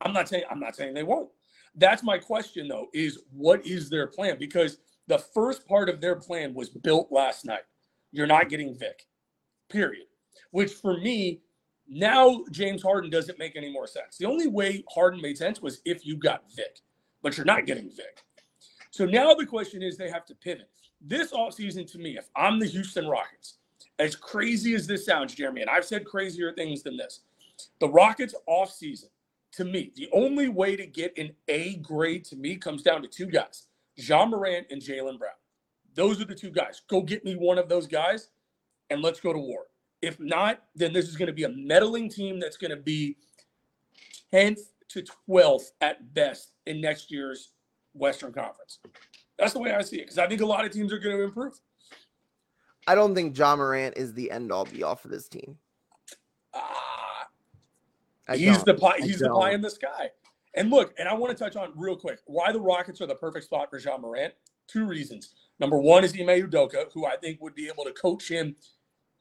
I'm 0.00 0.12
not 0.12 0.28
saying 0.28 0.44
I'm 0.50 0.60
not 0.60 0.76
saying 0.76 0.94
they 0.94 1.02
won't. 1.02 1.28
That's 1.74 2.02
my 2.02 2.18
question 2.18 2.68
though, 2.68 2.88
is 2.92 3.20
what 3.30 3.64
is 3.66 3.88
their 3.88 4.06
plan? 4.06 4.36
Because 4.38 4.78
the 5.06 5.18
first 5.18 5.66
part 5.66 5.88
of 5.88 6.00
their 6.00 6.16
plan 6.16 6.54
was 6.54 6.68
built 6.68 7.10
last 7.10 7.44
night. 7.44 7.62
You're 8.12 8.26
not 8.26 8.48
getting 8.48 8.76
Vic. 8.76 9.06
Period. 9.68 10.06
Which 10.50 10.72
for 10.72 10.98
me, 10.98 11.40
now 11.88 12.44
James 12.50 12.82
Harden 12.82 13.10
doesn't 13.10 13.38
make 13.38 13.56
any 13.56 13.72
more 13.72 13.86
sense. 13.86 14.18
The 14.18 14.26
only 14.26 14.48
way 14.48 14.84
Harden 14.92 15.20
made 15.20 15.38
sense 15.38 15.62
was 15.62 15.80
if 15.84 16.04
you 16.04 16.16
got 16.16 16.44
Vic, 16.54 16.80
but 17.22 17.36
you're 17.36 17.46
not 17.46 17.66
getting 17.66 17.90
Vic. 17.90 18.24
So 18.98 19.04
now 19.04 19.32
the 19.32 19.46
question 19.46 19.80
is 19.80 19.96
they 19.96 20.10
have 20.10 20.26
to 20.26 20.34
pivot. 20.34 20.68
This 21.00 21.30
offseason 21.30 21.88
to 21.92 21.98
me, 21.98 22.18
if 22.18 22.28
I'm 22.34 22.58
the 22.58 22.66
Houston 22.66 23.06
Rockets, 23.06 23.58
as 24.00 24.16
crazy 24.16 24.74
as 24.74 24.88
this 24.88 25.06
sounds, 25.06 25.36
Jeremy, 25.36 25.60
and 25.60 25.70
I've 25.70 25.84
said 25.84 26.04
crazier 26.04 26.52
things 26.52 26.82
than 26.82 26.96
this, 26.96 27.20
the 27.78 27.88
Rockets 27.88 28.34
offseason 28.48 29.10
to 29.52 29.64
me, 29.64 29.92
the 29.94 30.08
only 30.12 30.48
way 30.48 30.74
to 30.74 30.84
get 30.84 31.16
an 31.16 31.30
A 31.46 31.76
grade 31.76 32.24
to 32.24 32.34
me 32.34 32.56
comes 32.56 32.82
down 32.82 33.02
to 33.02 33.06
two 33.06 33.26
guys, 33.26 33.68
Ja 33.94 34.26
Morant 34.26 34.66
and 34.68 34.82
Jaylen 34.82 35.16
Brown. 35.16 35.30
Those 35.94 36.20
are 36.20 36.24
the 36.24 36.34
two 36.34 36.50
guys. 36.50 36.82
Go 36.88 37.00
get 37.00 37.24
me 37.24 37.36
one 37.36 37.58
of 37.58 37.68
those 37.68 37.86
guys 37.86 38.30
and 38.90 39.00
let's 39.00 39.20
go 39.20 39.32
to 39.32 39.38
war. 39.38 39.66
If 40.02 40.18
not, 40.18 40.64
then 40.74 40.92
this 40.92 41.06
is 41.06 41.16
going 41.16 41.28
to 41.28 41.32
be 41.32 41.44
a 41.44 41.50
meddling 41.50 42.10
team 42.10 42.40
that's 42.40 42.56
going 42.56 42.72
to 42.72 42.82
be 42.82 43.16
10th 44.32 44.58
to 44.88 45.04
12th 45.28 45.70
at 45.82 46.14
best 46.14 46.50
in 46.66 46.80
next 46.80 47.12
year's 47.12 47.52
Western 47.98 48.32
Conference. 48.32 48.78
That's 49.38 49.52
the 49.52 49.60
way 49.60 49.72
I 49.72 49.82
see 49.82 49.96
it 49.96 50.04
because 50.04 50.18
I 50.18 50.26
think 50.26 50.40
a 50.40 50.46
lot 50.46 50.64
of 50.64 50.72
teams 50.72 50.92
are 50.92 50.98
going 50.98 51.16
to 51.16 51.22
improve. 51.22 51.54
I 52.86 52.94
don't 52.94 53.14
think 53.14 53.36
Ja 53.36 53.54
Morant 53.54 53.96
is 53.96 54.14
the 54.14 54.30
end 54.30 54.50
all 54.50 54.64
be 54.64 54.82
all 54.82 54.96
for 54.96 55.08
this 55.08 55.28
team. 55.28 55.58
Ah, 56.54 57.26
I 58.28 58.36
he's 58.36 58.56
don't. 58.56 58.66
the 58.66 58.74
pie. 58.74 58.98
He's 58.98 59.18
the 59.18 59.28
pie 59.28 59.52
in 59.52 59.60
the 59.60 59.70
sky. 59.70 60.10
And 60.54 60.70
look, 60.70 60.94
and 60.98 61.08
I 61.08 61.14
want 61.14 61.36
to 61.36 61.44
touch 61.44 61.56
on 61.56 61.72
real 61.76 61.96
quick 61.96 62.20
why 62.26 62.50
the 62.50 62.60
Rockets 62.60 63.00
are 63.00 63.06
the 63.06 63.14
perfect 63.14 63.44
spot 63.44 63.68
for 63.70 63.78
Ja 63.78 63.98
Morant. 63.98 64.34
Two 64.66 64.86
reasons. 64.86 65.34
Number 65.60 65.78
one 65.78 66.04
is 66.04 66.12
Ime 66.14 66.28
Udoka, 66.28 66.92
who 66.92 67.06
I 67.06 67.16
think 67.16 67.40
would 67.40 67.54
be 67.54 67.68
able 67.68 67.84
to 67.84 67.92
coach 67.92 68.30
him 68.30 68.56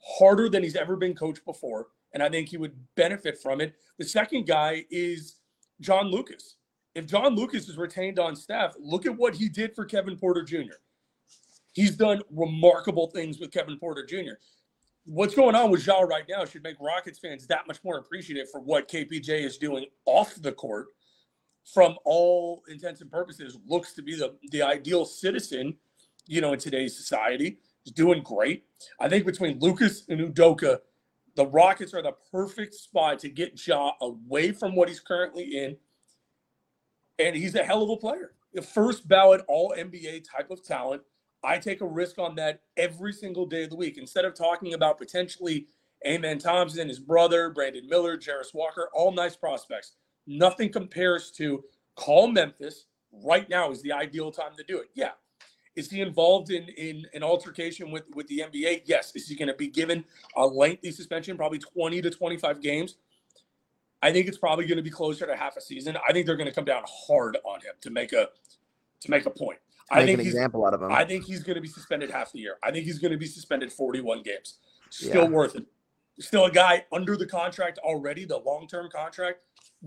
harder 0.02 0.50
than 0.50 0.64
he's 0.64 0.76
ever 0.76 0.96
been 0.96 1.16
coached 1.16 1.44
before, 1.46 1.88
and 2.14 2.24
I 2.24 2.30
think 2.30 2.50
he 2.50 2.58
would 2.58 2.76
benefit 2.96 3.38
from 3.42 3.62
it. 3.62 3.76
The 3.98 4.06
second 4.06 4.48
guy 4.48 4.86
is 4.90 5.38
John 5.82 6.08
Lucas. 6.08 6.56
If 6.98 7.06
John 7.06 7.36
Lucas 7.36 7.70
is 7.70 7.78
retained 7.78 8.20
on 8.20 8.36
staff, 8.36 8.76
look 8.80 9.06
at 9.06 9.16
what 9.16 9.36
he 9.36 9.48
did 9.48 9.76
for 9.76 9.86
Kevin 9.86 10.18
Porter 10.18 10.44
Jr. 10.44 10.76
He's 11.74 11.96
done 11.96 12.22
remarkable 12.32 13.08
things 13.08 13.40
with 13.40 13.52
Kevin 13.52 13.78
Porter 13.78 14.06
Jr 14.06 14.34
what's 15.08 15.34
going 15.34 15.56
on 15.56 15.72
with 15.72 15.88
Ja 15.88 16.02
right 16.02 16.26
now 16.30 16.44
should 16.44 16.64
make 16.64 16.76
Rockets 16.80 17.18
fans 17.18 17.48
that 17.48 17.66
much 17.66 17.82
more 17.84 17.98
appreciative 17.98 18.50
for 18.52 18.60
what 18.60 18.90
KPJ 18.90 19.44
is 19.44 19.58
doing 19.58 19.86
off 20.06 20.36
the 20.42 20.52
court. 20.52 20.88
From 21.74 21.98
all 22.06 22.64
intents 22.70 23.02
and 23.02 23.12
purposes, 23.12 23.58
looks 23.68 23.94
to 23.94 24.02
be 24.02 24.16
the, 24.16 24.36
the 24.52 24.62
ideal 24.62 25.04
citizen, 25.04 25.76
you 26.26 26.40
know, 26.40 26.54
in 26.54 26.60
today's 26.60 26.96
society. 26.96 27.58
He's 27.84 27.94
doing 27.94 28.24
great. 28.24 28.64
I 29.02 29.10
think 29.10 29.26
between 29.26 29.60
Lucas 29.60 30.04
and 30.08 30.34
Udoka, 30.34 30.80
the 31.36 31.46
Rockets 31.46 31.94
are 31.94 32.02
the 32.02 32.14
perfect 32.32 32.74
spot 32.74 33.20
to 33.20 33.30
get 33.30 33.66
Ja 33.68 33.92
away 34.02 34.52
from 34.52 34.76
what 34.76 34.88
he's 34.88 35.02
currently 35.02 35.58
in. 35.58 35.76
And 37.20 37.36
he's 37.36 37.56
a 37.56 37.64
hell 37.64 37.84
of 37.84 37.90
a 37.90 37.98
player. 37.98 38.34
The 38.54 38.62
first 38.62 39.08
ballot 39.08 39.42
all 39.48 39.74
NBA 39.78 40.26
type 40.30 40.52
of 40.52 40.64
talent. 40.64 41.02
I 41.44 41.58
take 41.58 41.82
a 41.82 41.86
risk 41.86 42.18
on 42.18 42.36
that 42.36 42.62
every 42.78 43.14
single 43.14 43.46
day 43.46 43.64
of 43.64 43.70
the 43.70 43.76
week. 43.76 43.98
Instead 43.98 44.26
of 44.26 44.34
talking 44.34 44.74
about 44.74 44.98
potentially 44.98 45.68
Amen 46.06 46.40
Thompson, 46.40 46.88
his 46.88 47.00
brother, 47.00 47.50
Brandon 47.50 47.88
Miller, 47.88 48.18
Jarace 48.18 48.54
Walker, 48.54 48.90
all 48.94 49.12
nice 49.12 49.36
prospects. 49.36 49.94
Nothing 50.26 50.72
compares 50.72 51.32
to 51.32 51.64
call 51.96 52.28
Memphis 52.28 52.86
right 53.24 53.50
now 53.50 53.72
is 53.72 53.82
the 53.82 53.92
ideal 53.92 54.32
time 54.32 54.52
to 54.58 54.64
do 54.64 54.78
it. 54.78 54.90
Yeah. 54.94 55.12
Is 55.76 55.90
he 55.90 56.02
involved 56.02 56.52
in, 56.52 56.68
in 56.70 57.06
an 57.14 57.24
altercation 57.24 57.92
with, 57.92 58.04
with 58.16 58.28
the 58.28 58.40
NBA? 58.40 58.84
Yes. 58.86 59.12
Is 59.16 59.28
he 59.28 59.36
going 59.36 59.48
to 59.48 59.54
be 59.54 59.68
given 59.68 60.04
a 60.36 60.46
lengthy 60.46 60.92
suspension, 60.92 61.38
probably 61.38 61.60
20 61.60 62.02
to 62.02 62.10
25 62.10 62.62
games? 62.62 62.96
I 64.02 64.12
think 64.12 64.28
it's 64.28 64.38
probably 64.38 64.66
going 64.66 64.78
to 64.78 64.84
be 64.84 64.90
closer 64.92 65.26
to 65.26 65.36
half 65.36 65.58
a 65.58 65.62
season. 65.62 65.98
I 66.08 66.14
think 66.14 66.26
they're 66.26 66.36
going 66.38 66.50
to 66.50 66.54
come 66.54 66.66
down 66.66 66.84
hard 66.88 67.38
on 67.44 67.60
him 67.62 67.74
to 67.82 67.90
make 67.90 68.14
a 68.14 68.30
to 69.02 69.12
make 69.12 69.26
a 69.26 69.30
point. 69.30 69.60
I 69.90 70.00
Make 70.00 70.06
think 70.08 70.20
an 70.20 70.26
he's 70.26 70.34
example 70.34 70.66
out 70.66 70.74
of 70.74 70.82
him. 70.82 70.92
I 70.92 71.06
think 71.06 71.24
he's 71.26 71.44
going 71.44 71.56
to 71.56 71.62
be 71.62 71.68
suspended 71.68 72.12
half 72.12 72.32
the 72.34 72.40
year. 72.40 72.58
I 72.62 72.72
think 72.72 72.86
he's 72.86 73.00
going 73.00 73.12
to 73.14 73.18
be 73.18 73.26
suspended 73.26 73.72
41 73.72 74.22
games. 74.22 74.58
Still 74.90 75.24
Yeah. 75.24 75.30
worth 75.30 75.56
it. 75.56 75.66
Still 76.20 76.46
a 76.46 76.52
guy 76.52 76.86
under 76.92 77.16
the 77.16 77.26
contract 77.26 77.78
already, 77.80 78.26
the 78.26 78.38
long-term 78.38 78.90
contract. 78.92 79.40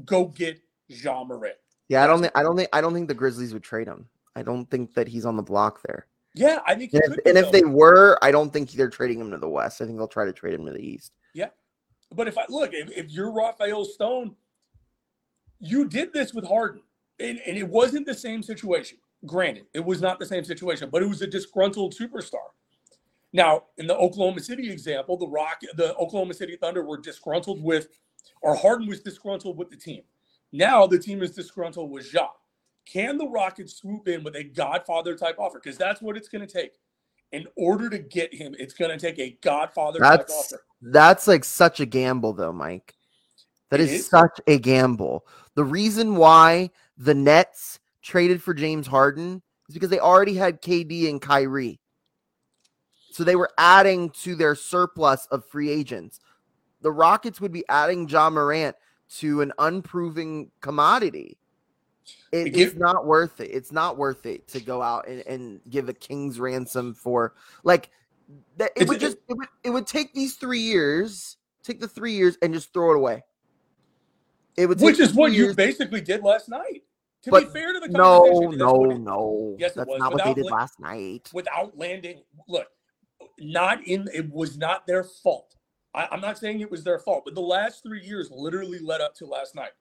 Go 0.04 0.26
get 0.26 0.58
Ja 0.88 1.22
Morant. 1.24 1.56
yeah, 1.88 2.02
I 2.02 2.06
don't 2.06 2.20
think 2.22 2.32
I 2.36 2.42
don't 2.42 2.56
think 2.56 2.68
I 2.72 2.80
don't 2.80 2.94
think 2.94 3.08
the 3.08 3.14
Grizzlies 3.14 3.52
would 3.52 3.62
trade 3.64 3.86
him. 3.88 4.08
I 4.36 4.42
don't 4.42 4.64
think 4.70 4.94
that 4.94 5.08
he's 5.08 5.26
on 5.26 5.36
the 5.36 5.42
block 5.42 5.80
there. 5.86 6.06
Yeah, 6.34 6.60
I 6.66 6.76
think. 6.76 6.92
And, 6.94 7.02
if, 7.04 7.18
and 7.26 7.36
if, 7.36 7.50
they 7.50 7.64
were, 7.64 8.16
I 8.22 8.30
don't 8.30 8.52
think 8.52 8.70
they're 8.70 8.88
trading 8.88 9.20
him 9.20 9.32
to 9.32 9.38
the 9.38 9.48
West. 9.48 9.82
I 9.82 9.86
think 9.86 9.98
they'll 9.98 10.06
try 10.06 10.24
to 10.24 10.32
trade 10.32 10.54
him 10.54 10.64
to 10.66 10.72
the 10.72 10.78
East. 10.78 11.12
Yeah, 11.34 11.48
but 12.14 12.28
if 12.28 12.36
I 12.36 12.44
look, 12.48 12.70
if, 12.72 12.90
if 12.90 13.10
you're 13.10 13.32
Rafael 13.32 13.84
Stone, 13.84 14.34
you 15.60 15.88
did 15.88 16.12
this 16.12 16.32
with 16.32 16.46
Harden, 16.46 16.82
and, 17.18 17.40
and 17.46 17.56
it 17.56 17.68
wasn't 17.68 18.06
the 18.06 18.14
same 18.14 18.42
situation. 18.42 18.98
Granted, 19.26 19.66
it 19.74 19.84
was 19.84 20.00
not 20.00 20.18
the 20.18 20.26
same 20.26 20.44
situation, 20.44 20.88
but 20.90 21.02
it 21.02 21.08
was 21.08 21.22
a 21.22 21.26
disgruntled 21.26 21.94
superstar. 21.94 22.48
Now, 23.32 23.64
in 23.78 23.86
the 23.86 23.96
Oklahoma 23.96 24.40
City 24.40 24.70
example, 24.72 25.16
the 25.16 25.28
Rock, 25.28 25.60
the 25.76 25.94
Oklahoma 25.96 26.34
City 26.34 26.56
Thunder 26.56 26.84
were 26.84 26.98
disgruntled 26.98 27.62
with, 27.62 27.88
or 28.42 28.56
Harden 28.56 28.88
was 28.88 29.00
disgruntled 29.00 29.56
with 29.56 29.70
the 29.70 29.76
team. 29.76 30.02
Now 30.52 30.86
the 30.86 30.98
team 30.98 31.22
is 31.22 31.32
disgruntled 31.32 31.90
with 31.90 32.12
Ja. 32.12 32.28
Can 32.86 33.18
the 33.18 33.28
Rockets 33.28 33.76
swoop 33.76 34.08
in 34.08 34.24
with 34.24 34.34
a 34.34 34.42
Godfather 34.42 35.14
type 35.16 35.36
offer? 35.38 35.60
Because 35.62 35.78
that's 35.78 36.02
what 36.02 36.16
it's 36.16 36.28
going 36.28 36.44
to 36.46 36.52
take. 36.52 36.72
In 37.30 37.46
order 37.56 37.88
to 37.88 37.98
get 37.98 38.34
him, 38.34 38.56
it's 38.58 38.74
going 38.74 38.90
to 38.90 38.98
take 38.98 39.18
a 39.20 39.38
Godfather 39.42 40.00
that's, 40.00 40.24
type 40.24 40.36
offer. 40.36 40.64
That's 40.82 41.28
like 41.28 41.44
such 41.44 41.80
a 41.80 41.86
gamble, 41.86 42.32
though, 42.32 42.52
Mike. 42.52 42.94
That 43.70 43.80
is, 43.80 43.92
is 43.92 44.08
such 44.08 44.40
a 44.46 44.58
gamble. 44.58 45.26
The 45.54 45.64
reason 45.64 46.16
why 46.16 46.70
the 46.96 47.14
Nets 47.14 47.78
traded 48.02 48.42
for 48.42 48.54
James 48.54 48.86
Harden 48.86 49.42
is 49.68 49.74
because 49.74 49.90
they 49.90 50.00
already 50.00 50.34
had 50.34 50.62
KD 50.62 51.08
and 51.08 51.20
Kyrie. 51.20 51.80
So 53.12 53.24
they 53.24 53.36
were 53.36 53.50
adding 53.58 54.10
to 54.22 54.34
their 54.34 54.54
surplus 54.54 55.26
of 55.26 55.44
free 55.44 55.70
agents. 55.70 56.20
The 56.80 56.92
Rockets 56.92 57.40
would 57.40 57.52
be 57.52 57.64
adding 57.68 58.08
Ja 58.08 58.30
Morant 58.30 58.76
to 59.18 59.42
an 59.42 59.52
unproven 59.58 60.50
commodity. 60.60 61.36
It, 62.32 62.56
it's 62.56 62.76
not 62.76 63.06
worth 63.06 63.40
it. 63.40 63.50
It's 63.50 63.72
not 63.72 63.98
worth 63.98 64.26
it 64.26 64.48
to 64.48 64.60
go 64.60 64.82
out 64.82 65.08
and, 65.08 65.20
and 65.26 65.60
give 65.68 65.88
a 65.88 65.94
king's 65.94 66.40
ransom 66.40 66.94
for 66.94 67.34
like 67.64 67.90
that. 68.56 68.72
It 68.76 68.88
would 68.88 69.00
just 69.00 69.18
it 69.28 69.36
would, 69.36 69.48
it 69.64 69.70
would 69.70 69.86
take 69.86 70.14
these 70.14 70.34
three 70.34 70.60
years, 70.60 71.36
take 71.62 71.80
the 71.80 71.88
three 71.88 72.12
years, 72.12 72.36
and 72.42 72.52
just 72.52 72.72
throw 72.72 72.92
it 72.92 72.96
away. 72.96 73.22
It 74.56 74.66
would, 74.66 74.80
which 74.80 75.00
is 75.00 75.14
what 75.14 75.32
you 75.32 75.54
basically 75.54 76.00
did 76.00 76.22
last 76.22 76.48
night. 76.48 76.82
To 77.22 77.30
but 77.30 77.44
be 77.44 77.60
fair 77.60 77.74
to 77.74 77.80
the 77.80 77.88
no, 77.88 78.24
no, 78.50 78.82
no. 78.82 79.56
Yes, 79.58 79.74
that's 79.74 79.88
not 79.88 80.12
without 80.12 80.12
what 80.12 80.36
they 80.36 80.42
did 80.42 80.50
last 80.50 80.80
night. 80.80 81.30
Without 81.34 81.76
landing, 81.76 82.22
look, 82.48 82.68
not 83.38 83.86
in. 83.86 84.08
It 84.14 84.30
was 84.30 84.56
not 84.56 84.86
their 84.86 85.04
fault. 85.04 85.56
I, 85.94 86.08
I'm 86.10 86.20
not 86.20 86.38
saying 86.38 86.60
it 86.60 86.70
was 86.70 86.82
their 86.82 86.98
fault, 86.98 87.24
but 87.24 87.34
the 87.34 87.40
last 87.40 87.82
three 87.82 88.02
years 88.02 88.30
literally 88.30 88.78
led 88.78 89.00
up 89.00 89.14
to 89.16 89.26
last 89.26 89.54
night. 89.54 89.72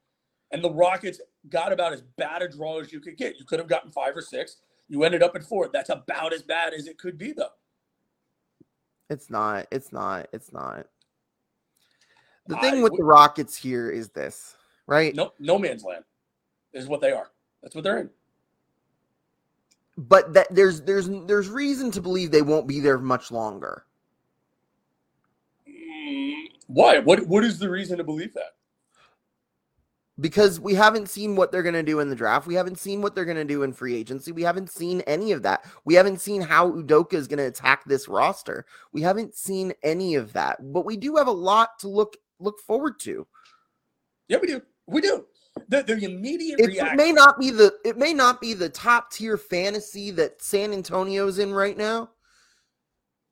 And 0.52 0.64
the 0.64 0.72
Rockets 0.72 1.22
got 1.50 1.72
about 1.72 1.94
as 1.94 2.02
bad 2.02 2.42
a 2.42 2.50
draw 2.50 2.80
as 2.80 2.92
you 2.92 3.00
could 3.00 3.18
get. 3.18 3.38
You 3.38 3.46
could 3.46 3.60
have 3.60 3.68
gotten 3.68 3.92
five 3.92 4.18
or 4.18 4.22
six. 4.22 4.58
You 4.88 5.04
ended 5.04 5.22
up 5.22 5.36
at 5.36 5.44
four. 5.44 5.70
That's 5.72 5.92
about 5.92 6.34
as 6.34 6.42
bad 6.42 6.74
as 6.74 6.88
it 6.88 6.98
could 6.98 7.18
be, 7.18 7.32
though. 7.32 7.52
It's 9.10 9.30
not. 9.30 9.68
It's 9.72 9.92
not. 9.92 10.28
It's 10.34 10.52
not. 10.52 10.86
The 12.48 12.58
thing 12.58 12.80
I, 12.80 12.84
with 12.84 12.94
the 12.98 13.04
Rockets 13.04 13.56
here 13.56 13.90
is 13.90 14.10
this, 14.10 14.56
right? 14.88 15.14
No, 15.14 15.34
no 15.40 15.60
man's 15.60 15.84
land 15.84 16.04
is 16.74 16.88
what 16.88 17.02
they 17.02 17.12
are. 17.12 17.30
That's 17.62 17.76
what 17.76 17.84
they're 17.84 18.00
in. 18.00 18.10
But 19.98 20.34
that 20.34 20.48
there's 20.50 20.82
there's 20.82 21.10
there's 21.28 21.50
reason 21.50 21.92
to 21.92 22.02
believe 22.02 22.32
they 22.32 22.42
won't 22.42 22.68
be 22.68 22.80
there 22.80 22.98
much 22.98 23.32
longer. 23.32 23.86
Mm, 25.68 26.36
why? 26.68 27.00
What 27.00 27.28
what 27.28 27.44
is 27.44 27.60
the 27.60 27.70
reason 27.70 27.98
to 27.98 28.04
believe 28.04 28.34
that? 28.34 28.56
Because 30.20 30.60
we 30.60 30.74
haven't 30.74 31.10
seen 31.10 31.36
what 31.36 31.52
they're 31.52 31.64
going 31.64 31.74
to 31.74 31.84
do 31.84 32.00
in 32.00 32.10
the 32.10 32.16
draft. 32.16 32.48
We 32.48 32.56
haven't 32.56 32.80
seen 32.80 33.02
what 33.02 33.16
they're 33.16 33.26
going 33.26 33.38
to 33.38 33.46
do 33.46 33.64
in 33.64 33.74
free 33.74 33.96
agency. 33.96 34.32
We 34.32 34.44
haven't 34.44 34.72
seen 34.72 35.02
any 35.02 35.32
of 35.32 35.44
that. 35.44 35.66
We 35.86 35.96
haven't 35.96 36.20
seen 36.20 36.42
how 36.42 36.72
Udoka 36.72 37.14
is 37.14 37.28
going 37.28 37.38
to 37.38 37.48
attack 37.48 37.86
this 37.86 38.08
roster. 38.08 38.66
We 38.92 39.02
haven't 39.02 39.36
seen 39.36 39.74
any 39.84 40.16
of 40.16 40.34
that. 40.34 40.58
But 40.74 40.86
we 40.86 40.98
do 40.98 41.16
have 41.16 41.28
a 41.28 41.32
lot 41.32 41.80
to 41.80 41.88
look 41.88 42.18
look 42.40 42.60
forward 42.60 43.00
to. 43.02 43.28
Yeah, 44.28 44.38
we 44.42 44.48
do. 44.48 44.62
We 44.88 45.02
do. 45.02 45.26
The, 45.68 45.84
the 45.84 46.06
immediate 46.06 46.60
it, 46.60 46.70
it 46.76 46.96
may 46.96 47.12
not 47.12 47.40
be 47.40 47.50
the 47.50 47.74
it 47.84 47.98
may 47.98 48.14
not 48.14 48.40
be 48.40 48.54
the 48.54 48.70
top 48.70 49.12
tier 49.12 49.38
fantasy 49.38 50.12
that 50.12 50.42
San 50.42 50.74
Antonio's 50.74 51.40
in 51.40 51.54
right 51.54 51.78
now. 51.78 52.10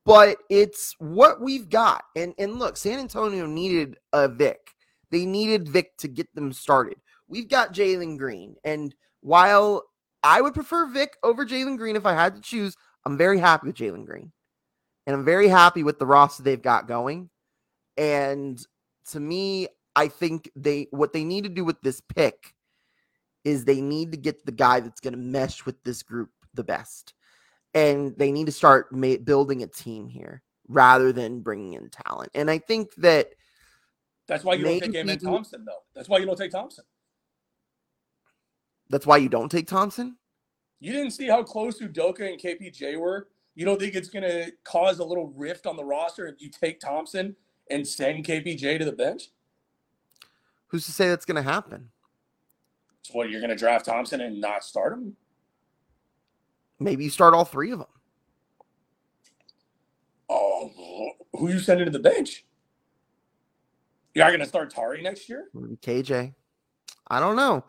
But 0.06 0.38
it's 0.50 0.96
what 1.00 1.42
we've 1.42 1.70
got. 1.70 2.04
And 2.16 2.34
and 2.38 2.60
look, 2.60 2.78
San 2.78 3.00
Antonio 3.00 3.46
needed 3.46 3.98
a 4.14 4.28
Vic 4.28 4.74
they 5.12 5.26
needed 5.26 5.70
Vic 5.70 5.97
to 5.97 6.08
get 6.08 6.34
them 6.36 6.51
started. 6.51 6.97
We've 7.28 7.49
got 7.49 7.74
Jalen 7.74 8.18
Green. 8.18 8.55
And 8.64 8.93
while 9.22 9.84
I 10.24 10.41
would 10.41 10.53
prefer 10.53 10.88
Vic 10.88 11.18
over 11.24 11.45
Jalen 11.45 11.78
Green 11.78 11.95
if 11.95 12.05
I 12.05 12.14
had 12.14 12.36
to 12.36 12.41
choose, 12.41 12.76
I'm 13.05 13.18
very 13.18 13.39
happy 13.39 13.68
with 13.68 13.76
Jalen 13.76 14.05
Green. 14.05 14.32
And 15.05 15.16
I'm 15.16 15.26
very 15.26 15.47
happy 15.47 15.84
with 15.84 15.99
the 15.99 16.05
roster 16.05 16.43
they've 16.43 16.62
got 16.62 16.88
going. 16.88 17.30
And 17.95 18.62
to 19.12 19.20
me, 19.20 19.68
I 19.95 20.10
think 20.10 20.51
they 20.55 20.88
what 20.91 21.14
they 21.14 21.24
need 21.24 21.45
to 21.45 21.49
do 21.49 21.64
with 21.64 21.82
this 21.82 22.01
pick 22.01 22.53
is 23.43 23.64
they 23.64 23.82
need 23.82 24.12
to 24.12 24.18
get 24.18 24.45
the 24.45 24.51
guy 24.51 24.82
that's 24.82 24.99
going 24.99 25.14
to 25.14 25.20
mesh 25.20 25.66
with 25.66 25.82
this 25.84 26.03
group 26.03 26.30
the 26.53 26.64
best. 26.64 27.14
And 27.74 28.18
they 28.18 28.32
need 28.32 28.47
to 28.47 28.51
start 28.51 28.91
ma- 28.91 29.16
building 29.24 29.64
a 29.64 29.68
team 29.68 30.10
here 30.10 30.43
rather 30.68 31.14
than 31.14 31.39
bringing 31.39 31.74
in 31.74 31.89
talent. 31.89 32.32
And 32.36 32.51
I 32.51 32.58
think 32.58 32.93
that– 32.95 33.30
that's 34.28 34.44
why 34.44 34.56
you 34.56 34.66
don't 34.66 34.80
take 34.80 34.96
Amen 34.96 35.18
Thompson, 35.18 35.66
though. 35.66 35.84
That's 35.96 36.10
why 36.10 36.18
you 36.18 36.26
don't 36.26 36.38
take 36.38 36.52
Thompson. 36.52 36.84
That's 38.90 39.06
why 39.06 39.18
you 39.18 39.30
don't 39.30 39.50
take 39.50 39.68
Thompson? 39.68 40.18
You 40.80 40.94
didn't 40.94 41.12
see 41.12 41.28
how 41.28 41.44
close 41.44 41.82
Udoka 41.82 42.30
and 42.30 42.40
KPJ 42.40 43.00
were? 43.00 43.28
You 43.56 43.66
don't 43.66 43.80
think 43.80 43.96
it's 43.96 44.10
going 44.10 44.24
to 44.24 44.52
cause 44.64 45.00
a 45.00 45.04
little 45.04 45.34
rift 45.36 45.66
on 45.66 45.76
the 45.76 45.84
roster 45.84 46.28
if 46.28 46.42
you 46.42 46.50
take 46.50 46.80
Thompson 46.80 47.36
and 47.72 47.88
send 47.88 48.26
KPJ 48.26 48.78
to 48.80 48.86
the 48.86 48.92
bench? 48.92 49.32
Who's 50.68 50.86
to 50.86 50.92
say 50.92 51.08
that's 51.08 51.26
going 51.26 51.38
to 51.38 51.42
happen? 51.42 51.90
So 53.02 53.14
what, 53.14 53.30
you're 53.30 53.42
going 53.42 53.50
to 53.50 53.56
draft 53.56 53.86
Thompson 53.86 54.22
and 54.22 54.40
not 54.40 54.64
start 54.64 54.94
him? 54.94 55.16
Maybe 56.80 57.06
you 57.06 57.10
start 57.10 57.34
all 57.34 57.46
three 57.46 57.72
of 57.72 57.80
them. 57.80 57.88
Oh, 60.30 61.12
who 61.34 61.50
you 61.50 61.60
sending 61.60 61.86
to 61.86 61.92
the 61.92 62.00
bench? 62.00 62.46
You 64.18 64.24
are 64.24 64.32
going 64.32 64.39
to 64.39 64.47
start 64.47 64.72
Tari 64.72 65.03
next 65.03 65.30
year? 65.30 65.45
KJ. 65.55 66.34
I 67.07 67.20
don't 67.20 67.36
know. 67.36 67.63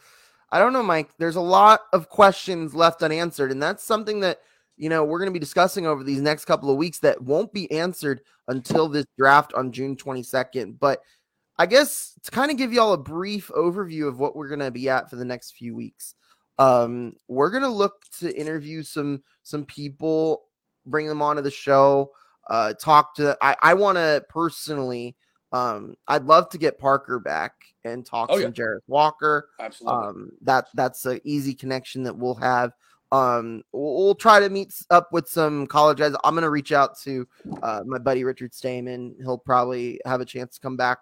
I 0.51 0.59
don't 0.59 0.73
know, 0.73 0.83
Mike. 0.83 1.11
There's 1.19 1.37
a 1.37 1.43
lot 1.43 1.81
of 1.93 2.09
questions 2.09 2.75
left 2.75 3.03
unanswered, 3.03 3.53
and 3.53 3.63
that's 3.63 3.85
something 3.85 4.21
that 4.21 4.41
you 4.79 4.89
know 4.89 5.05
we're 5.05 5.19
going 5.19 5.29
to 5.29 5.35
be 5.35 5.39
discussing 5.39 5.87
over 5.87 6.03
these 6.03 6.23
next 6.23 6.47
couple 6.47 6.71
of 6.71 6.79
weeks 6.79 7.01
that 7.01 7.21
won't 7.21 7.53
be 7.53 7.71
answered 7.71 8.23
until 8.49 8.89
this 8.89 9.05
draft 9.19 9.53
on 9.53 9.73
June 9.73 9.95
22nd. 9.95 10.79
But 10.81 11.03
I 11.59 11.67
guess 11.67 12.19
to 12.23 12.31
kind 12.31 12.51
of 12.51 12.57
give 12.57 12.73
y'all 12.73 12.95
a 12.95 12.99
brief 12.99 13.49
overview 13.49 14.09
of 14.09 14.19
what 14.19 14.35
we're 14.35 14.49
going 14.49 14.61
to 14.61 14.71
be 14.71 14.89
at 14.89 15.11
for 15.11 15.17
the 15.17 15.27
next 15.27 15.51
few 15.51 15.77
weeks, 15.77 16.15
um, 16.59 17.13
we're 17.29 17.51
going 17.51 17.63
to 17.63 17.69
look 17.69 18.05
to 18.21 18.35
interview 18.35 18.83
some 18.83 19.23
some 19.43 19.67
people, 19.67 20.45
bring 20.87 21.09
them 21.09 21.21
onto 21.21 21.43
the 21.43 21.51
show, 21.51 22.11
uh, 22.49 22.73
talk 22.73 23.15
to. 23.17 23.37
I, 23.43 23.55
I 23.61 23.75
want 23.75 23.99
to 23.99 24.25
personally 24.31 25.15
um, 25.53 25.95
I'd 26.07 26.25
love 26.25 26.49
to 26.51 26.59
get 26.59 26.79
Parker 26.79 27.19
back 27.19 27.53
and 27.85 28.05
talk 28.05 28.29
oh, 28.31 28.41
some 28.41 28.53
yeah. 28.55 28.65
Jarace 28.65 28.81
Walker. 28.87 29.51
Absolutely. 29.61 30.09
Um, 30.09 30.31
that 30.43 30.69
that's 30.75 31.07
an 31.07 31.21
easy 31.25 31.55
connection 31.55 32.03
that 32.03 32.17
we'll 32.17 32.35
have. 32.35 32.73
Um, 33.11 33.63
we'll, 33.73 33.95
we'll, 33.95 34.15
try 34.15 34.39
to 34.41 34.51
meet 34.51 34.75
up 34.91 35.13
with 35.13 35.27
some 35.27 35.67
college 35.67 35.99
guys. 35.99 36.15
I'm 36.25 36.35
gonna 36.35 36.51
reach 36.51 36.73
out 36.73 36.99
to 37.01 37.27
uh, 37.63 37.83
my 37.87 37.99
buddy 37.99 38.25
Richard 38.25 38.53
Stamen. 38.53 39.17
He'll 39.23 39.39
probably 39.39 40.01
have 40.05 40.21
a 40.21 40.27
chance 40.27 40.57
to 40.57 40.61
come 40.61 40.77
back. 40.77 40.99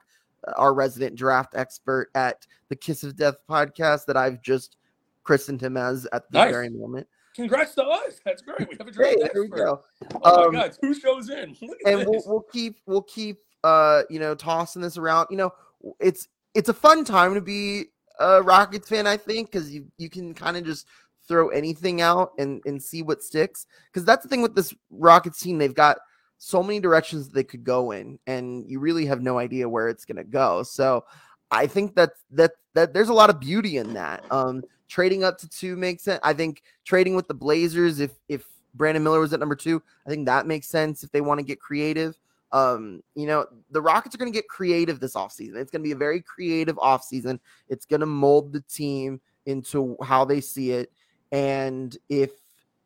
Uh, 0.47 0.53
our 0.57 0.72
resident 0.74 1.16
draft 1.16 1.55
expert 1.57 2.11
at 2.14 2.47
the 2.68 2.76
Kiss 2.76 3.03
of 3.03 3.16
Death 3.16 3.36
podcast 3.51 4.07
that 4.07 4.16
I've 4.16 4.40
just 4.42 4.76
christened 5.24 5.61
him 5.61 5.76
as 5.76 6.07
at 6.12 6.30
the 6.30 6.38
nice. 6.38 6.53
very 6.53 6.68
moment. 6.68 7.09
Congrats 7.34 7.74
to 7.74 7.84
us. 7.84 8.20
That's 8.24 8.40
great. 8.40 8.68
We 8.68 8.76
have 8.78 8.86
a 8.86 8.92
draft 8.92 9.16
hey, 9.20 9.28
there 9.34 9.42
we 9.42 9.49
go. 9.49 9.82
Oh 10.22 10.47
um, 10.47 10.55
my 10.55 10.61
god, 10.61 10.76
two 10.80 10.94
shows 10.94 11.28
in. 11.28 11.57
and 11.84 12.07
we'll, 12.09 12.22
we'll 12.24 12.47
keep 12.53 12.78
we'll 12.86 13.03
keep 13.03 13.38
uh, 13.67 14.05
you 14.09 14.21
know, 14.21 14.35
tossing 14.37 14.81
this 14.81 14.97
around. 14.97 15.27
You 15.29 15.37
know, 15.37 15.55
it's 15.99 16.29
it's 16.55 16.69
a 16.69 16.75
fun 16.75 17.05
time 17.05 17.35
to 17.35 17.41
be 17.41 17.87
a 18.21 18.41
Rockets 18.41 18.89
fan, 18.89 19.09
I 19.09 19.17
think, 19.17 19.51
because 19.51 19.75
you 19.75 19.87
you 19.99 20.09
can 20.09 20.35
kind 20.35 20.57
of 20.57 20.64
just 20.64 20.87
throw 21.27 21.49
anything 21.49 22.01
out 22.01 22.31
and 22.39 22.62
and 22.64 22.81
see 22.81 23.03
what 23.03 23.25
sticks. 23.25 23.67
Because 23.91 24.05
that's 24.05 24.23
the 24.23 24.29
thing 24.29 24.41
with 24.41 24.55
this 24.55 24.73
Rockets 24.91 25.41
team; 25.41 25.59
they've 25.59 25.75
got 25.75 25.99
so 26.39 26.62
many 26.62 26.79
directions 26.79 27.29
they 27.29 27.43
could 27.43 27.64
go 27.64 27.91
in, 27.91 28.21
and 28.29 28.71
you 28.71 28.79
really 28.79 29.05
have 29.07 29.21
no 29.21 29.37
idea 29.37 29.69
where 29.69 29.89
it's 29.89 30.05
going 30.05 30.17
to 30.17 30.25
go. 30.25 30.62
So, 30.62 31.05
I 31.51 31.67
think 31.67 31.97
that 31.97 32.12
that 32.31 32.53
that 32.75 32.95
there's 32.95 33.09
a 33.09 33.14
lot 33.14 33.31
of 33.31 33.41
beauty 33.41 33.79
in 33.79 33.95
that. 33.95 34.25
Um, 34.31 34.62
trading 34.87 35.25
up 35.25 35.39
to 35.39 35.49
two 35.49 35.75
makes 35.75 36.05
sense. 36.05 36.21
I 36.23 36.35
think 36.35 36.62
trading 36.85 37.17
with 37.17 37.27
the 37.27 37.35
Blazers, 37.35 37.99
if 37.99 38.12
if 38.29 38.45
Brandon 38.75 39.03
Miller 39.03 39.19
was 39.19 39.33
at 39.33 39.41
number 39.41 39.57
two, 39.57 39.83
I 40.07 40.11
think 40.11 40.27
that 40.27 40.47
makes 40.47 40.69
sense 40.69 41.03
if 41.03 41.11
they 41.11 41.21
want 41.21 41.41
to 41.41 41.45
get 41.45 41.59
creative. 41.59 42.14
Um, 42.53 43.03
you 43.14 43.26
know, 43.26 43.47
the 43.70 43.82
Rockets 43.82 44.14
are 44.14 44.18
going 44.18 44.32
to 44.32 44.36
get 44.36 44.49
creative 44.49 45.01
this 45.01 45.14
offseason. 45.14 45.57
It's 45.57 45.70
going 45.70 45.82
to 45.82 45.88
be 45.88 45.92
a 45.92 45.97
very 45.97 46.20
creative 46.20 46.76
offseason. 46.76 47.38
It's 47.68 47.86
going 47.86 48.01
to 48.01 48.07
mold 48.07 48.53
the 48.53 48.61
team 48.62 49.20
into 49.47 49.97
how 50.03 50.24
they 50.24 50.40
see 50.40 50.72
it. 50.72 50.92
And 51.32 51.97
if 52.09 52.30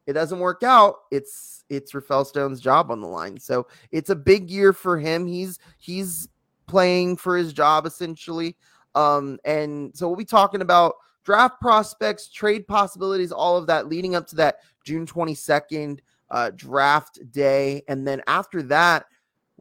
it 0.06 0.14
doesn't 0.14 0.38
work 0.38 0.62
out, 0.62 0.96
it's 1.10 1.64
it's 1.68 1.94
Rafael 1.94 2.24
Stone's 2.24 2.60
job 2.60 2.90
on 2.90 3.00
the 3.00 3.06
line. 3.06 3.38
So 3.38 3.66
it's 3.92 4.10
a 4.10 4.16
big 4.16 4.50
year 4.50 4.72
for 4.72 4.98
him. 4.98 5.26
He's 5.26 5.58
he's 5.78 6.28
playing 6.66 7.16
for 7.16 7.36
his 7.36 7.52
job 7.52 7.86
essentially. 7.86 8.56
Um, 8.94 9.38
and 9.44 9.96
so 9.96 10.06
we'll 10.06 10.16
be 10.16 10.24
talking 10.24 10.62
about 10.62 10.94
draft 11.24 11.60
prospects, 11.60 12.28
trade 12.28 12.66
possibilities, 12.66 13.30
all 13.30 13.56
of 13.56 13.66
that 13.66 13.88
leading 13.88 14.14
up 14.14 14.26
to 14.28 14.36
that 14.36 14.56
June 14.84 15.06
22nd 15.06 16.00
uh, 16.30 16.50
draft 16.56 17.20
day. 17.30 17.82
And 17.88 18.06
then 18.06 18.22
after 18.26 18.62
that, 18.64 19.06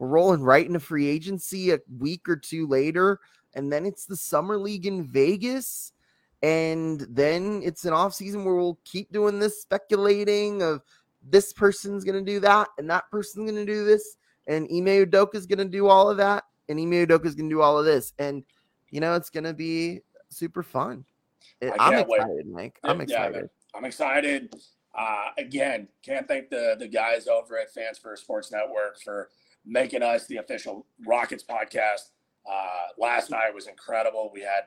we're 0.00 0.08
rolling 0.08 0.42
right 0.42 0.66
into 0.66 0.80
free 0.80 1.06
agency 1.06 1.72
a 1.72 1.78
week 1.98 2.26
or 2.26 2.34
two 2.34 2.66
later. 2.66 3.20
And 3.54 3.70
then 3.70 3.84
it's 3.84 4.06
the 4.06 4.16
summer 4.16 4.56
league 4.56 4.86
in 4.86 5.06
Vegas. 5.06 5.92
And 6.42 7.06
then 7.10 7.60
it's 7.62 7.84
an 7.84 7.92
off 7.92 8.14
season 8.14 8.42
where 8.44 8.54
we'll 8.54 8.80
keep 8.84 9.12
doing 9.12 9.38
this 9.38 9.60
speculating 9.60 10.62
of 10.62 10.80
this 11.22 11.52
person's 11.52 12.02
going 12.02 12.24
to 12.24 12.32
do 12.32 12.40
that 12.40 12.68
and 12.78 12.88
that 12.88 13.10
person's 13.10 13.50
going 13.50 13.66
to 13.66 13.70
do 13.70 13.84
this. 13.84 14.16
And 14.46 14.64
Ime 14.70 15.04
Udoka 15.06 15.34
is 15.34 15.46
going 15.46 15.58
to 15.58 15.66
do 15.66 15.86
all 15.86 16.08
of 16.08 16.16
that. 16.16 16.44
And 16.70 16.80
Ime 16.80 17.06
Udoka 17.06 17.26
is 17.26 17.34
going 17.34 17.50
to 17.50 17.54
do 17.54 17.60
all 17.60 17.78
of 17.78 17.84
this. 17.84 18.14
And, 18.18 18.42
you 18.90 19.00
know, 19.00 19.14
it's 19.14 19.28
going 19.28 19.44
to 19.44 19.52
be 19.52 20.00
super 20.30 20.62
fun. 20.62 21.04
I'm 21.62 21.92
excited, 21.92 22.06
wait. 22.08 22.46
Mike. 22.46 22.80
I'm 22.84 23.02
excited. 23.02 23.50
Yeah, 23.52 23.78
I'm 23.78 23.84
excited. 23.84 24.54
Uh, 24.96 25.26
again, 25.36 25.88
can't 26.02 26.26
thank 26.26 26.48
the 26.48 26.74
the 26.78 26.88
guys 26.88 27.28
over 27.28 27.58
at 27.58 27.72
Fan 27.72 27.92
First 28.00 28.22
Sports 28.22 28.50
Network 28.50 28.98
for 29.02 29.28
making 29.64 30.02
us 30.02 30.26
the 30.26 30.36
official 30.36 30.86
Rockets 31.06 31.44
podcast. 31.44 32.10
Uh, 32.50 32.88
last 32.98 33.30
night 33.30 33.54
was 33.54 33.66
incredible. 33.66 34.30
We 34.32 34.40
had 34.40 34.64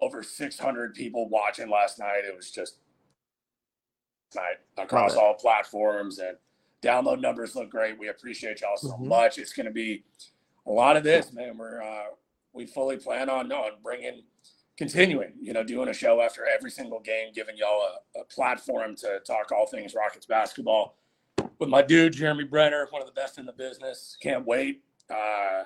over 0.00 0.22
600 0.22 0.94
people 0.94 1.28
watching 1.28 1.70
last 1.70 1.98
night. 1.98 2.22
It 2.26 2.36
was 2.36 2.50
just 2.50 2.76
night 4.34 4.56
across 4.78 5.14
all 5.14 5.34
platforms 5.34 6.18
and 6.18 6.36
download 6.82 7.20
numbers 7.20 7.54
look 7.54 7.70
great. 7.70 7.98
We 7.98 8.08
appreciate 8.08 8.60
y'all 8.60 8.76
so 8.76 8.88
mm-hmm. 8.88 9.08
much. 9.08 9.38
It's 9.38 9.52
going 9.52 9.66
to 9.66 9.72
be 9.72 10.04
a 10.66 10.70
lot 10.70 10.96
of 10.96 11.04
this, 11.04 11.32
man. 11.32 11.56
We're 11.58 11.82
uh, 11.82 12.06
we 12.52 12.66
fully 12.66 12.96
plan 12.96 13.28
on 13.28 13.50
on 13.52 13.72
bringing 13.82 14.22
continuing, 14.76 15.32
you 15.40 15.52
know, 15.52 15.62
doing 15.62 15.88
a 15.88 15.92
show 15.92 16.20
after 16.20 16.46
every 16.46 16.70
single 16.70 17.00
game, 17.00 17.32
giving 17.34 17.56
y'all 17.56 17.82
a, 18.16 18.20
a 18.20 18.24
platform 18.24 18.96
to 18.96 19.20
talk 19.26 19.52
all 19.52 19.66
things 19.66 19.94
Rockets 19.94 20.26
basketball 20.26 20.96
with 21.62 21.70
my 21.70 21.80
dude 21.80 22.12
Jeremy 22.12 22.42
Brener, 22.42 22.90
one 22.90 23.00
of 23.00 23.06
the 23.06 23.14
best 23.14 23.38
in 23.38 23.46
the 23.46 23.52
business. 23.52 24.16
Can't 24.20 24.44
wait. 24.44 24.82
Uh, 25.08 25.62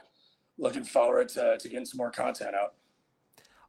looking 0.59 0.84
forward 0.84 1.26
to, 1.30 1.57
to 1.57 1.68
getting 1.70 1.86
some 1.86 1.97
more 1.97 2.11
content 2.11 2.55
out. 2.55 2.74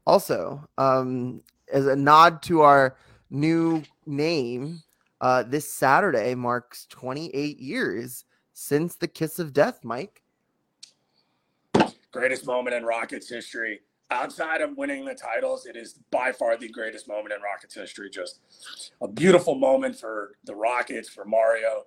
Also, 0.06 0.62
um, 0.78 1.42
as 1.72 1.88
a 1.88 1.96
nod 1.96 2.42
to 2.44 2.62
our 2.62 2.98
new 3.30 3.82
name, 4.06 4.84
uh, 5.22 5.44
this 5.44 5.72
Saturday 5.72 6.36
marks 6.36 6.86
28 6.90 7.60
years 7.60 8.26
since 8.52 8.96
the 8.96 9.08
kiss 9.08 9.40
of 9.40 9.54
death, 9.54 9.80
Mike. 9.86 10.22
Greatest 12.12 12.46
moment 12.46 12.76
in 12.76 12.84
Rockets 12.84 13.30
history. 13.30 13.80
Outside 14.12 14.60
of 14.60 14.76
winning 14.76 15.06
the 15.06 15.16
titles, 15.16 15.66
it 15.66 15.78
is 15.78 15.94
by 16.12 16.34
far 16.34 16.58
the 16.58 16.68
greatest 16.68 17.08
moment 17.08 17.34
in 17.34 17.42
Rockets 17.42 17.76
history. 17.76 18.10
Just 18.10 18.42
a 19.02 19.08
beautiful 19.08 19.56
moment 19.56 19.98
for 19.98 20.36
the 20.44 20.56
Rockets, 20.56 21.08
for 21.08 21.24
Mario. 21.24 21.86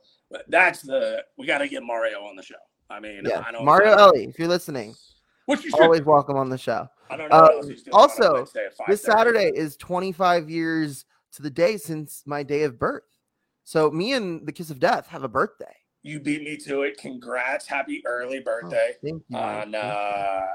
That's 0.49 0.83
the 0.83 1.25
we 1.37 1.47
got 1.47 1.59
to 1.59 1.69
get 1.69 1.83
Mario 1.83 2.21
on 2.25 2.37
the 2.37 2.43
show. 2.43 2.55
I 2.89 3.01
mean, 3.01 3.23
yeah. 3.25 3.45
I 3.47 3.63
Mario 3.63 3.93
Elie, 3.93 4.25
if 4.25 4.39
you're 4.39 4.49
listening, 4.49 4.95
which 5.47 5.65
you 5.65 5.73
always 5.81 6.03
welcome 6.03 6.37
on 6.37 6.49
the 6.49 6.59
show. 6.59 6.89
I 7.09 7.17
don't 7.17 7.29
know 7.29 7.37
uh, 7.37 7.63
Also, 7.93 8.47
this 8.87 9.03
Saturday 9.03 9.51
is 9.55 9.77
25 9.77 10.49
years 10.49 11.05
to 11.33 11.43
the 11.43 11.51
day 11.51 11.77
since 11.77 12.23
my 12.27 12.43
day 12.43 12.63
of 12.63 12.79
birth. 12.79 13.05
So 13.65 13.91
me 13.91 14.13
and 14.13 14.47
the 14.47 14.53
Kiss 14.53 14.71
of 14.71 14.81
Death 14.81 15.09
have 15.09 15.23
a 15.23 15.29
birthday. 15.29 15.75
You 16.03 16.19
beat 16.19 16.43
me 16.43 16.57
to 16.59 16.83
it. 16.83 16.99
Congrats! 16.99 17.67
Happy 17.67 18.03
early 18.07 18.39
oh, 18.39 18.45
birthday! 18.45 18.93
Oh, 18.95 18.99
thank 19.03 19.23
you. 19.29 19.37
On, 19.37 19.75
uh, 19.75 20.47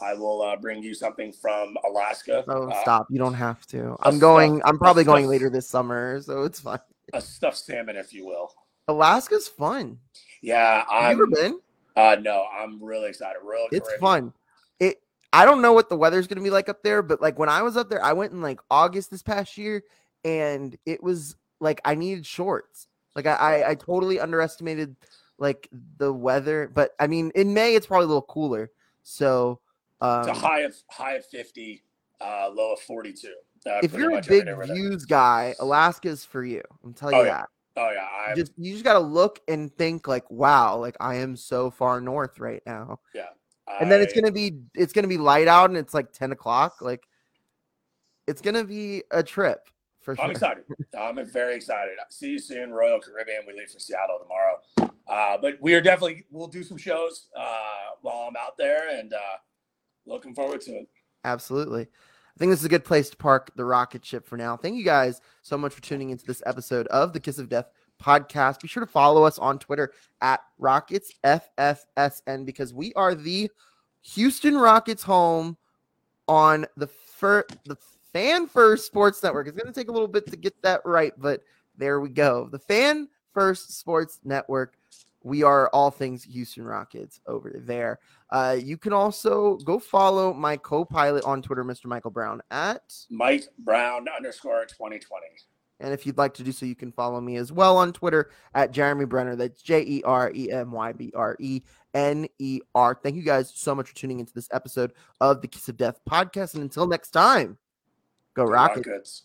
I 0.00 0.14
will 0.14 0.42
uh, 0.42 0.56
bring 0.56 0.82
you 0.82 0.94
something 0.94 1.32
from 1.32 1.76
Alaska. 1.86 2.44
Oh, 2.48 2.68
uh, 2.68 2.80
stop! 2.80 3.06
You 3.10 3.18
don't 3.18 3.34
have 3.34 3.66
to. 3.68 3.96
I'm 4.00 4.18
going. 4.18 4.62
I'm 4.64 4.78
probably 4.78 5.04
going 5.04 5.26
later 5.26 5.50
this 5.50 5.68
summer, 5.68 6.20
so 6.22 6.44
it's 6.44 6.60
fine. 6.60 6.78
A 7.12 7.20
stuffed 7.20 7.58
salmon, 7.58 7.96
if 7.96 8.12
you 8.12 8.26
will. 8.26 8.52
Alaska's 8.88 9.48
fun. 9.48 9.98
Yeah, 10.42 10.84
i 10.90 11.10
ever 11.10 11.26
been? 11.26 11.60
Uh, 11.96 12.16
no, 12.20 12.44
I'm 12.52 12.82
really 12.82 13.08
excited. 13.08 13.40
Real, 13.42 13.68
it's 13.72 13.92
fun. 13.94 14.32
It. 14.78 15.00
I 15.32 15.44
don't 15.44 15.60
know 15.60 15.72
what 15.72 15.88
the 15.88 15.96
weather's 15.96 16.26
gonna 16.26 16.42
be 16.42 16.50
like 16.50 16.68
up 16.68 16.82
there, 16.82 17.02
but 17.02 17.20
like 17.20 17.38
when 17.38 17.48
I 17.48 17.62
was 17.62 17.76
up 17.76 17.90
there, 17.90 18.02
I 18.02 18.12
went 18.12 18.32
in 18.32 18.42
like 18.42 18.60
August 18.70 19.10
this 19.10 19.22
past 19.22 19.58
year, 19.58 19.82
and 20.24 20.76
it 20.86 21.02
was 21.02 21.36
like 21.60 21.80
I 21.84 21.94
needed 21.94 22.26
shorts. 22.26 22.88
Like 23.14 23.26
I, 23.26 23.34
I, 23.34 23.70
I 23.70 23.74
totally 23.74 24.20
underestimated 24.20 24.96
like 25.38 25.68
the 25.98 26.12
weather, 26.12 26.70
but 26.72 26.92
I 27.00 27.06
mean 27.06 27.32
in 27.34 27.54
May 27.54 27.74
it's 27.74 27.86
probably 27.86 28.04
a 28.04 28.08
little 28.08 28.22
cooler. 28.22 28.70
So 29.02 29.60
um, 30.00 30.20
it's 30.20 30.28
a 30.28 30.34
high 30.34 30.60
of 30.60 30.74
high 30.90 31.14
of 31.14 31.26
fifty, 31.26 31.82
uh, 32.20 32.50
low 32.52 32.74
of 32.74 32.80
forty 32.80 33.12
two. 33.12 33.34
Uh, 33.66 33.80
if 33.82 33.94
you're 33.94 34.16
a 34.16 34.22
big 34.22 34.46
views 34.66 35.04
guy, 35.06 35.54
Alaska's 35.58 36.24
for 36.24 36.44
you. 36.44 36.62
I'm 36.84 36.94
telling 36.94 37.16
oh, 37.16 37.20
you 37.22 37.26
yeah. 37.26 37.38
that. 37.38 37.48
Oh 37.76 37.90
yeah, 37.94 38.06
I 38.28 38.34
just 38.34 38.52
you 38.56 38.72
just 38.72 38.84
gotta 38.84 38.98
look 39.00 39.40
and 39.48 39.74
think 39.76 40.08
like, 40.08 40.30
wow, 40.30 40.78
like 40.78 40.96
I 40.98 41.16
am 41.16 41.36
so 41.36 41.70
far 41.70 42.00
north 42.00 42.38
right 42.38 42.62
now. 42.66 43.00
Yeah, 43.14 43.28
I... 43.68 43.78
and 43.80 43.90
then 43.90 44.00
it's 44.00 44.14
gonna 44.14 44.32
be 44.32 44.60
it's 44.74 44.92
gonna 44.92 45.08
be 45.08 45.18
light 45.18 45.48
out 45.48 45.68
and 45.68 45.78
it's 45.78 45.92
like 45.92 46.12
ten 46.12 46.32
o'clock. 46.32 46.80
Like, 46.80 47.06
it's 48.26 48.40
gonna 48.40 48.64
be 48.64 49.02
a 49.10 49.22
trip 49.22 49.68
for 50.00 50.16
sure. 50.16 50.24
I'm 50.24 50.30
excited. 50.30 50.64
I'm 50.98 51.24
very 51.26 51.56
excited. 51.56 51.94
See 52.08 52.30
you 52.30 52.38
soon, 52.38 52.72
Royal 52.72 53.00
Caribbean. 53.00 53.42
We 53.46 53.52
leave 53.52 53.68
for 53.68 53.78
Seattle 53.78 54.20
tomorrow. 54.22 54.92
Uh, 55.08 55.36
but 55.36 55.58
we 55.60 55.74
are 55.74 55.80
definitely 55.80 56.24
we'll 56.30 56.48
do 56.48 56.62
some 56.62 56.78
shows 56.78 57.28
uh, 57.36 57.94
while 58.00 58.26
I'm 58.28 58.36
out 58.36 58.56
there, 58.56 58.98
and 58.98 59.12
uh, 59.12 59.36
looking 60.06 60.34
forward 60.34 60.62
to 60.62 60.72
it. 60.72 60.88
Absolutely. 61.24 61.88
I 62.36 62.38
think 62.38 62.50
this 62.50 62.60
is 62.60 62.66
a 62.66 62.70
good 62.70 62.84
place 62.84 63.08
to 63.08 63.16
park 63.16 63.50
the 63.56 63.64
rocket 63.64 64.04
ship 64.04 64.28
for 64.28 64.36
now. 64.36 64.58
Thank 64.58 64.76
you 64.76 64.84
guys 64.84 65.22
so 65.40 65.56
much 65.56 65.72
for 65.72 65.80
tuning 65.80 66.10
into 66.10 66.26
this 66.26 66.42
episode 66.44 66.86
of 66.88 67.14
the 67.14 67.20
Kiss 67.20 67.38
of 67.38 67.48
Death 67.48 67.70
podcast. 68.02 68.60
Be 68.60 68.68
sure 68.68 68.84
to 68.84 68.90
follow 68.90 69.24
us 69.24 69.38
on 69.38 69.58
Twitter 69.58 69.92
at 70.20 70.40
Rockets 70.58 71.12
FFSN 71.24 72.44
because 72.44 72.74
we 72.74 72.92
are 72.92 73.14
the 73.14 73.50
Houston 74.02 74.54
Rockets 74.54 75.02
home 75.02 75.56
on 76.28 76.66
the 76.76 76.86
fir- 76.86 77.46
the 77.64 77.78
Fan 78.12 78.46
First 78.46 78.84
Sports 78.84 79.22
Network. 79.22 79.48
It's 79.48 79.56
going 79.56 79.72
to 79.72 79.78
take 79.78 79.88
a 79.88 79.92
little 79.92 80.06
bit 80.06 80.26
to 80.30 80.36
get 80.36 80.60
that 80.60 80.82
right, 80.84 81.14
but 81.16 81.42
there 81.78 82.00
we 82.00 82.10
go. 82.10 82.48
The 82.50 82.58
Fan 82.58 83.08
First 83.32 83.78
Sports 83.78 84.20
Network. 84.24 84.75
We 85.26 85.42
are 85.42 85.68
all 85.70 85.90
things 85.90 86.22
Houston 86.22 86.62
Rockets 86.64 87.20
over 87.26 87.52
there. 87.52 87.98
Uh, 88.30 88.56
you 88.62 88.78
can 88.78 88.92
also 88.92 89.56
go 89.56 89.80
follow 89.80 90.32
my 90.32 90.56
co-pilot 90.56 91.24
on 91.24 91.42
Twitter, 91.42 91.64
Mr. 91.64 91.86
Michael 91.86 92.12
Brown 92.12 92.40
at 92.52 92.94
Mike 93.10 93.48
Brown 93.58 94.06
underscore 94.16 94.64
2020. 94.66 95.26
And 95.80 95.92
if 95.92 96.06
you'd 96.06 96.16
like 96.16 96.32
to 96.34 96.44
do 96.44 96.52
so, 96.52 96.64
you 96.64 96.76
can 96.76 96.92
follow 96.92 97.20
me 97.20 97.38
as 97.38 97.50
well 97.50 97.76
on 97.76 97.92
Twitter 97.92 98.30
at 98.54 98.70
Jeremy 98.70 99.04
Brener. 99.04 99.36
That's 99.36 99.60
J 99.62 99.82
E 99.82 100.02
R 100.04 100.30
E 100.32 100.48
M 100.52 100.70
Y 100.70 100.92
B 100.92 101.12
R 101.12 101.36
E 101.40 101.60
N 101.92 102.28
E 102.38 102.60
R. 102.76 102.96
Thank 103.02 103.16
you 103.16 103.22
guys 103.22 103.52
so 103.52 103.74
much 103.74 103.88
for 103.88 103.96
tuning 103.96 104.20
into 104.20 104.32
this 104.32 104.48
episode 104.52 104.92
of 105.20 105.42
the 105.42 105.48
Kiss 105.48 105.68
of 105.68 105.76
Death 105.76 105.98
podcast. 106.08 106.54
And 106.54 106.62
until 106.62 106.86
next 106.86 107.10
time, 107.10 107.58
go, 108.34 108.44
go 108.44 108.52
Rockets. 108.52 109.24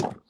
Rockets. 0.00 0.20